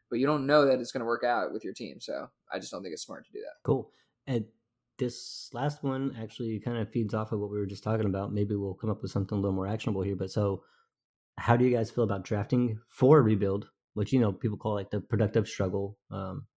but 0.09 0.19
you 0.19 0.25
don't 0.25 0.47
know 0.47 0.65
that 0.65 0.79
it's 0.79 0.91
going 0.91 1.01
to 1.01 1.05
work 1.05 1.23
out 1.23 1.51
with 1.51 1.63
your 1.63 1.73
team. 1.73 1.99
So 1.99 2.29
I 2.51 2.59
just 2.59 2.71
don't 2.71 2.81
think 2.81 2.93
it's 2.93 3.03
smart 3.03 3.25
to 3.25 3.31
do 3.33 3.39
that. 3.39 3.55
Cool. 3.63 3.91
And 4.25 4.45
this 5.03 5.49
last 5.53 5.83
one 5.83 6.15
actually 6.21 6.59
kind 6.59 6.77
of 6.77 6.89
feeds 6.89 7.13
off 7.13 7.31
of 7.31 7.39
what 7.39 7.51
we 7.51 7.57
were 7.57 7.65
just 7.65 7.83
talking 7.83 8.05
about. 8.05 8.33
Maybe 8.33 8.55
we'll 8.55 8.73
come 8.73 8.89
up 8.89 9.01
with 9.01 9.11
something 9.11 9.37
a 9.37 9.41
little 9.41 9.55
more 9.55 9.67
actionable 9.67 10.01
here. 10.01 10.15
But 10.15 10.31
so, 10.31 10.63
how 11.37 11.57
do 11.57 11.65
you 11.65 11.75
guys 11.75 11.91
feel 11.91 12.03
about 12.03 12.23
drafting 12.23 12.79
for 12.89 13.19
a 13.19 13.21
rebuild, 13.21 13.67
which 13.93 14.13
you 14.13 14.19
know 14.19 14.31
people 14.31 14.57
call 14.57 14.73
like 14.73 14.91
the 14.91 15.01
productive 15.01 15.47
struggle? 15.47 15.97
Um, 16.11 16.47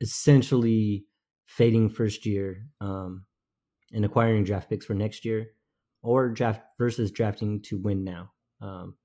essentially, 0.00 1.06
fading 1.46 1.88
first 1.88 2.26
year 2.26 2.66
um, 2.80 3.24
and 3.92 4.04
acquiring 4.04 4.44
draft 4.44 4.68
picks 4.68 4.86
for 4.86 4.94
next 4.94 5.24
year, 5.24 5.46
or 6.02 6.30
draft 6.30 6.62
versus 6.78 7.10
drafting 7.10 7.62
to 7.62 7.78
win 7.78 8.04
now. 8.04 8.30
Um, 8.60 8.96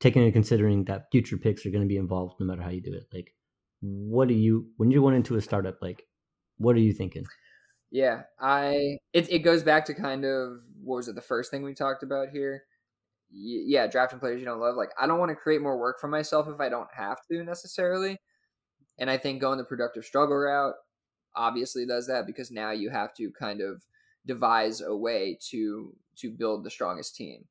taking 0.00 0.22
into 0.22 0.32
considering 0.32 0.84
that 0.84 1.06
future 1.10 1.36
picks 1.36 1.64
are 1.64 1.70
going 1.70 1.82
to 1.82 1.88
be 1.88 1.96
involved 1.96 2.34
no 2.38 2.46
matter 2.46 2.62
how 2.62 2.70
you 2.70 2.82
do 2.82 2.92
it. 2.92 3.06
Like, 3.12 3.32
what 3.80 4.28
do 4.28 4.34
you 4.34 4.68
when 4.76 4.90
you're 4.90 5.02
going 5.02 5.16
into 5.16 5.36
a 5.36 5.40
startup? 5.40 5.78
Like, 5.82 6.02
what 6.58 6.76
are 6.76 6.80
you 6.80 6.92
thinking? 6.92 7.26
Yeah, 7.90 8.24
I 8.40 8.98
it 9.12 9.30
it 9.30 9.40
goes 9.40 9.62
back 9.62 9.84
to 9.86 9.94
kind 9.94 10.24
of 10.24 10.60
what 10.82 10.96
was 10.96 11.08
it 11.08 11.14
the 11.14 11.20
first 11.20 11.50
thing 11.50 11.62
we 11.62 11.74
talked 11.74 12.02
about 12.02 12.30
here? 12.30 12.64
Y- 13.32 13.64
yeah, 13.66 13.86
drafting 13.88 14.20
players 14.20 14.40
you 14.40 14.46
don't 14.46 14.60
love. 14.60 14.76
Like 14.76 14.90
I 15.00 15.06
don't 15.06 15.18
want 15.20 15.30
to 15.30 15.36
create 15.36 15.62
more 15.62 15.78
work 15.78 16.00
for 16.00 16.08
myself 16.08 16.48
if 16.48 16.60
I 16.60 16.68
don't 16.68 16.92
have 16.94 17.18
to 17.30 17.44
necessarily. 17.44 18.18
And 18.98 19.10
I 19.10 19.18
think 19.18 19.40
going 19.40 19.58
the 19.58 19.64
productive 19.64 20.04
struggle 20.04 20.36
route 20.36 20.74
obviously 21.36 21.86
does 21.86 22.06
that 22.08 22.26
because 22.26 22.50
now 22.50 22.70
you 22.72 22.90
have 22.90 23.14
to 23.16 23.30
kind 23.32 23.60
of 23.60 23.84
devise 24.26 24.80
a 24.80 24.96
way 24.96 25.38
to 25.50 25.96
to 26.18 26.30
build 26.30 26.64
the 26.64 26.70
strongest 26.70 27.16
team, 27.16 27.46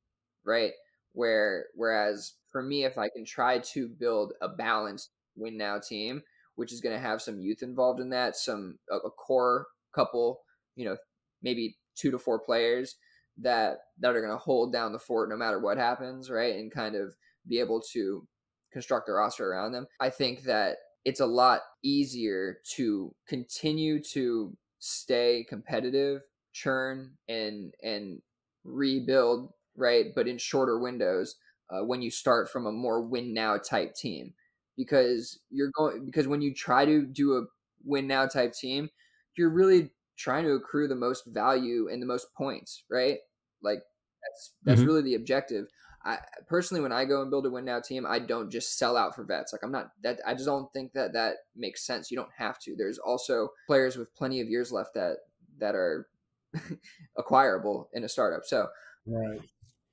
right? 0.45 0.73
Where 1.13 1.67
whereas 1.75 2.35
for 2.51 2.63
me 2.63 2.85
if 2.85 2.97
I 2.97 3.09
can 3.09 3.25
try 3.25 3.59
to 3.59 3.87
build 3.89 4.33
a 4.41 4.49
balanced 4.49 5.11
win 5.35 5.57
now 5.57 5.79
team, 5.79 6.23
which 6.55 6.71
is 6.71 6.81
going 6.81 6.95
to 6.95 7.01
have 7.01 7.21
some 7.21 7.39
youth 7.39 7.63
involved 7.63 7.99
in 7.99 8.09
that, 8.09 8.35
some 8.35 8.77
a, 8.91 8.97
a 8.97 9.11
core 9.11 9.67
couple, 9.93 10.41
you 10.75 10.85
know, 10.85 10.97
maybe 11.41 11.77
two 11.95 12.11
to 12.11 12.19
four 12.19 12.39
players 12.39 12.95
that 13.37 13.77
that 13.99 14.15
are 14.15 14.21
going 14.21 14.31
to 14.31 14.37
hold 14.37 14.71
down 14.71 14.91
the 14.91 14.99
fort 14.99 15.29
no 15.29 15.37
matter 15.37 15.59
what 15.59 15.77
happens, 15.77 16.29
right? 16.29 16.55
And 16.55 16.71
kind 16.71 16.95
of 16.95 17.15
be 17.47 17.59
able 17.59 17.81
to 17.93 18.27
construct 18.71 19.09
a 19.09 19.13
roster 19.13 19.51
around 19.51 19.71
them. 19.71 19.87
I 19.99 20.09
think 20.09 20.43
that 20.43 20.77
it's 21.05 21.19
a 21.19 21.25
lot 21.25 21.61
easier 21.83 22.59
to 22.75 23.13
continue 23.27 24.01
to 24.13 24.55
stay 24.79 25.45
competitive, 25.47 26.21
churn 26.53 27.13
and 27.27 27.73
and 27.81 28.21
rebuild, 28.63 29.51
right? 29.75 30.07
But 30.15 30.27
in 30.27 30.37
shorter 30.37 30.79
windows 30.79 31.35
uh, 31.69 31.83
when 31.83 32.01
you 32.01 32.11
start 32.11 32.49
from 32.49 32.65
a 32.65 32.71
more 32.71 33.01
win 33.01 33.33
now 33.33 33.57
type 33.57 33.95
team 33.95 34.33
because 34.77 35.39
you're 35.49 35.71
going 35.75 36.05
because 36.05 36.27
when 36.27 36.41
you 36.41 36.53
try 36.53 36.85
to 36.85 37.05
do 37.05 37.37
a 37.37 37.43
win 37.83 38.07
now 38.07 38.25
type 38.25 38.53
team, 38.53 38.89
you're 39.37 39.49
really 39.49 39.91
trying 40.17 40.43
to 40.43 40.51
accrue 40.51 40.87
the 40.87 40.95
most 40.95 41.25
value 41.27 41.89
and 41.91 42.01
the 42.01 42.07
most 42.07 42.27
points, 42.35 42.83
right? 42.89 43.17
Like 43.61 43.79
that's 44.21 44.53
that's 44.63 44.79
mm-hmm. 44.79 44.87
really 44.87 45.01
the 45.01 45.15
objective. 45.15 45.67
I 46.05 46.17
personally, 46.47 46.81
when 46.81 46.91
I 46.91 47.05
go 47.05 47.21
and 47.21 47.31
build 47.31 47.45
a 47.45 47.49
win 47.49 47.65
now 47.65 47.79
team, 47.79 48.05
I 48.05 48.19
don't 48.19 48.51
just 48.51 48.77
sell 48.77 48.97
out 48.97 49.15
for 49.15 49.23
vets. 49.23 49.53
Like 49.53 49.63
I'm 49.63 49.71
not 49.71 49.91
that. 50.03 50.19
I 50.27 50.33
just 50.33 50.45
don't 50.45 50.71
think 50.73 50.93
that 50.93 51.13
that 51.13 51.35
makes 51.55 51.85
sense. 51.85 52.11
You 52.11 52.17
don't 52.17 52.29
have 52.37 52.59
to. 52.59 52.75
There's 52.77 52.99
also 52.99 53.49
players 53.67 53.95
with 53.95 54.13
plenty 54.15 54.41
of 54.41 54.49
years 54.49 54.71
left 54.71 54.95
that 54.95 55.17
that 55.59 55.75
are 55.75 56.07
acquirable 57.17 57.89
in 57.93 58.03
a 58.03 58.09
startup. 58.09 58.43
So, 58.45 58.67
right. 59.07 59.39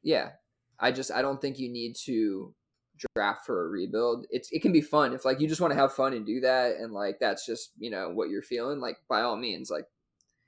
yeah, 0.02 0.30
I 0.80 0.90
just 0.90 1.12
I 1.12 1.22
don't 1.22 1.40
think 1.40 1.58
you 1.58 1.70
need 1.70 1.94
to 2.06 2.54
draft 3.14 3.46
for 3.46 3.66
a 3.66 3.68
rebuild. 3.68 4.26
It's 4.30 4.50
it 4.52 4.62
can 4.62 4.72
be 4.72 4.80
fun 4.80 5.12
if 5.12 5.24
like 5.24 5.40
you 5.40 5.48
just 5.48 5.60
want 5.60 5.72
to 5.72 5.78
have 5.78 5.92
fun 5.92 6.12
and 6.12 6.26
do 6.26 6.40
that, 6.40 6.76
and 6.76 6.92
like 6.92 7.18
that's 7.20 7.46
just 7.46 7.72
you 7.78 7.90
know 7.90 8.10
what 8.10 8.30
you're 8.30 8.42
feeling. 8.42 8.80
Like 8.80 8.96
by 9.08 9.22
all 9.22 9.36
means, 9.36 9.70
like 9.70 9.86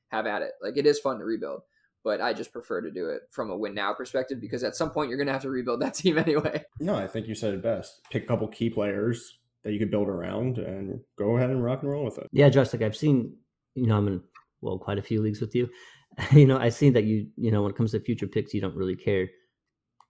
have 0.08 0.26
at 0.26 0.42
it. 0.42 0.52
Like 0.62 0.76
it 0.76 0.86
is 0.86 0.98
fun 0.98 1.18
to 1.18 1.24
rebuild 1.24 1.62
but 2.04 2.20
I 2.20 2.32
just 2.32 2.52
prefer 2.52 2.80
to 2.80 2.90
do 2.90 3.08
it 3.08 3.22
from 3.30 3.50
a 3.50 3.56
win 3.56 3.74
now 3.74 3.92
perspective 3.92 4.40
because 4.40 4.64
at 4.64 4.76
some 4.76 4.90
point 4.90 5.08
you're 5.08 5.18
going 5.18 5.28
to 5.28 5.32
have 5.32 5.42
to 5.42 5.50
rebuild 5.50 5.80
that 5.82 5.94
team 5.94 6.18
anyway. 6.18 6.64
No, 6.80 6.94
I 6.94 7.06
think 7.06 7.28
you 7.28 7.34
said 7.34 7.54
it 7.54 7.62
best. 7.62 8.00
Pick 8.10 8.24
a 8.24 8.26
couple 8.26 8.48
key 8.48 8.70
players 8.70 9.38
that 9.64 9.72
you 9.72 9.78
could 9.78 9.90
build 9.90 10.08
around 10.08 10.58
and 10.58 11.00
go 11.16 11.36
ahead 11.36 11.50
and 11.50 11.62
rock 11.62 11.82
and 11.82 11.90
roll 11.90 12.04
with 12.04 12.18
it. 12.18 12.26
Yeah, 12.32 12.48
just 12.48 12.72
like 12.72 12.82
I've 12.82 12.96
seen, 12.96 13.36
you 13.74 13.86
know, 13.86 13.96
I'm 13.96 14.08
in 14.08 14.22
well 14.60 14.78
quite 14.78 14.98
a 14.98 15.02
few 15.02 15.22
leagues 15.22 15.40
with 15.40 15.54
you. 15.54 15.68
you 16.32 16.46
know, 16.46 16.58
I've 16.58 16.74
seen 16.74 16.92
that 16.94 17.04
you, 17.04 17.28
you 17.36 17.50
know, 17.50 17.62
when 17.62 17.70
it 17.70 17.76
comes 17.76 17.92
to 17.92 18.00
future 18.00 18.26
picks, 18.26 18.52
you 18.52 18.60
don't 18.60 18.76
really 18.76 18.96
care. 18.96 19.28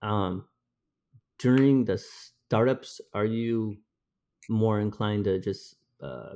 Um, 0.01 0.45
during 1.39 1.85
the 1.85 2.03
startups, 2.53 3.01
are 3.13 3.25
you 3.25 3.77
more 4.49 4.79
inclined 4.79 5.25
to 5.25 5.39
just 5.39 5.75
uh, 6.01 6.35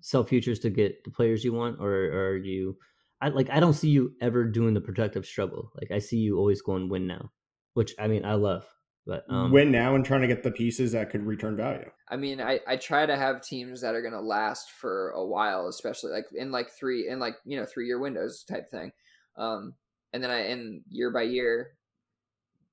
sell 0.00 0.24
futures 0.24 0.58
to 0.60 0.70
get 0.70 1.04
the 1.04 1.10
players 1.10 1.44
you 1.44 1.52
want, 1.52 1.78
or, 1.80 1.92
or 1.92 2.28
are 2.30 2.36
you 2.36 2.76
I 3.20 3.28
like 3.28 3.50
I 3.50 3.60
don't 3.60 3.74
see 3.74 3.88
you 3.90 4.14
ever 4.20 4.44
doing 4.44 4.74
the 4.74 4.80
productive 4.80 5.26
struggle. 5.26 5.70
Like 5.76 5.90
I 5.90 5.98
see 5.98 6.16
you 6.16 6.38
always 6.38 6.62
going 6.62 6.88
win 6.88 7.06
now, 7.06 7.30
which 7.74 7.94
I 7.98 8.08
mean 8.08 8.24
I 8.24 8.34
love. 8.34 8.66
But 9.06 9.24
um, 9.28 9.50
win 9.50 9.70
now 9.70 9.94
and 9.94 10.04
trying 10.04 10.20
to 10.20 10.26
get 10.26 10.42
the 10.42 10.50
pieces 10.50 10.92
that 10.92 11.10
could 11.10 11.26
return 11.26 11.56
value. 11.56 11.90
I 12.08 12.16
mean, 12.16 12.40
I, 12.40 12.60
I 12.66 12.76
try 12.76 13.06
to 13.06 13.16
have 13.16 13.42
teams 13.42 13.80
that 13.80 13.94
are 13.94 14.02
going 14.02 14.14
to 14.14 14.20
last 14.20 14.70
for 14.70 15.10
a 15.10 15.24
while, 15.24 15.68
especially 15.68 16.12
like 16.12 16.26
in 16.34 16.52
like 16.52 16.70
three 16.70 17.08
in 17.08 17.18
like 17.18 17.34
you 17.44 17.58
know 17.58 17.66
three 17.66 17.86
year 17.86 17.98
windows 17.98 18.44
type 18.44 18.70
thing. 18.70 18.92
Um, 19.36 19.74
and 20.12 20.22
then 20.22 20.30
I 20.30 20.40
and 20.40 20.82
year 20.88 21.10
by 21.10 21.22
year, 21.22 21.72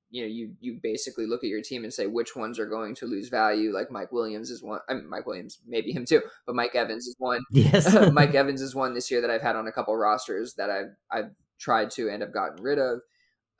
you 0.09 0.21
know 0.21 0.27
you 0.27 0.51
you 0.59 0.79
basically 0.81 1.25
look 1.25 1.43
at 1.43 1.49
your 1.49 1.61
team 1.61 1.83
and 1.83 1.93
say 1.93 2.07
which 2.07 2.35
ones 2.35 2.59
are 2.59 2.65
going 2.65 2.95
to 2.95 3.05
lose 3.05 3.29
value. 3.29 3.73
Like 3.73 3.91
mike 3.91 4.11
williams 4.11 4.49
is 4.49 4.63
one 4.63 4.79
I 4.89 4.93
mean, 4.93 5.09
mike 5.09 5.25
williams 5.25 5.59
maybe 5.67 5.91
him 5.91 6.05
too 6.05 6.21
but 6.45 6.55
mike 6.55 6.75
evans 6.75 7.07
is 7.07 7.15
one. 7.17 7.41
Yes. 7.51 7.93
Mike 8.13 8.35
evans 8.35 8.61
is 8.61 8.75
one 8.75 8.93
this 8.93 9.11
year 9.11 9.21
that 9.21 9.29
i've 9.29 9.41
had 9.41 9.55
on 9.55 9.67
a 9.67 9.71
couple 9.71 9.95
rosters 9.95 10.53
that 10.55 10.69
i've 10.69 10.95
i've 11.11 11.31
tried 11.59 11.89
to 11.91 12.09
and 12.09 12.21
have 12.21 12.33
gotten 12.33 12.61
rid 12.63 12.79
of. 12.79 12.99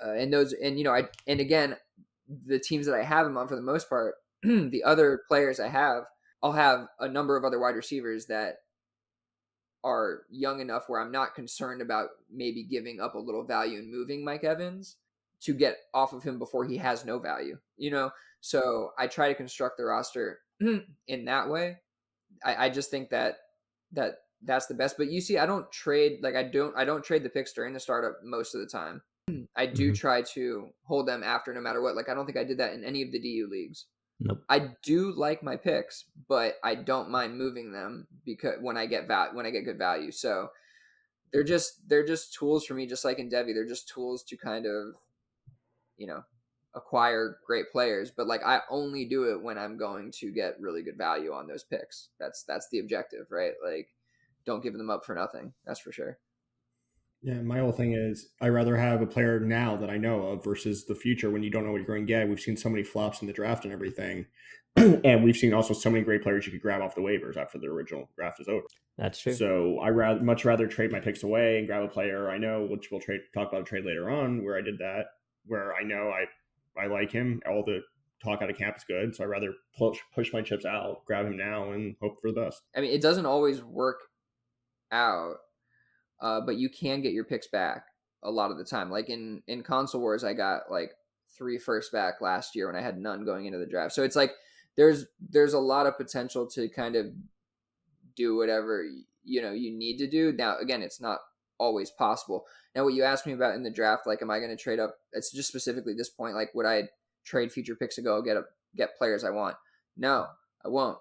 Uh, 0.03 0.11
and 0.11 0.31
those 0.31 0.53
and 0.53 0.77
you 0.77 0.83
know 0.83 0.93
i 0.93 1.03
and 1.25 1.39
again 1.39 1.75
the 2.45 2.59
teams 2.59 2.85
that 2.85 2.93
i 2.95 3.03
have 3.03 3.25
him 3.25 3.37
on 3.37 3.47
for 3.47 3.55
the 3.55 3.61
most 3.61 3.89
part 3.89 4.15
the 4.43 4.83
other 4.85 5.21
players 5.27 5.59
i 5.59 5.67
have 5.67 6.03
i'll 6.43 6.51
have 6.51 6.87
a 6.99 7.07
number 7.07 7.35
of 7.35 7.43
other 7.43 7.59
wide 7.59 7.75
receivers 7.75 8.27
that 8.27 8.57
are 9.83 10.21
young 10.29 10.59
enough 10.59 10.83
where 10.87 11.01
i'm 11.01 11.11
not 11.11 11.33
concerned 11.33 11.81
about 11.81 12.09
maybe 12.31 12.63
giving 12.63 13.01
up 13.01 13.15
a 13.15 13.19
little 13.19 13.43
value 13.43 13.79
and 13.79 13.91
moving 13.91 14.23
mike 14.23 14.43
evans 14.43 14.97
to 15.41 15.53
get 15.53 15.77
off 15.93 16.13
of 16.13 16.23
him 16.23 16.39
before 16.39 16.65
he 16.65 16.77
has 16.77 17.05
no 17.05 17.19
value, 17.19 17.57
you 17.77 17.91
know? 17.91 18.11
So 18.41 18.91
I 18.97 19.07
try 19.07 19.29
to 19.29 19.35
construct 19.35 19.77
the 19.77 19.85
roster 19.85 20.39
in 21.07 21.25
that 21.25 21.49
way. 21.49 21.77
I, 22.43 22.65
I 22.65 22.69
just 22.69 22.91
think 22.91 23.09
that 23.09 23.37
that 23.93 24.15
that's 24.43 24.67
the 24.67 24.73
best. 24.73 24.97
But 24.97 25.11
you 25.11 25.21
see, 25.21 25.37
I 25.37 25.45
don't 25.45 25.71
trade 25.71 26.19
like 26.21 26.35
I 26.35 26.43
don't 26.43 26.75
I 26.77 26.85
don't 26.85 27.03
trade 27.03 27.23
the 27.23 27.29
picks 27.29 27.53
during 27.53 27.73
the 27.73 27.79
startup 27.79 28.19
most 28.23 28.53
of 28.53 28.61
the 28.61 28.67
time. 28.67 29.01
I 29.57 29.65
do 29.65 29.87
mm-hmm. 29.87 29.95
try 29.95 30.21
to 30.21 30.69
hold 30.83 31.07
them 31.07 31.23
after 31.23 31.53
no 31.53 31.59
matter 31.59 31.81
what. 31.81 31.95
Like 31.95 32.09
I 32.09 32.13
don't 32.13 32.25
think 32.25 32.37
I 32.37 32.43
did 32.43 32.59
that 32.59 32.73
in 32.73 32.83
any 32.83 33.01
of 33.01 33.11
the 33.11 33.19
DU 33.19 33.49
leagues. 33.51 33.85
Nope. 34.19 34.43
I 34.49 34.69
do 34.83 35.13
like 35.15 35.43
my 35.43 35.57
picks, 35.57 36.05
but 36.27 36.55
I 36.63 36.75
don't 36.75 37.11
mind 37.11 37.37
moving 37.37 37.71
them 37.71 38.07
because 38.25 38.55
when 38.61 38.77
I 38.77 38.85
get 38.85 39.07
val- 39.07 39.33
when 39.33 39.45
I 39.45 39.51
get 39.51 39.65
good 39.65 39.77
value. 39.77 40.11
So 40.11 40.49
they're 41.31 41.43
just 41.43 41.87
they're 41.87 42.05
just 42.05 42.33
tools 42.33 42.65
for 42.65 42.73
me, 42.73 42.87
just 42.87 43.05
like 43.05 43.19
in 43.19 43.29
Devy. 43.29 43.53
They're 43.53 43.67
just 43.67 43.89
tools 43.89 44.23
to 44.23 44.37
kind 44.37 44.65
of 44.65 44.95
you 45.97 46.07
know 46.07 46.23
acquire 46.77 47.39
great 47.45 47.71
players 47.71 48.11
but 48.15 48.27
like 48.27 48.43
i 48.45 48.59
only 48.69 49.05
do 49.05 49.23
it 49.23 49.41
when 49.41 49.57
i'm 49.57 49.77
going 49.77 50.11
to 50.11 50.31
get 50.31 50.59
really 50.59 50.83
good 50.83 50.97
value 50.97 51.33
on 51.33 51.47
those 51.47 51.63
picks. 51.63 52.09
That's 52.19 52.43
that's 52.43 52.69
the 52.71 52.79
objective 52.79 53.25
right? 53.31 53.53
Like 53.65 53.89
don't 54.45 54.63
give 54.63 54.73
them 54.73 54.89
up 54.89 55.03
for 55.03 55.15
nothing 55.15 55.53
that's 55.65 55.79
for 55.79 55.91
sure. 55.91 56.19
Yeah 57.21 57.41
my 57.41 57.59
whole 57.59 57.71
thing 57.71 57.93
is 57.93 58.29
i 58.41 58.47
rather 58.47 58.77
have 58.77 59.01
a 59.01 59.07
player 59.07 59.39
now 59.39 59.75
that 59.75 59.89
i 59.89 59.97
know 59.97 60.21
of 60.27 60.43
versus 60.43 60.85
the 60.85 60.95
future 60.95 61.31
when 61.31 61.41
you 61.41 61.49
don't 61.49 61.65
know 61.65 61.71
what 61.71 61.77
you're 61.77 61.87
going 61.87 62.05
to 62.05 62.13
get. 62.13 62.29
We've 62.29 62.39
seen 62.39 62.57
so 62.57 62.69
many 62.69 62.83
flops 62.83 63.21
in 63.21 63.27
the 63.27 63.33
draft 63.33 63.65
and 63.65 63.73
everything 63.73 64.27
and 64.75 65.23
we've 65.23 65.37
seen 65.37 65.53
also 65.53 65.73
so 65.73 65.89
many 65.89 66.03
great 66.03 66.21
players 66.21 66.45
you 66.45 66.51
could 66.51 66.61
grab 66.61 66.81
off 66.81 66.93
the 66.93 67.01
waivers 67.01 67.37
after 67.37 67.57
the 67.57 67.65
original 67.65 68.07
draft 68.15 68.39
is 68.39 68.47
over. 68.47 68.67
That's 68.97 69.19
true. 69.19 69.33
So 69.33 69.79
i 69.79 69.89
rather 69.89 70.21
much 70.21 70.45
rather 70.45 70.67
trade 70.67 70.91
my 70.91 70.99
picks 70.99 71.23
away 71.23 71.57
and 71.57 71.67
grab 71.67 71.83
a 71.83 71.87
player 71.87 72.29
i 72.29 72.37
know 72.37 72.67
which 72.69 72.89
we'll 72.91 73.01
trade 73.01 73.21
talk 73.33 73.49
about 73.49 73.61
a 73.61 73.65
trade 73.65 73.85
later 73.85 74.09
on 74.11 74.43
where 74.43 74.55
i 74.55 74.61
did 74.61 74.77
that 74.77 75.05
where 75.47 75.75
I 75.75 75.83
know 75.83 76.09
I 76.09 76.25
I 76.81 76.87
like 76.87 77.11
him. 77.11 77.41
All 77.49 77.63
the 77.65 77.81
talk 78.23 78.41
out 78.41 78.49
of 78.49 78.57
camp 78.57 78.77
is 78.77 78.83
good, 78.83 79.15
so 79.15 79.23
I 79.23 79.27
rather 79.27 79.53
push 79.77 79.99
push 80.13 80.33
my 80.33 80.41
chips 80.41 80.65
out, 80.65 81.05
grab 81.05 81.25
him 81.25 81.37
now, 81.37 81.71
and 81.71 81.95
hope 82.01 82.19
for 82.21 82.31
the 82.31 82.41
best. 82.41 82.61
I 82.75 82.81
mean, 82.81 82.91
it 82.91 83.01
doesn't 83.01 83.25
always 83.25 83.63
work 83.63 83.99
out, 84.91 85.35
uh, 86.21 86.41
but 86.41 86.57
you 86.57 86.69
can 86.69 87.01
get 87.01 87.13
your 87.13 87.25
picks 87.25 87.47
back 87.47 87.85
a 88.23 88.31
lot 88.31 88.51
of 88.51 88.57
the 88.57 88.63
time. 88.63 88.89
Like 88.89 89.09
in 89.09 89.41
in 89.47 89.63
console 89.63 90.01
wars, 90.01 90.23
I 90.23 90.33
got 90.33 90.71
like 90.71 90.91
three 91.37 91.57
first 91.57 91.91
back 91.91 92.21
last 92.21 92.55
year 92.55 92.67
when 92.67 92.75
I 92.75 92.81
had 92.81 92.97
none 92.97 93.25
going 93.25 93.45
into 93.45 93.59
the 93.59 93.65
draft. 93.65 93.93
So 93.93 94.03
it's 94.03 94.15
like 94.15 94.31
there's 94.75 95.05
there's 95.29 95.53
a 95.53 95.59
lot 95.59 95.85
of 95.85 95.97
potential 95.97 96.47
to 96.47 96.69
kind 96.69 96.95
of 96.95 97.07
do 98.15 98.35
whatever 98.35 98.83
you 99.23 99.41
know 99.41 99.51
you 99.51 99.77
need 99.77 99.97
to 99.97 100.07
do. 100.07 100.31
Now 100.31 100.57
again, 100.57 100.81
it's 100.81 101.01
not 101.01 101.19
always 101.59 101.91
possible. 101.91 102.45
Now, 102.75 102.83
what 102.83 102.93
you 102.93 103.03
asked 103.03 103.25
me 103.25 103.33
about 103.33 103.55
in 103.55 103.63
the 103.63 103.71
draft, 103.71 104.07
like, 104.07 104.21
am 104.21 104.31
I 104.31 104.39
going 104.39 104.55
to 104.55 104.61
trade 104.61 104.79
up? 104.79 104.95
It's 105.13 105.31
just 105.31 105.49
specifically 105.49 105.93
this 105.93 106.09
point, 106.09 106.35
like, 106.35 106.53
would 106.53 106.65
I 106.65 106.83
trade 107.25 107.51
future 107.51 107.75
picks 107.75 107.95
to 107.95 108.01
go 108.01 108.21
get 108.21 108.37
a, 108.37 108.43
get 108.75 108.97
players 108.97 109.23
I 109.23 109.31
want? 109.31 109.55
No, 109.95 110.27
I 110.63 110.69
won't. 110.69 110.97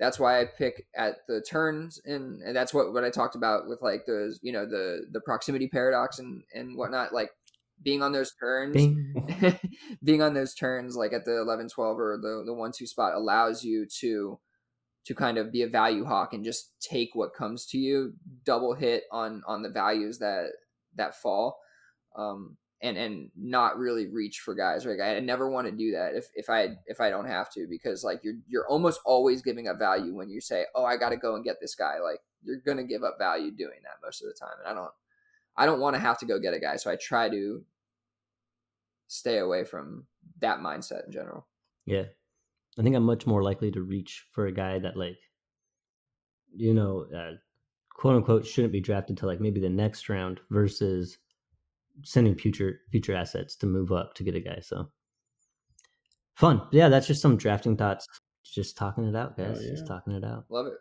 That's 0.00 0.18
why 0.18 0.40
I 0.40 0.46
pick 0.46 0.86
at 0.96 1.18
the 1.28 1.40
turns, 1.40 2.00
and, 2.04 2.42
and 2.42 2.56
that's 2.56 2.74
what 2.74 2.92
what 2.92 3.04
I 3.04 3.10
talked 3.10 3.36
about 3.36 3.68
with 3.68 3.82
like 3.82 4.04
those, 4.04 4.40
you 4.42 4.52
know, 4.52 4.66
the 4.66 5.06
the 5.12 5.20
proximity 5.20 5.68
paradox 5.68 6.18
and 6.18 6.42
and 6.52 6.76
whatnot. 6.76 7.12
Like 7.12 7.30
being 7.80 8.02
on 8.02 8.10
those 8.10 8.32
turns, 8.34 8.74
being 10.04 10.22
on 10.22 10.34
those 10.34 10.54
turns, 10.54 10.96
like 10.96 11.12
at 11.12 11.24
the 11.24 11.40
11, 11.40 11.68
12 11.68 12.00
or 12.00 12.18
the 12.20 12.42
the 12.44 12.54
one 12.54 12.72
two 12.76 12.86
spot, 12.86 13.14
allows 13.14 13.62
you 13.62 13.86
to 14.00 14.40
to 15.04 15.14
kind 15.14 15.38
of 15.38 15.50
be 15.50 15.62
a 15.62 15.68
value 15.68 16.04
hawk 16.04 16.32
and 16.32 16.44
just 16.44 16.72
take 16.80 17.10
what 17.14 17.34
comes 17.34 17.66
to 17.66 17.78
you, 17.78 18.14
double 18.44 18.74
hit 18.74 19.04
on 19.10 19.42
on 19.46 19.62
the 19.62 19.68
values 19.68 20.18
that 20.18 20.50
that 20.96 21.16
fall, 21.16 21.58
um, 22.16 22.56
and 22.80 22.96
and 22.96 23.30
not 23.36 23.78
really 23.78 24.06
reach 24.06 24.40
for 24.40 24.54
guys. 24.54 24.86
Right, 24.86 25.00
I 25.00 25.20
never 25.20 25.50
want 25.50 25.66
to 25.66 25.72
do 25.72 25.92
that 25.92 26.14
if 26.14 26.28
if 26.34 26.48
I 26.48 26.76
if 26.86 27.00
I 27.00 27.10
don't 27.10 27.26
have 27.26 27.52
to 27.52 27.66
because 27.68 28.04
like 28.04 28.20
you're 28.22 28.36
you're 28.48 28.68
almost 28.68 29.00
always 29.04 29.42
giving 29.42 29.68
up 29.68 29.78
value 29.78 30.14
when 30.14 30.30
you 30.30 30.40
say, 30.40 30.66
oh, 30.74 30.84
I 30.84 30.96
got 30.96 31.10
to 31.10 31.16
go 31.16 31.34
and 31.34 31.44
get 31.44 31.56
this 31.60 31.74
guy. 31.74 31.98
Like 31.98 32.20
you're 32.42 32.62
gonna 32.64 32.84
give 32.84 33.02
up 33.02 33.16
value 33.18 33.50
doing 33.50 33.80
that 33.82 34.04
most 34.04 34.22
of 34.22 34.28
the 34.28 34.34
time, 34.38 34.56
and 34.64 34.68
I 34.68 34.80
don't 34.80 34.92
I 35.56 35.66
don't 35.66 35.80
want 35.80 35.94
to 35.96 36.00
have 36.00 36.18
to 36.18 36.26
go 36.26 36.38
get 36.38 36.54
a 36.54 36.60
guy, 36.60 36.76
so 36.76 36.90
I 36.90 36.96
try 36.96 37.28
to 37.28 37.64
stay 39.08 39.38
away 39.38 39.64
from 39.64 40.06
that 40.40 40.60
mindset 40.60 41.06
in 41.06 41.12
general. 41.12 41.46
Yeah, 41.84 42.04
I 42.78 42.82
think 42.82 42.96
I'm 42.96 43.04
much 43.04 43.26
more 43.26 43.42
likely 43.42 43.70
to 43.72 43.82
reach 43.82 44.26
for 44.32 44.46
a 44.46 44.52
guy 44.52 44.78
that 44.78 44.96
like, 44.96 45.18
you 46.54 46.74
know, 46.74 47.06
uh, 47.14 47.32
quote 47.90 48.16
unquote 48.16 48.46
shouldn't 48.46 48.72
be 48.72 48.80
drafted 48.80 49.16
to 49.18 49.26
like 49.26 49.40
maybe 49.40 49.60
the 49.60 49.68
next 49.68 50.08
round 50.08 50.40
versus 50.50 51.18
sending 52.02 52.34
future 52.34 52.80
future 52.90 53.14
assets 53.14 53.56
to 53.56 53.66
move 53.66 53.92
up 53.92 54.14
to 54.14 54.24
get 54.24 54.34
a 54.34 54.40
guy. 54.40 54.58
So 54.62 54.90
fun. 56.34 56.62
Yeah, 56.72 56.88
that's 56.88 57.06
just 57.06 57.22
some 57.22 57.36
drafting 57.36 57.76
thoughts. 57.76 58.08
Just 58.44 58.76
talking 58.76 59.04
it 59.04 59.16
out, 59.16 59.36
guys. 59.36 59.58
Oh, 59.58 59.62
yeah. 59.62 59.70
Just 59.70 59.86
talking 59.86 60.14
it 60.14 60.24
out. 60.24 60.44
Love 60.50 60.66
it. 60.66 60.74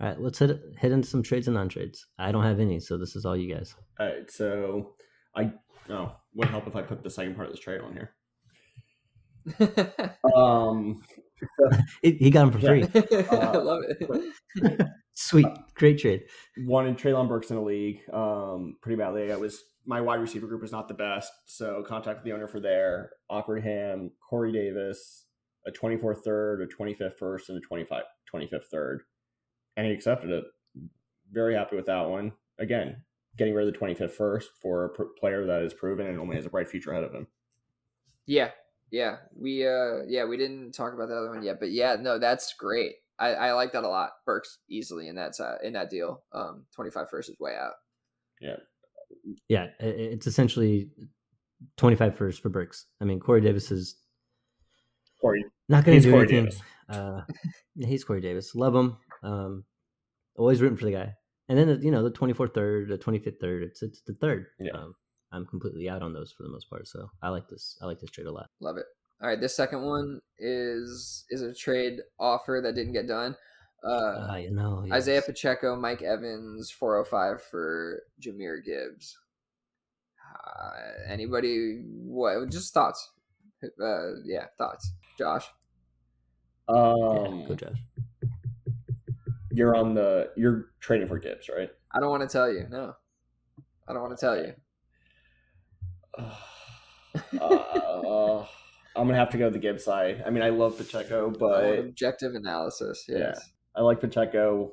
All 0.00 0.08
right, 0.08 0.20
let's 0.20 0.38
hit 0.38 0.60
hit 0.78 0.92
into 0.92 1.08
some 1.08 1.22
trades 1.22 1.46
and 1.46 1.54
non 1.54 1.68
trades. 1.68 2.06
I 2.18 2.32
don't 2.32 2.42
have 2.42 2.60
any, 2.60 2.80
so 2.80 2.98
this 2.98 3.14
is 3.14 3.24
all 3.24 3.36
you 3.36 3.54
guys. 3.54 3.74
All 4.00 4.06
right, 4.06 4.30
so 4.30 4.94
I 5.36 5.52
oh 5.90 6.12
would 6.34 6.48
help 6.48 6.66
if 6.66 6.76
I 6.76 6.82
put 6.82 7.02
the 7.02 7.10
second 7.10 7.36
part 7.36 7.48
of 7.48 7.52
this 7.52 7.62
trade 7.62 7.80
on 7.80 7.92
here. 7.92 8.14
Um, 10.36 11.00
He 12.02 12.12
he 12.12 12.30
got 12.30 12.48
him 12.48 12.52
for 12.52 12.58
Yeah. 12.58 12.86
free. 12.86 13.26
I 13.32 13.56
love 13.56 13.82
it. 13.88 14.86
Sweet, 15.14 15.46
great 15.74 15.98
trade. 15.98 16.22
wanted 16.58 16.96
Treylon 16.96 17.28
Burks 17.28 17.50
in 17.50 17.56
the 17.56 17.62
league 17.62 18.00
um, 18.12 18.76
pretty 18.80 18.96
badly. 18.96 19.32
I 19.32 19.36
was 19.36 19.60
my 19.84 20.00
wide 20.00 20.20
receiver 20.20 20.46
group 20.46 20.62
was 20.62 20.70
not 20.72 20.86
the 20.88 20.94
best, 20.94 21.32
so 21.46 21.82
contacted 21.86 22.24
the 22.24 22.32
owner 22.32 22.46
for 22.46 22.60
there. 22.60 23.10
Offered 23.28 23.64
him 23.64 24.12
Corey 24.30 24.52
Davis, 24.52 25.26
a 25.66 25.72
24th 25.72 26.22
third, 26.22 26.62
a 26.62 26.66
25th 26.68 27.18
first, 27.18 27.48
and 27.48 27.58
a 27.58 27.60
25 27.60 28.04
25th 28.32 28.64
third, 28.70 29.02
and 29.76 29.86
he 29.86 29.92
accepted 29.92 30.30
it. 30.30 30.44
Very 31.32 31.54
happy 31.56 31.74
with 31.76 31.86
that 31.86 32.08
one. 32.08 32.32
Again, 32.60 33.02
getting 33.36 33.54
rid 33.54 33.66
of 33.66 33.74
the 33.74 33.78
25th 33.80 34.12
first 34.12 34.50
for 34.62 34.84
a 34.84 34.88
pr- 34.90 35.02
player 35.18 35.44
that 35.46 35.62
is 35.62 35.74
proven 35.74 36.06
and 36.06 36.20
only 36.20 36.36
has 36.36 36.46
a 36.46 36.50
bright 36.50 36.68
future 36.68 36.92
ahead 36.92 37.04
of 37.04 37.12
him. 37.12 37.26
Yeah, 38.26 38.50
yeah, 38.92 39.16
we 39.34 39.66
uh, 39.66 40.02
yeah, 40.06 40.24
we 40.26 40.36
didn't 40.36 40.70
talk 40.72 40.92
about 40.94 41.08
the 41.08 41.16
other 41.16 41.30
one 41.30 41.42
yet, 41.42 41.56
but 41.58 41.72
yeah, 41.72 41.96
no, 41.98 42.18
that's 42.20 42.54
great. 42.54 42.92
I, 43.18 43.34
I 43.34 43.52
like 43.52 43.72
that 43.72 43.82
a 43.84 43.88
lot. 43.88 44.10
Burks 44.26 44.58
easily 44.68 45.08
in 45.08 45.16
that 45.16 45.34
side, 45.34 45.58
in 45.64 45.72
that 45.72 45.90
deal. 45.90 46.22
Um, 46.32 46.66
twenty 46.74 46.90
five 46.90 47.08
first 47.10 47.28
is 47.30 47.36
way 47.40 47.56
out. 47.56 47.72
Yeah, 49.48 49.66
i- 49.80 49.84
i- 49.84 49.88
it's 50.14 50.26
essentially 50.26 50.90
25 51.76 52.16
first 52.16 52.40
for 52.42 52.48
Burks. 52.48 52.86
I 53.00 53.04
mean, 53.04 53.20
Corey 53.20 53.40
Davis 53.40 53.70
is 53.70 53.96
Corey, 55.20 55.44
not 55.68 55.84
going 55.84 55.94
he's 55.96 56.04
to 56.04 56.08
do 56.10 56.12
Corey 56.16 56.22
anything. 56.28 56.44
Davis. 56.46 56.60
Uh, 56.88 57.20
he's 57.76 58.04
Corey 58.04 58.20
Davis. 58.20 58.54
Love 58.54 58.74
him. 58.74 58.96
Um, 59.22 59.64
always 60.36 60.60
rooting 60.60 60.76
for 60.78 60.86
the 60.86 60.92
guy. 60.92 61.14
And 61.48 61.58
then 61.58 61.80
you 61.82 61.90
know 61.90 62.02
the 62.02 62.10
24th 62.10 62.54
third, 62.54 62.88
the 62.88 62.98
25th 62.98 63.38
third. 63.40 63.62
It's 63.62 63.82
it's 63.82 64.00
the 64.02 64.14
third. 64.14 64.46
Yeah. 64.58 64.72
Um, 64.72 64.94
I'm 65.32 65.46
completely 65.46 65.88
out 65.88 66.02
on 66.02 66.12
those 66.12 66.30
for 66.32 66.42
the 66.42 66.48
most 66.50 66.68
part. 66.68 66.86
So 66.88 67.10
I 67.22 67.28
like 67.30 67.48
this. 67.48 67.76
I 67.80 67.86
like 67.86 68.00
this 68.00 68.10
trade 68.10 68.26
a 68.26 68.32
lot. 68.32 68.50
Love 68.60 68.76
it. 68.76 68.86
All 69.22 69.28
right, 69.28 69.40
this 69.40 69.54
second 69.54 69.82
one 69.82 70.20
is 70.38 71.24
is 71.30 71.42
a 71.42 71.54
trade 71.54 72.00
offer 72.18 72.60
that 72.62 72.74
didn't 72.74 72.92
get 72.92 73.06
done. 73.06 73.36
Uh, 73.84 74.28
Uh, 74.32 74.36
you 74.36 74.50
know, 74.50 74.84
Isaiah. 74.92 75.22
Pacheco, 75.22 75.74
Mike 75.76 76.02
Evans, 76.02 76.70
405 76.70 77.42
for 77.42 78.02
Jahmyr 78.20 78.64
Gibbs. 78.64 79.16
Uh, 80.44 80.70
anybody? 81.08 81.82
What? 81.86 82.50
Just 82.50 82.74
thoughts. 82.74 83.10
Uh, 83.62 84.14
yeah, 84.24 84.46
thoughts. 84.58 84.92
Josh. 85.18 85.46
Yeah, 86.68 86.74
Um, 86.76 87.46
go 87.46 87.54
Josh. 87.54 87.78
you're 89.52 89.76
on 89.76 89.94
the 89.94 90.30
you're 90.36 90.70
trading 90.80 91.06
for 91.06 91.18
Gibbs, 91.18 91.48
right? 91.48 91.70
I 91.92 92.00
don't 92.00 92.10
want 92.10 92.22
to 92.22 92.28
tell 92.28 92.50
you. 92.50 92.66
No, 92.70 92.94
I 93.88 93.92
don't 93.92 94.02
want 94.02 94.16
to 94.18 94.20
tell 94.20 94.36
you. 94.36 94.54
Uh, 96.18 96.32
I'm 98.94 99.06
gonna 99.06 99.16
have 99.16 99.30
to 99.30 99.38
go 99.38 99.50
the 99.50 99.58
Gibbs 99.58 99.84
side. 99.84 100.22
I 100.26 100.30
mean, 100.30 100.42
I 100.42 100.50
love 100.50 100.76
Pacheco, 100.76 101.20
I 101.20 101.22
want 101.26 101.38
but 101.38 101.78
objective 101.78 102.34
analysis. 102.34 103.04
Yeah. 103.08 103.18
Yes. 103.18 103.50
I 103.74 103.80
like 103.82 104.00
Pacheco. 104.00 104.72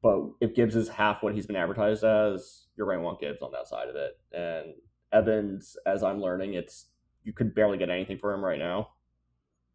But 0.00 0.20
if 0.40 0.54
Gibbs 0.54 0.76
is 0.76 0.88
half 0.88 1.24
what 1.24 1.34
he's 1.34 1.46
been 1.46 1.56
advertised 1.56 2.04
as, 2.04 2.66
you're 2.76 2.86
going 2.86 2.98
to 2.98 3.04
want 3.04 3.18
Gibbs 3.20 3.42
on 3.42 3.50
that 3.50 3.66
side 3.66 3.88
of 3.88 3.96
it. 3.96 4.16
And 4.32 4.74
Evans, 5.12 5.76
as 5.86 6.04
I'm 6.04 6.20
learning, 6.20 6.54
it's 6.54 6.86
you 7.24 7.32
could 7.32 7.52
barely 7.52 7.78
get 7.78 7.90
anything 7.90 8.16
for 8.16 8.32
him 8.32 8.44
right 8.44 8.60
now, 8.60 8.90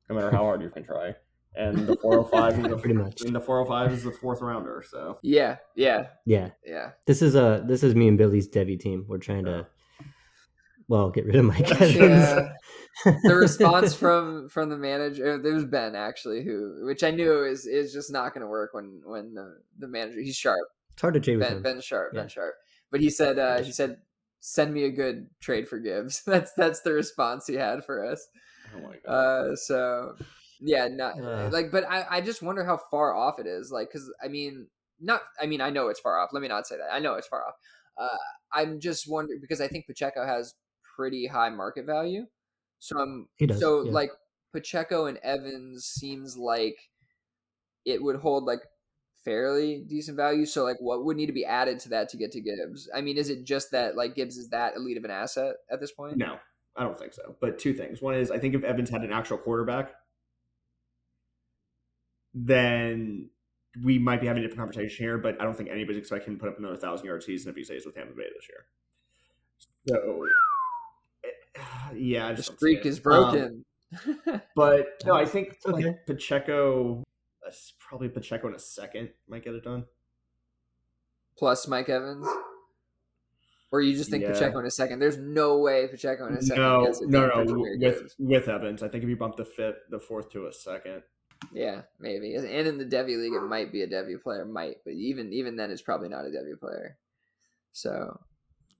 no 0.09 0.15
matter 0.15 0.31
how 0.31 0.43
hard 0.43 0.61
you 0.61 0.69
can 0.69 0.85
try. 0.85 1.13
And 1.55 1.85
the 1.85 1.97
405 1.97 2.59
is 2.65 2.71
the, 2.71 2.77
Pretty 2.77 2.95
much. 2.95 3.21
And 3.23 3.35
the 3.35 3.41
405 3.41 3.91
is 3.91 4.03
the 4.05 4.13
fourth 4.13 4.39
rounder. 4.41 4.81
So 4.89 5.19
Yeah. 5.21 5.57
Yeah. 5.75 6.07
Yeah, 6.25 6.51
Yeah. 6.65 6.91
this 7.05 7.21
is 7.21 7.35
a 7.35 7.63
this 7.67 7.83
is 7.83 7.93
me 7.93 8.07
and 8.07 8.17
Billy's 8.17 8.47
Devy 8.47 8.79
team. 8.79 9.03
We're 9.09 9.17
trying 9.17 9.43
to, 9.43 9.67
well, 10.93 11.09
get 11.09 11.25
rid 11.25 11.35
of 11.35 11.45
Mike 11.45 11.69
Evans. 11.71 11.95
Yeah. 11.95 12.49
the 13.23 13.35
response 13.35 13.93
from 14.03 14.47
from 14.49 14.69
the 14.69 14.77
manager 14.77 15.39
there 15.39 15.55
was 15.55 15.65
ben 15.65 15.95
actually 15.95 16.43
who 16.43 16.85
which 16.85 17.03
i 17.03 17.09
knew 17.09 17.43
is 17.43 17.65
is 17.65 17.91
just 17.91 18.11
not 18.11 18.33
going 18.35 18.41
to 18.41 18.47
work 18.47 18.71
when 18.75 19.01
when 19.03 19.33
the 19.33 19.57
the 19.79 19.87
manager 19.87 20.19
he's 20.21 20.35
sharp 20.35 20.59
it's 20.91 21.01
hard 21.01 21.15
to 21.15 21.19
trade 21.19 21.39
ben 21.39 21.63
ben 21.63 21.81
sharp 21.81 22.11
Yeah. 22.13 22.19
ben 22.21 22.29
sharp 22.29 22.53
but 22.91 23.01
he 23.01 23.09
said 23.09 23.39
uh 23.39 23.63
he 23.63 23.71
said 23.71 23.97
send 24.41 24.71
me 24.75 24.83
a 24.83 24.91
good 24.91 25.27
trade 25.41 25.67
for 25.67 25.79
gibbs 25.79 26.21
that's 26.27 26.53
that's 26.53 26.81
the 26.81 26.93
response 26.93 27.47
he 27.47 27.55
had 27.55 27.83
for 27.83 28.05
us 28.05 28.27
oh 28.75 28.81
my 28.87 28.95
god. 29.03 29.11
uh 29.11 29.55
so 29.55 30.15
yeah 30.61 30.87
not 30.87 31.19
Ugh. 31.19 31.51
like 31.51 31.71
but 31.71 31.89
i 31.89 32.05
i 32.11 32.21
just 32.21 32.43
wonder 32.43 32.63
how 32.63 32.77
far 32.91 33.15
off 33.15 33.39
it 33.39 33.47
is 33.47 33.71
like 33.71 33.87
because 33.91 34.07
i 34.23 34.27
mean 34.27 34.67
not 35.01 35.21
i 35.41 35.47
mean 35.47 35.61
i 35.61 35.71
know 35.71 35.87
it's 35.87 35.99
far 35.99 36.19
off 36.19 36.29
let 36.31 36.41
me 36.43 36.47
not 36.47 36.67
say 36.67 36.77
that 36.77 36.93
i 36.93 36.99
know 36.99 37.15
it's 37.15 37.27
far 37.27 37.41
off 37.43 37.55
uh 37.97 38.17
i'm 38.53 38.79
just 38.79 39.09
wondering 39.09 39.39
because 39.41 39.59
i 39.61 39.67
think 39.67 39.87
pacheco 39.87 40.23
has 40.27 40.53
pretty 40.95 41.27
high 41.27 41.49
market 41.49 41.85
value 41.85 42.25
so 42.79 42.99
i'm 42.99 43.27
does, 43.45 43.59
so 43.59 43.83
yeah. 43.83 43.91
like 43.91 44.11
pacheco 44.53 45.05
and 45.05 45.17
evans 45.23 45.85
seems 45.85 46.37
like 46.37 46.77
it 47.85 48.01
would 48.01 48.17
hold 48.17 48.43
like 48.43 48.61
fairly 49.25 49.85
decent 49.87 50.17
value 50.17 50.45
so 50.45 50.63
like 50.63 50.75
what 50.79 51.05
would 51.05 51.15
need 51.15 51.27
to 51.27 51.33
be 51.33 51.45
added 51.45 51.79
to 51.79 51.89
that 51.89 52.09
to 52.09 52.17
get 52.17 52.31
to 52.31 52.41
gibbs 52.41 52.89
i 52.93 52.99
mean 52.99 53.17
is 53.17 53.29
it 53.29 53.45
just 53.45 53.71
that 53.71 53.95
like 53.95 54.15
gibbs 54.15 54.37
is 54.37 54.49
that 54.49 54.75
elite 54.75 54.97
of 54.97 55.05
an 55.05 55.11
asset 55.11 55.55
at 55.71 55.79
this 55.79 55.91
point 55.93 56.17
no, 56.17 56.37
I 56.75 56.83
don't 56.83 56.97
think 56.97 57.13
so. 57.13 57.35
But 57.39 57.59
two 57.59 57.73
things. 57.73 58.01
One 58.01 58.15
is 58.15 58.31
I 58.31 58.39
think 58.39 58.55
if 58.55 58.63
Evans 58.63 58.89
had 58.89 59.03
an 59.03 59.11
actual 59.11 59.37
quarterback, 59.37 59.93
then 62.33 63.29
we 63.83 63.99
might 63.99 64.21
be 64.21 64.27
having 64.27 64.43
a 64.43 64.47
different 64.47 64.59
conversation 64.59 65.03
here. 65.03 65.17
But 65.17 65.39
I 65.39 65.43
don't 65.43 65.55
think 65.55 65.69
anybody's 65.69 65.99
expecting 65.99 66.33
him 66.33 66.39
to 66.39 66.43
put 66.43 66.49
up 66.49 66.59
another 66.59 66.77
thousand 66.77 67.05
yard 67.05 67.23
season 67.23 67.51
if 67.51 67.55
he 67.55 67.63
stays 67.63 67.85
with 67.85 67.95
Tampa 67.95 68.13
Bay 68.13 68.27
this 68.35 68.47
year. 68.49 68.65
So, 69.87 70.27
yeah, 71.95 72.27
I 72.27 72.31
the 72.31 72.37
just 72.37 72.49
don't 72.49 72.59
see 72.59 72.75
streak 72.75 72.85
it. 72.85 72.89
is 72.89 72.97
Um, 72.97 73.03
broken 73.03 73.65
but 74.55 74.87
no, 75.05 75.13
I 75.13 75.25
think 75.25 75.55
okay. 75.65 75.85
like 75.85 76.05
Pacheco, 76.07 77.03
probably 77.79 78.09
Pacheco 78.09 78.47
in 78.47 78.55
a 78.55 78.59
second 78.59 79.09
might 79.27 79.43
get 79.43 79.53
it 79.53 79.63
done. 79.63 79.85
plus 81.37 81.67
Mike 81.67 81.89
Evans? 81.89 82.27
Or 83.71 83.81
you 83.81 83.95
just 83.95 84.09
think 84.11 84.23
Yeah. 84.23 84.33
Pacheco 84.33 84.59
in 84.59 84.65
a 84.65 84.71
second? 84.71 84.99
There's 84.99 85.17
no 85.17 85.57
way 85.59 85.87
Pacheco 85.87 86.27
in 86.27 86.35
a 86.35 86.41
second 86.41 86.61
No, 86.63 86.85
gets 86.85 87.01
it 87.01 87.09
no, 87.09 87.27
no, 87.27 87.53
with 87.59 87.79
Gibbs. 87.79 88.15
with 88.19 88.47
Evans, 88.47 88.81
I 88.83 88.87
think 88.87 89.03
if 89.03 89.09
you 89.09 89.15
bump 89.15 89.35
the 89.35 89.45
fifth, 89.45 89.77
the 89.89 89.99
fourth 89.99 90.29
to 90.31 90.45
a 90.47 90.53
second, 90.53 91.03
Yeah, 91.51 91.81
maybe. 91.99 92.35
And 92.35 92.45
in 92.47 92.77
the 92.77 92.85
Devy 92.85 93.17
league, 93.17 93.33
it 93.33 93.41
might 93.41 93.71
be 93.71 93.81
a 93.81 93.87
Devy 93.87 94.21
player, 94.21 94.45
might, 94.45 94.77
but 94.85 94.93
even 94.93 95.33
even 95.33 95.55
then, 95.55 95.69
it's 95.71 95.81
probably 95.81 96.07
not 96.09 96.25
a 96.25 96.29
Devy 96.29 96.59
player. 96.59 96.97
So 97.73 98.19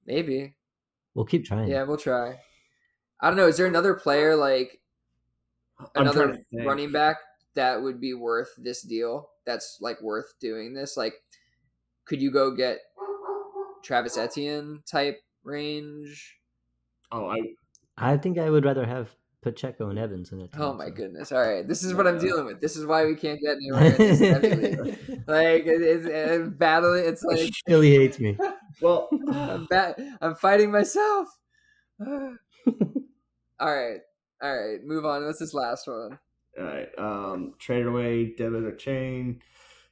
maybe, 0.05 0.55
We'll 1.15 1.25
keep 1.25 1.45
trying. 1.45 1.67
yeah, 1.69 1.83
we'll 1.83 1.97
try. 1.97 2.39
I 3.23 3.27
don't 3.27 3.37
know. 3.37 3.47
Is 3.47 3.55
there 3.55 3.67
another 3.67 3.93
player 3.93 4.35
like 4.35 4.81
another 5.95 6.39
running 6.51 6.91
back 6.91 7.15
that 7.55 7.81
would 7.81 8.01
be 8.01 8.13
worth 8.13 8.49
this 8.57 8.81
deal? 8.81 9.29
That's 9.45 9.77
like 9.79 10.01
worth 10.01 10.33
doing 10.41 10.73
this. 10.73 10.97
Like, 10.97 11.13
could 12.03 12.21
you 12.21 12.31
go 12.31 12.51
get 12.53 12.79
Travis 13.81 14.17
Etienne 14.17 14.83
type 14.85 15.21
range? 15.45 16.35
Oh, 17.13 17.29
I 17.29 17.37
I 17.97 18.17
think 18.17 18.37
I 18.37 18.49
would 18.49 18.65
rather 18.65 18.85
have 18.85 19.15
Pacheco 19.41 19.89
and 19.89 19.97
Evans 19.97 20.33
in 20.33 20.41
it. 20.41 20.49
Oh 20.57 20.73
my 20.73 20.89
goodness! 20.89 21.31
All 21.31 21.39
right, 21.39 21.65
this 21.65 21.81
is 21.81 21.93
what 21.93 22.05
I'm 22.05 22.19
dealing 22.19 22.45
with. 22.45 22.59
This 22.59 22.75
is 22.75 22.85
why 22.85 23.05
we 23.05 23.15
can't 23.15 23.39
get 23.39 23.55
anywhere 23.55 23.85
in 23.85 23.97
this 23.97 24.19
Like 25.27 25.65
it, 25.65 25.81
it's 25.81 26.05
it's 26.05 26.49
battling. 26.49 27.05
It's 27.05 27.23
like 27.23 27.53
Billy 27.65 27.95
hates 27.95 28.19
me. 28.19 28.37
well, 28.81 29.07
I'm 29.31 29.65
bat- 29.67 29.97
I'm 30.19 30.35
fighting 30.35 30.71
myself. 30.71 31.29
all 33.67 33.73
right, 33.75 33.99
all 34.41 34.55
right. 34.57 34.83
Move 34.83 35.05
on. 35.05 35.25
What's 35.25 35.39
this 35.39 35.53
last 35.53 35.87
one? 35.87 36.19
all 36.59 36.63
right. 36.65 36.89
Um, 36.97 37.53
traded 37.59 37.87
away 37.87 38.33
De'Von 38.37 38.71
Achane, 38.71 39.39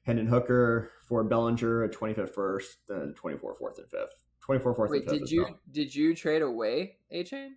Hendon 0.03 0.27
Hooker 0.27 0.91
for 1.07 1.23
Bellinger, 1.23 1.83
a 1.83 1.89
25th 1.89 2.29
first, 2.33 2.77
then 2.87 3.13
24 3.15 3.55
fourth 3.55 3.77
and 3.79 3.89
fifth. 3.89 4.23
24 4.41 4.75
fourth 4.75 4.91
Wait, 4.91 5.01
and 5.03 5.09
fifth. 5.11 5.19
did 5.21 5.31
you 5.31 5.45
did 5.71 5.95
you 5.95 6.15
trade 6.15 6.41
away 6.41 6.97
Achane? 7.13 7.51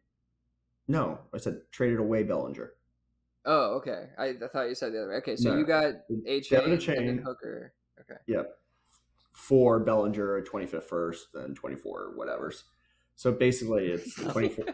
No, 0.87 1.19
I 1.35 1.39
said 1.39 1.61
traded 1.73 1.99
away 1.99 2.23
Bellinger. 2.23 2.73
Oh, 3.47 3.75
okay. 3.77 4.07
I, 4.19 4.29
I 4.29 4.49
thought 4.53 4.69
you 4.69 4.75
said 4.75 4.93
the 4.93 5.01
other 5.01 5.09
way. 5.11 5.17
Okay, 5.17 5.37
so 5.37 5.51
No. 5.51 5.59
you 5.59 5.67
got 5.67 5.93
Achane 6.27 7.09
and 7.11 7.21
Hooker. 7.21 7.75
Okay. 8.01 8.19
Yep. 8.27 8.47
For 9.33 9.81
Bellinger, 9.81 10.37
a 10.37 10.43
25th 10.45 10.85
first, 10.85 11.29
then 11.35 11.55
24 11.55 12.12
whatever's. 12.17 12.65
So 13.17 13.33
basically, 13.33 13.87
it's 13.89 14.15
the 14.15 14.31
24. 14.33 14.65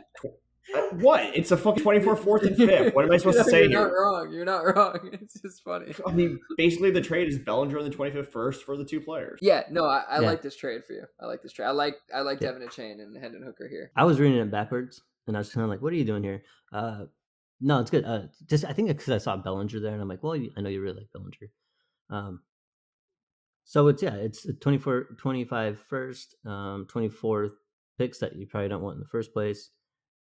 Tw- 0.69 0.93
what? 0.95 1.35
It's 1.37 1.51
a 1.51 1.57
fucking 1.57 1.83
24 1.83 2.17
fourth 2.17 2.43
and 2.43 2.57
fifth. 2.57 2.95
What 2.95 3.05
am 3.05 3.13
I 3.13 3.17
supposed 3.17 3.39
to 3.39 3.45
say 3.51 3.61
You're 3.63 3.69
here? 3.71 3.81
not 3.81 3.93
wrong. 3.93 4.33
You're 4.33 4.45
not 4.45 4.61
wrong. 4.77 5.11
It's 5.23 5.41
just 5.41 5.63
funny. 5.65 5.93
I 6.07 6.13
mean, 6.13 6.39
basically, 6.57 6.91
the 6.91 7.01
trade 7.01 7.29
is 7.29 7.39
Bellinger 7.39 7.79
and 7.79 7.93
the 7.93 7.97
25th 7.97 8.29
first 8.29 8.65
for 8.65 8.77
the 8.77 8.85
two 8.85 9.01
players. 9.01 9.39
Yeah, 9.43 9.63
no, 9.71 9.85
I, 9.85 10.05
I 10.09 10.21
Yeah. 10.21 10.27
like 10.29 10.43
this 10.43 10.57
trade 10.57 10.83
for 10.87 10.93
you. 10.93 11.05
I 11.21 11.27
like 11.27 11.43
this 11.43 11.53
trade. 11.53 11.67
I 11.67 11.71
like 11.73 11.97
I 12.15 12.21
like 12.21 12.41
Yeah. 12.41 12.53
De'Von 12.53 12.67
Achane 12.69 13.01
and 13.03 13.17
Hendon 13.17 13.43
Hooker 13.43 13.69
here. 13.69 13.91
I 13.97 14.05
was 14.05 14.21
reading 14.21 14.39
it 14.39 14.51
backwards, 14.51 15.01
and 15.27 15.37
I 15.37 15.41
was 15.41 15.51
kind 15.53 15.65
of 15.65 15.71
like, 15.71 15.81
"What 15.83 15.93
are 15.93 15.97
you 15.97 16.05
doing 16.05 16.23
here?" 16.23 16.43
Uh, 16.73 17.05
no, 17.61 17.81
it's 17.81 17.91
good. 17.91 18.05
Uh, 18.05 18.23
just 18.47 18.65
I 18.65 18.73
think 18.73 18.89
because 18.89 19.09
I 19.11 19.19
saw 19.19 19.37
Bellinger 19.37 19.81
there, 19.81 19.93
and 19.93 20.03
I'm 20.03 20.09
like, 20.09 20.23
"Well, 20.23 20.37
you- 20.37 20.53
I 20.57 20.61
know 20.61 20.69
you 20.71 20.81
really 20.83 20.99
like 20.99 21.13
Bellinger." 21.13 21.51
Um, 22.11 22.41
so 23.65 23.89
it's 23.89 24.03
yeah, 24.03 24.15
it's 24.15 24.45
a 24.47 24.53
24, 24.53 25.17
25 25.19 25.79
first, 25.79 26.35
um, 26.45 26.87
24 26.89 27.51
picks 27.99 28.19
that 28.19 28.35
you 28.37 28.47
probably 28.47 28.69
don't 28.69 28.83
want 28.83 28.95
in 28.97 29.01
the 29.01 29.07
first 29.09 29.33
place. 29.33 29.71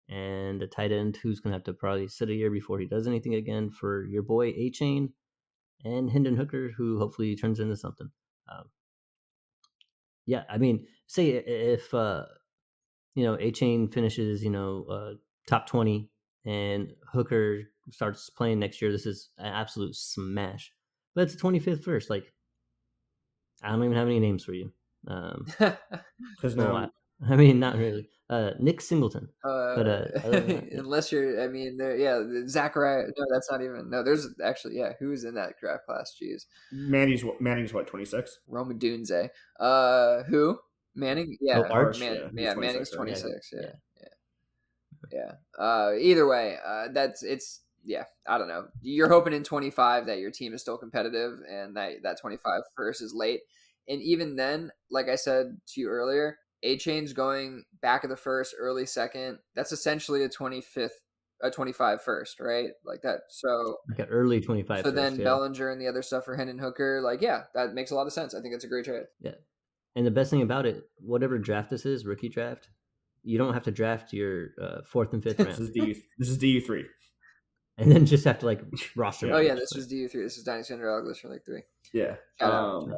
And 0.09 0.61
a 0.61 0.67
tight 0.67 0.91
end 0.91 1.17
who's 1.17 1.39
going 1.39 1.51
to 1.51 1.57
have 1.57 1.63
to 1.65 1.73
probably 1.73 2.07
sit 2.07 2.29
a 2.29 2.33
year 2.33 2.51
before 2.51 2.79
he 2.79 2.85
does 2.85 3.07
anything 3.07 3.35
again 3.35 3.69
for 3.69 4.05
your 4.05 4.23
boy 4.23 4.51
Achane 4.51 5.09
and 5.85 6.09
Hendon 6.09 6.35
Hooker, 6.35 6.71
who 6.75 6.99
hopefully 6.99 7.35
turns 7.35 7.59
into 7.59 7.75
something. 7.75 8.09
Um, 8.51 8.65
yeah, 10.25 10.43
I 10.49 10.57
mean, 10.57 10.85
say 11.07 11.29
if 11.29 11.93
uh, 11.93 12.23
you 13.15 13.23
know 13.23 13.37
Achane 13.37 13.93
finishes, 13.93 14.43
you 14.43 14.49
know, 14.49 14.85
uh, 14.89 15.13
top 15.47 15.67
twenty, 15.67 16.09
and 16.45 16.93
Hooker 17.11 17.63
starts 17.91 18.29
playing 18.29 18.59
next 18.59 18.81
year, 18.81 18.91
this 18.91 19.05
is 19.05 19.29
an 19.37 19.53
absolute 19.53 19.95
smash. 19.95 20.71
But 21.15 21.23
it's 21.23 21.35
twenty 21.35 21.59
fifth 21.59 21.83
first. 21.83 22.09
Like, 22.09 22.25
I 23.61 23.69
don't 23.69 23.83
even 23.83 23.97
have 23.97 24.07
any 24.07 24.19
names 24.19 24.43
for 24.43 24.53
you. 24.53 24.71
Um, 25.07 25.45
Because 26.35 26.55
no, 26.55 26.89
I 27.29 27.35
mean, 27.35 27.59
not 27.59 27.77
really. 27.77 28.09
Uh, 28.33 28.53
Nick 28.59 28.81
Singleton. 28.81 29.29
Uh, 29.43 29.75
But, 29.75 29.87
uh, 29.87 30.05
other 30.23 30.39
than 30.39 30.47
that, 30.47 30.63
yeah. 30.71 30.79
unless 30.79 31.11
you're, 31.11 31.41
I 31.43 31.47
mean, 31.47 31.77
there, 31.77 31.95
yeah, 31.95 32.21
Zachariah. 32.47 33.07
No, 33.17 33.25
that's 33.29 33.51
not 33.51 33.61
even. 33.61 33.89
No, 33.89 34.01
there's 34.03 34.27
actually, 34.43 34.77
yeah, 34.77 34.93
who's 34.99 35.23
in 35.23 35.35
that 35.35 35.59
draft 35.59 35.85
class? 35.85 36.15
Jeez, 36.21 36.45
Manning's 36.71 37.23
what- 37.23 37.39
Manning's 37.41 37.73
what 37.73 37.85
twenty 37.87 38.05
six. 38.05 38.39
Roman 38.47 38.79
Dunze. 38.79 39.29
Uh, 39.59 40.23
who? 40.23 40.57
Manning? 40.95 41.37
Yeah, 41.41 41.59
Oh, 41.59 41.63
Arch, 41.71 41.99
Man, 41.99 42.15
yeah, 42.15 42.21
he's 42.31 42.39
yeah, 42.41 42.53
Manning's 42.55 42.89
26, 42.89 42.89
twenty 42.91 43.11
right? 43.11 43.21
six. 43.21 43.49
Yeah, 43.53 43.61
Yeah. 44.01 44.07
yeah, 45.11 45.35
yeah. 45.57 45.63
Uh, 45.63 45.93
either 45.99 46.27
way, 46.27 46.57
uh, 46.65 46.87
that's 46.91 47.23
it's. 47.23 47.61
Yeah, 47.85 48.05
I 48.25 48.37
don't 48.37 48.47
know. 48.47 48.67
You're 48.81 49.09
hoping 49.09 49.33
in 49.33 49.43
25 49.43 50.05
that 50.05 50.19
your 50.19 50.31
team 50.31 50.53
is 50.53 50.61
still 50.61 50.77
competitive 50.77 51.39
and 51.49 51.75
that 51.75 52.01
that 52.03 52.17
25 52.21 52.61
first 52.77 53.01
is 53.01 53.13
late. 53.13 53.41
And 53.89 54.01
even 54.01 54.37
then, 54.37 54.71
like 54.89 55.09
I 55.09 55.15
said 55.15 55.57
to 55.67 55.81
you 55.81 55.89
earlier, 55.89 56.37
Achane's 56.63 57.13
going 57.13 57.63
back 57.81 58.03
of 58.03 58.09
the 58.09 58.15
first, 58.17 58.55
early 58.57 58.85
second. 58.85 59.39
That's 59.55 59.71
essentially 59.71 60.23
a 60.23 60.29
25th, 60.29 60.89
a 61.41 61.51
25 61.51 62.01
first, 62.01 62.39
right? 62.39 62.69
Like 62.85 63.01
that. 63.01 63.21
So 63.29 63.77
Like 63.89 63.99
an 63.99 64.05
early 64.09 64.39
twenty 64.39 64.63
five. 64.63 64.83
so 64.85 64.91
then 64.91 65.17
Bellinger 65.17 65.69
and 65.69 65.81
the 65.81 65.87
other 65.87 66.01
stuff 66.01 66.25
for 66.25 66.35
Hendon 66.37 66.57
Hooker, 66.59 67.01
like 67.03 67.21
yeah, 67.21 67.43
that 67.53 67.73
makes 67.73 67.91
a 67.91 67.95
lot 67.95 68.07
of 68.07 68.13
sense. 68.13 68.33
I 68.33 68.41
think 68.41 68.53
it's 68.53 68.63
a 68.63 68.67
great 68.69 68.85
trade. 68.85 69.03
Yeah. 69.19 69.35
And 69.95 70.05
the 70.05 70.11
best 70.11 70.31
thing 70.31 70.41
about 70.41 70.65
it, 70.65 70.83
whatever 70.99 71.37
draft 71.37 71.69
this 71.69 71.85
is, 71.85 72.05
rookie 72.05 72.29
draft, 72.29 72.69
you 73.23 73.37
don't 73.37 73.53
have 73.53 73.63
to 73.63 73.71
draft 73.71 74.11
your 74.13 74.49
uh, 74.61 74.81
fourth 74.85 75.13
and 75.13 75.21
fifth 75.21 75.37
This 75.37 75.47
round, 75.47 75.59
is 75.59 75.69
DU. 75.69 75.95
This 76.17 76.29
is 76.29 76.37
DU 76.37 76.61
three. 76.61 76.85
and 77.77 77.91
then 77.91 78.05
just 78.05 78.23
have 78.25 78.39
to 78.39 78.45
like 78.45 78.61
roster. 78.95 79.33
Oh 79.33 79.39
yeah, 79.39 79.55
this 79.55 79.73
was 79.75 79.87
DU 79.87 80.07
three. 80.07 80.23
This 80.23 80.37
is 80.37 80.43
Dynasty 80.43 80.73
Underdog 80.73 81.05
list 81.05 81.21
for 81.21 81.29
like 81.29 81.43
three. 81.45 81.63
Yeah. 81.93 82.15
Um, 82.39 82.93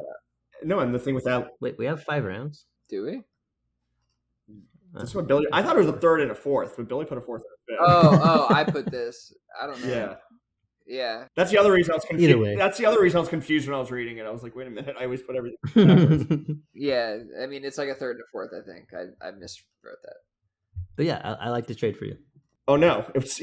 no, 0.62 0.78
and 0.78 0.94
the 0.94 0.98
thing 0.98 1.14
with 1.14 1.24
that, 1.24 1.48
Wait, 1.60 1.76
we 1.78 1.84
have 1.86 2.02
five 2.04 2.24
rounds. 2.24 2.64
Do 2.88 3.04
we? 3.04 3.22
This 4.94 5.10
is 5.10 5.14
what 5.14 5.26
Billy. 5.28 5.46
I 5.52 5.62
thought 5.62 5.76
it 5.76 5.80
was 5.80 5.88
a 5.88 5.92
third 5.98 6.20
and 6.20 6.30
a 6.30 6.34
fourth, 6.34 6.76
but 6.76 6.88
Billy 6.88 7.04
put 7.04 7.18
a 7.18 7.20
fourth 7.20 7.42
and 7.68 7.78
a 7.78 7.82
fifth. 7.82 7.88
Oh 7.88 8.46
oh, 8.50 8.54
I 8.54 8.64
put 8.64 8.90
this. 8.90 9.32
I 9.60 9.66
don't 9.66 9.82
know. 9.84 9.88
yeah. 9.88 10.14
yeah. 10.86 11.24
That's 11.36 11.50
the 11.50 11.58
other 11.58 11.72
reason 11.72 11.92
I 11.92 11.96
was 11.96 12.04
confused. 12.04 12.30
Either 12.30 12.42
way. 12.42 12.56
That's 12.56 12.78
the 12.78 12.86
other 12.86 13.00
reason 13.00 13.16
I 13.18 13.20
was 13.20 13.28
confused 13.28 13.66
when 13.68 13.74
I 13.74 13.80
was 13.80 13.90
reading 13.90 14.18
it. 14.18 14.26
I 14.26 14.30
was 14.30 14.42
like, 14.42 14.54
wait 14.56 14.66
a 14.66 14.70
minute, 14.70 14.96
I 14.98 15.04
always 15.04 15.22
put 15.22 15.36
everything. 15.36 16.62
Yeah, 16.74 17.18
I 17.42 17.46
mean 17.46 17.64
it's 17.64 17.78
like 17.78 17.88
a 17.88 17.94
third 17.94 18.16
and 18.16 18.20
a 18.22 18.28
fourth. 18.32 18.50
I 18.52 18.64
think 18.70 18.88
I 18.94 19.26
I 19.26 19.30
miswrote 19.32 20.00
that. 20.04 20.16
but 20.96 21.06
yeah, 21.06 21.20
I, 21.24 21.46
I 21.46 21.50
like 21.50 21.66
to 21.68 21.74
trade 21.74 21.96
for 21.96 22.04
you. 22.04 22.16
oh 22.68 22.76
no, 22.76 23.10
it's 23.14 23.40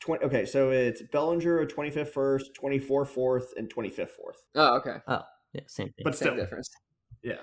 twenty. 0.00 0.24
Okay, 0.24 0.46
so 0.46 0.70
it's 0.70 1.02
Bellinger 1.12 1.60
a 1.60 1.66
twenty 1.66 1.90
fifth 1.90 2.12
first, 2.12 2.50
twenty 2.54 2.78
four 2.78 3.04
fourth, 3.04 3.52
and 3.56 3.68
twenty 3.70 3.90
fifth 3.90 4.12
fourth. 4.12 4.36
Oh 4.54 4.76
okay, 4.78 4.96
Oh, 5.06 5.22
Yeah, 5.52 5.60
same 5.66 5.88
thing. 5.88 6.04
But 6.04 6.16
same 6.16 6.28
still, 6.28 6.36
difference. 6.36 6.70
Yeah. 7.22 7.34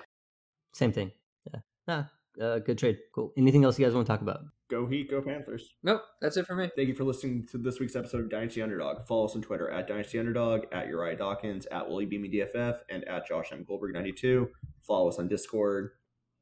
Same 0.74 0.92
thing. 0.92 1.12
Yeah. 1.52 1.60
Ah, 1.86 2.10
uh, 2.40 2.58
good 2.60 2.78
trade. 2.78 2.98
Cool. 3.14 3.32
Anything 3.36 3.64
else 3.64 3.78
you 3.78 3.84
guys 3.84 3.94
want 3.94 4.06
to 4.06 4.12
talk 4.12 4.22
about? 4.22 4.40
go 4.68 4.86
Heat, 4.86 5.10
go 5.10 5.20
Panthers. 5.20 5.74
Nope, 5.82 6.02
that's 6.20 6.36
it 6.36 6.46
for 6.46 6.54
me. 6.54 6.70
Thank 6.76 6.88
you 6.88 6.94
for 6.94 7.04
listening 7.04 7.46
to 7.50 7.58
this 7.58 7.80
week's 7.80 7.96
episode 7.96 8.20
of 8.20 8.30
Dynasty 8.30 8.62
Underdog. 8.62 9.06
Follow 9.06 9.24
us 9.24 9.34
on 9.34 9.42
Twitter 9.42 9.70
at 9.70 9.88
Dynasty 9.88 10.18
Underdog, 10.18 10.66
at 10.72 10.88
Uriah 10.88 11.16
Dawkins, 11.16 11.66
at 11.66 11.88
Willie 11.88 12.06
Beamy 12.06 12.28
DFF, 12.28 12.80
and 12.90 13.04
at 13.04 13.26
Josh 13.26 13.48
M. 13.50 13.64
Goldberg 13.66 13.94
92. 13.94 14.48
Follow 14.82 15.08
us 15.08 15.18
on 15.18 15.28
Discord. 15.28 15.90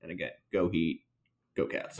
And 0.03 0.11
again, 0.11 0.32
go 0.53 0.68
Heat, 0.68 1.03
go 1.57 1.66
Cats. 1.66 1.99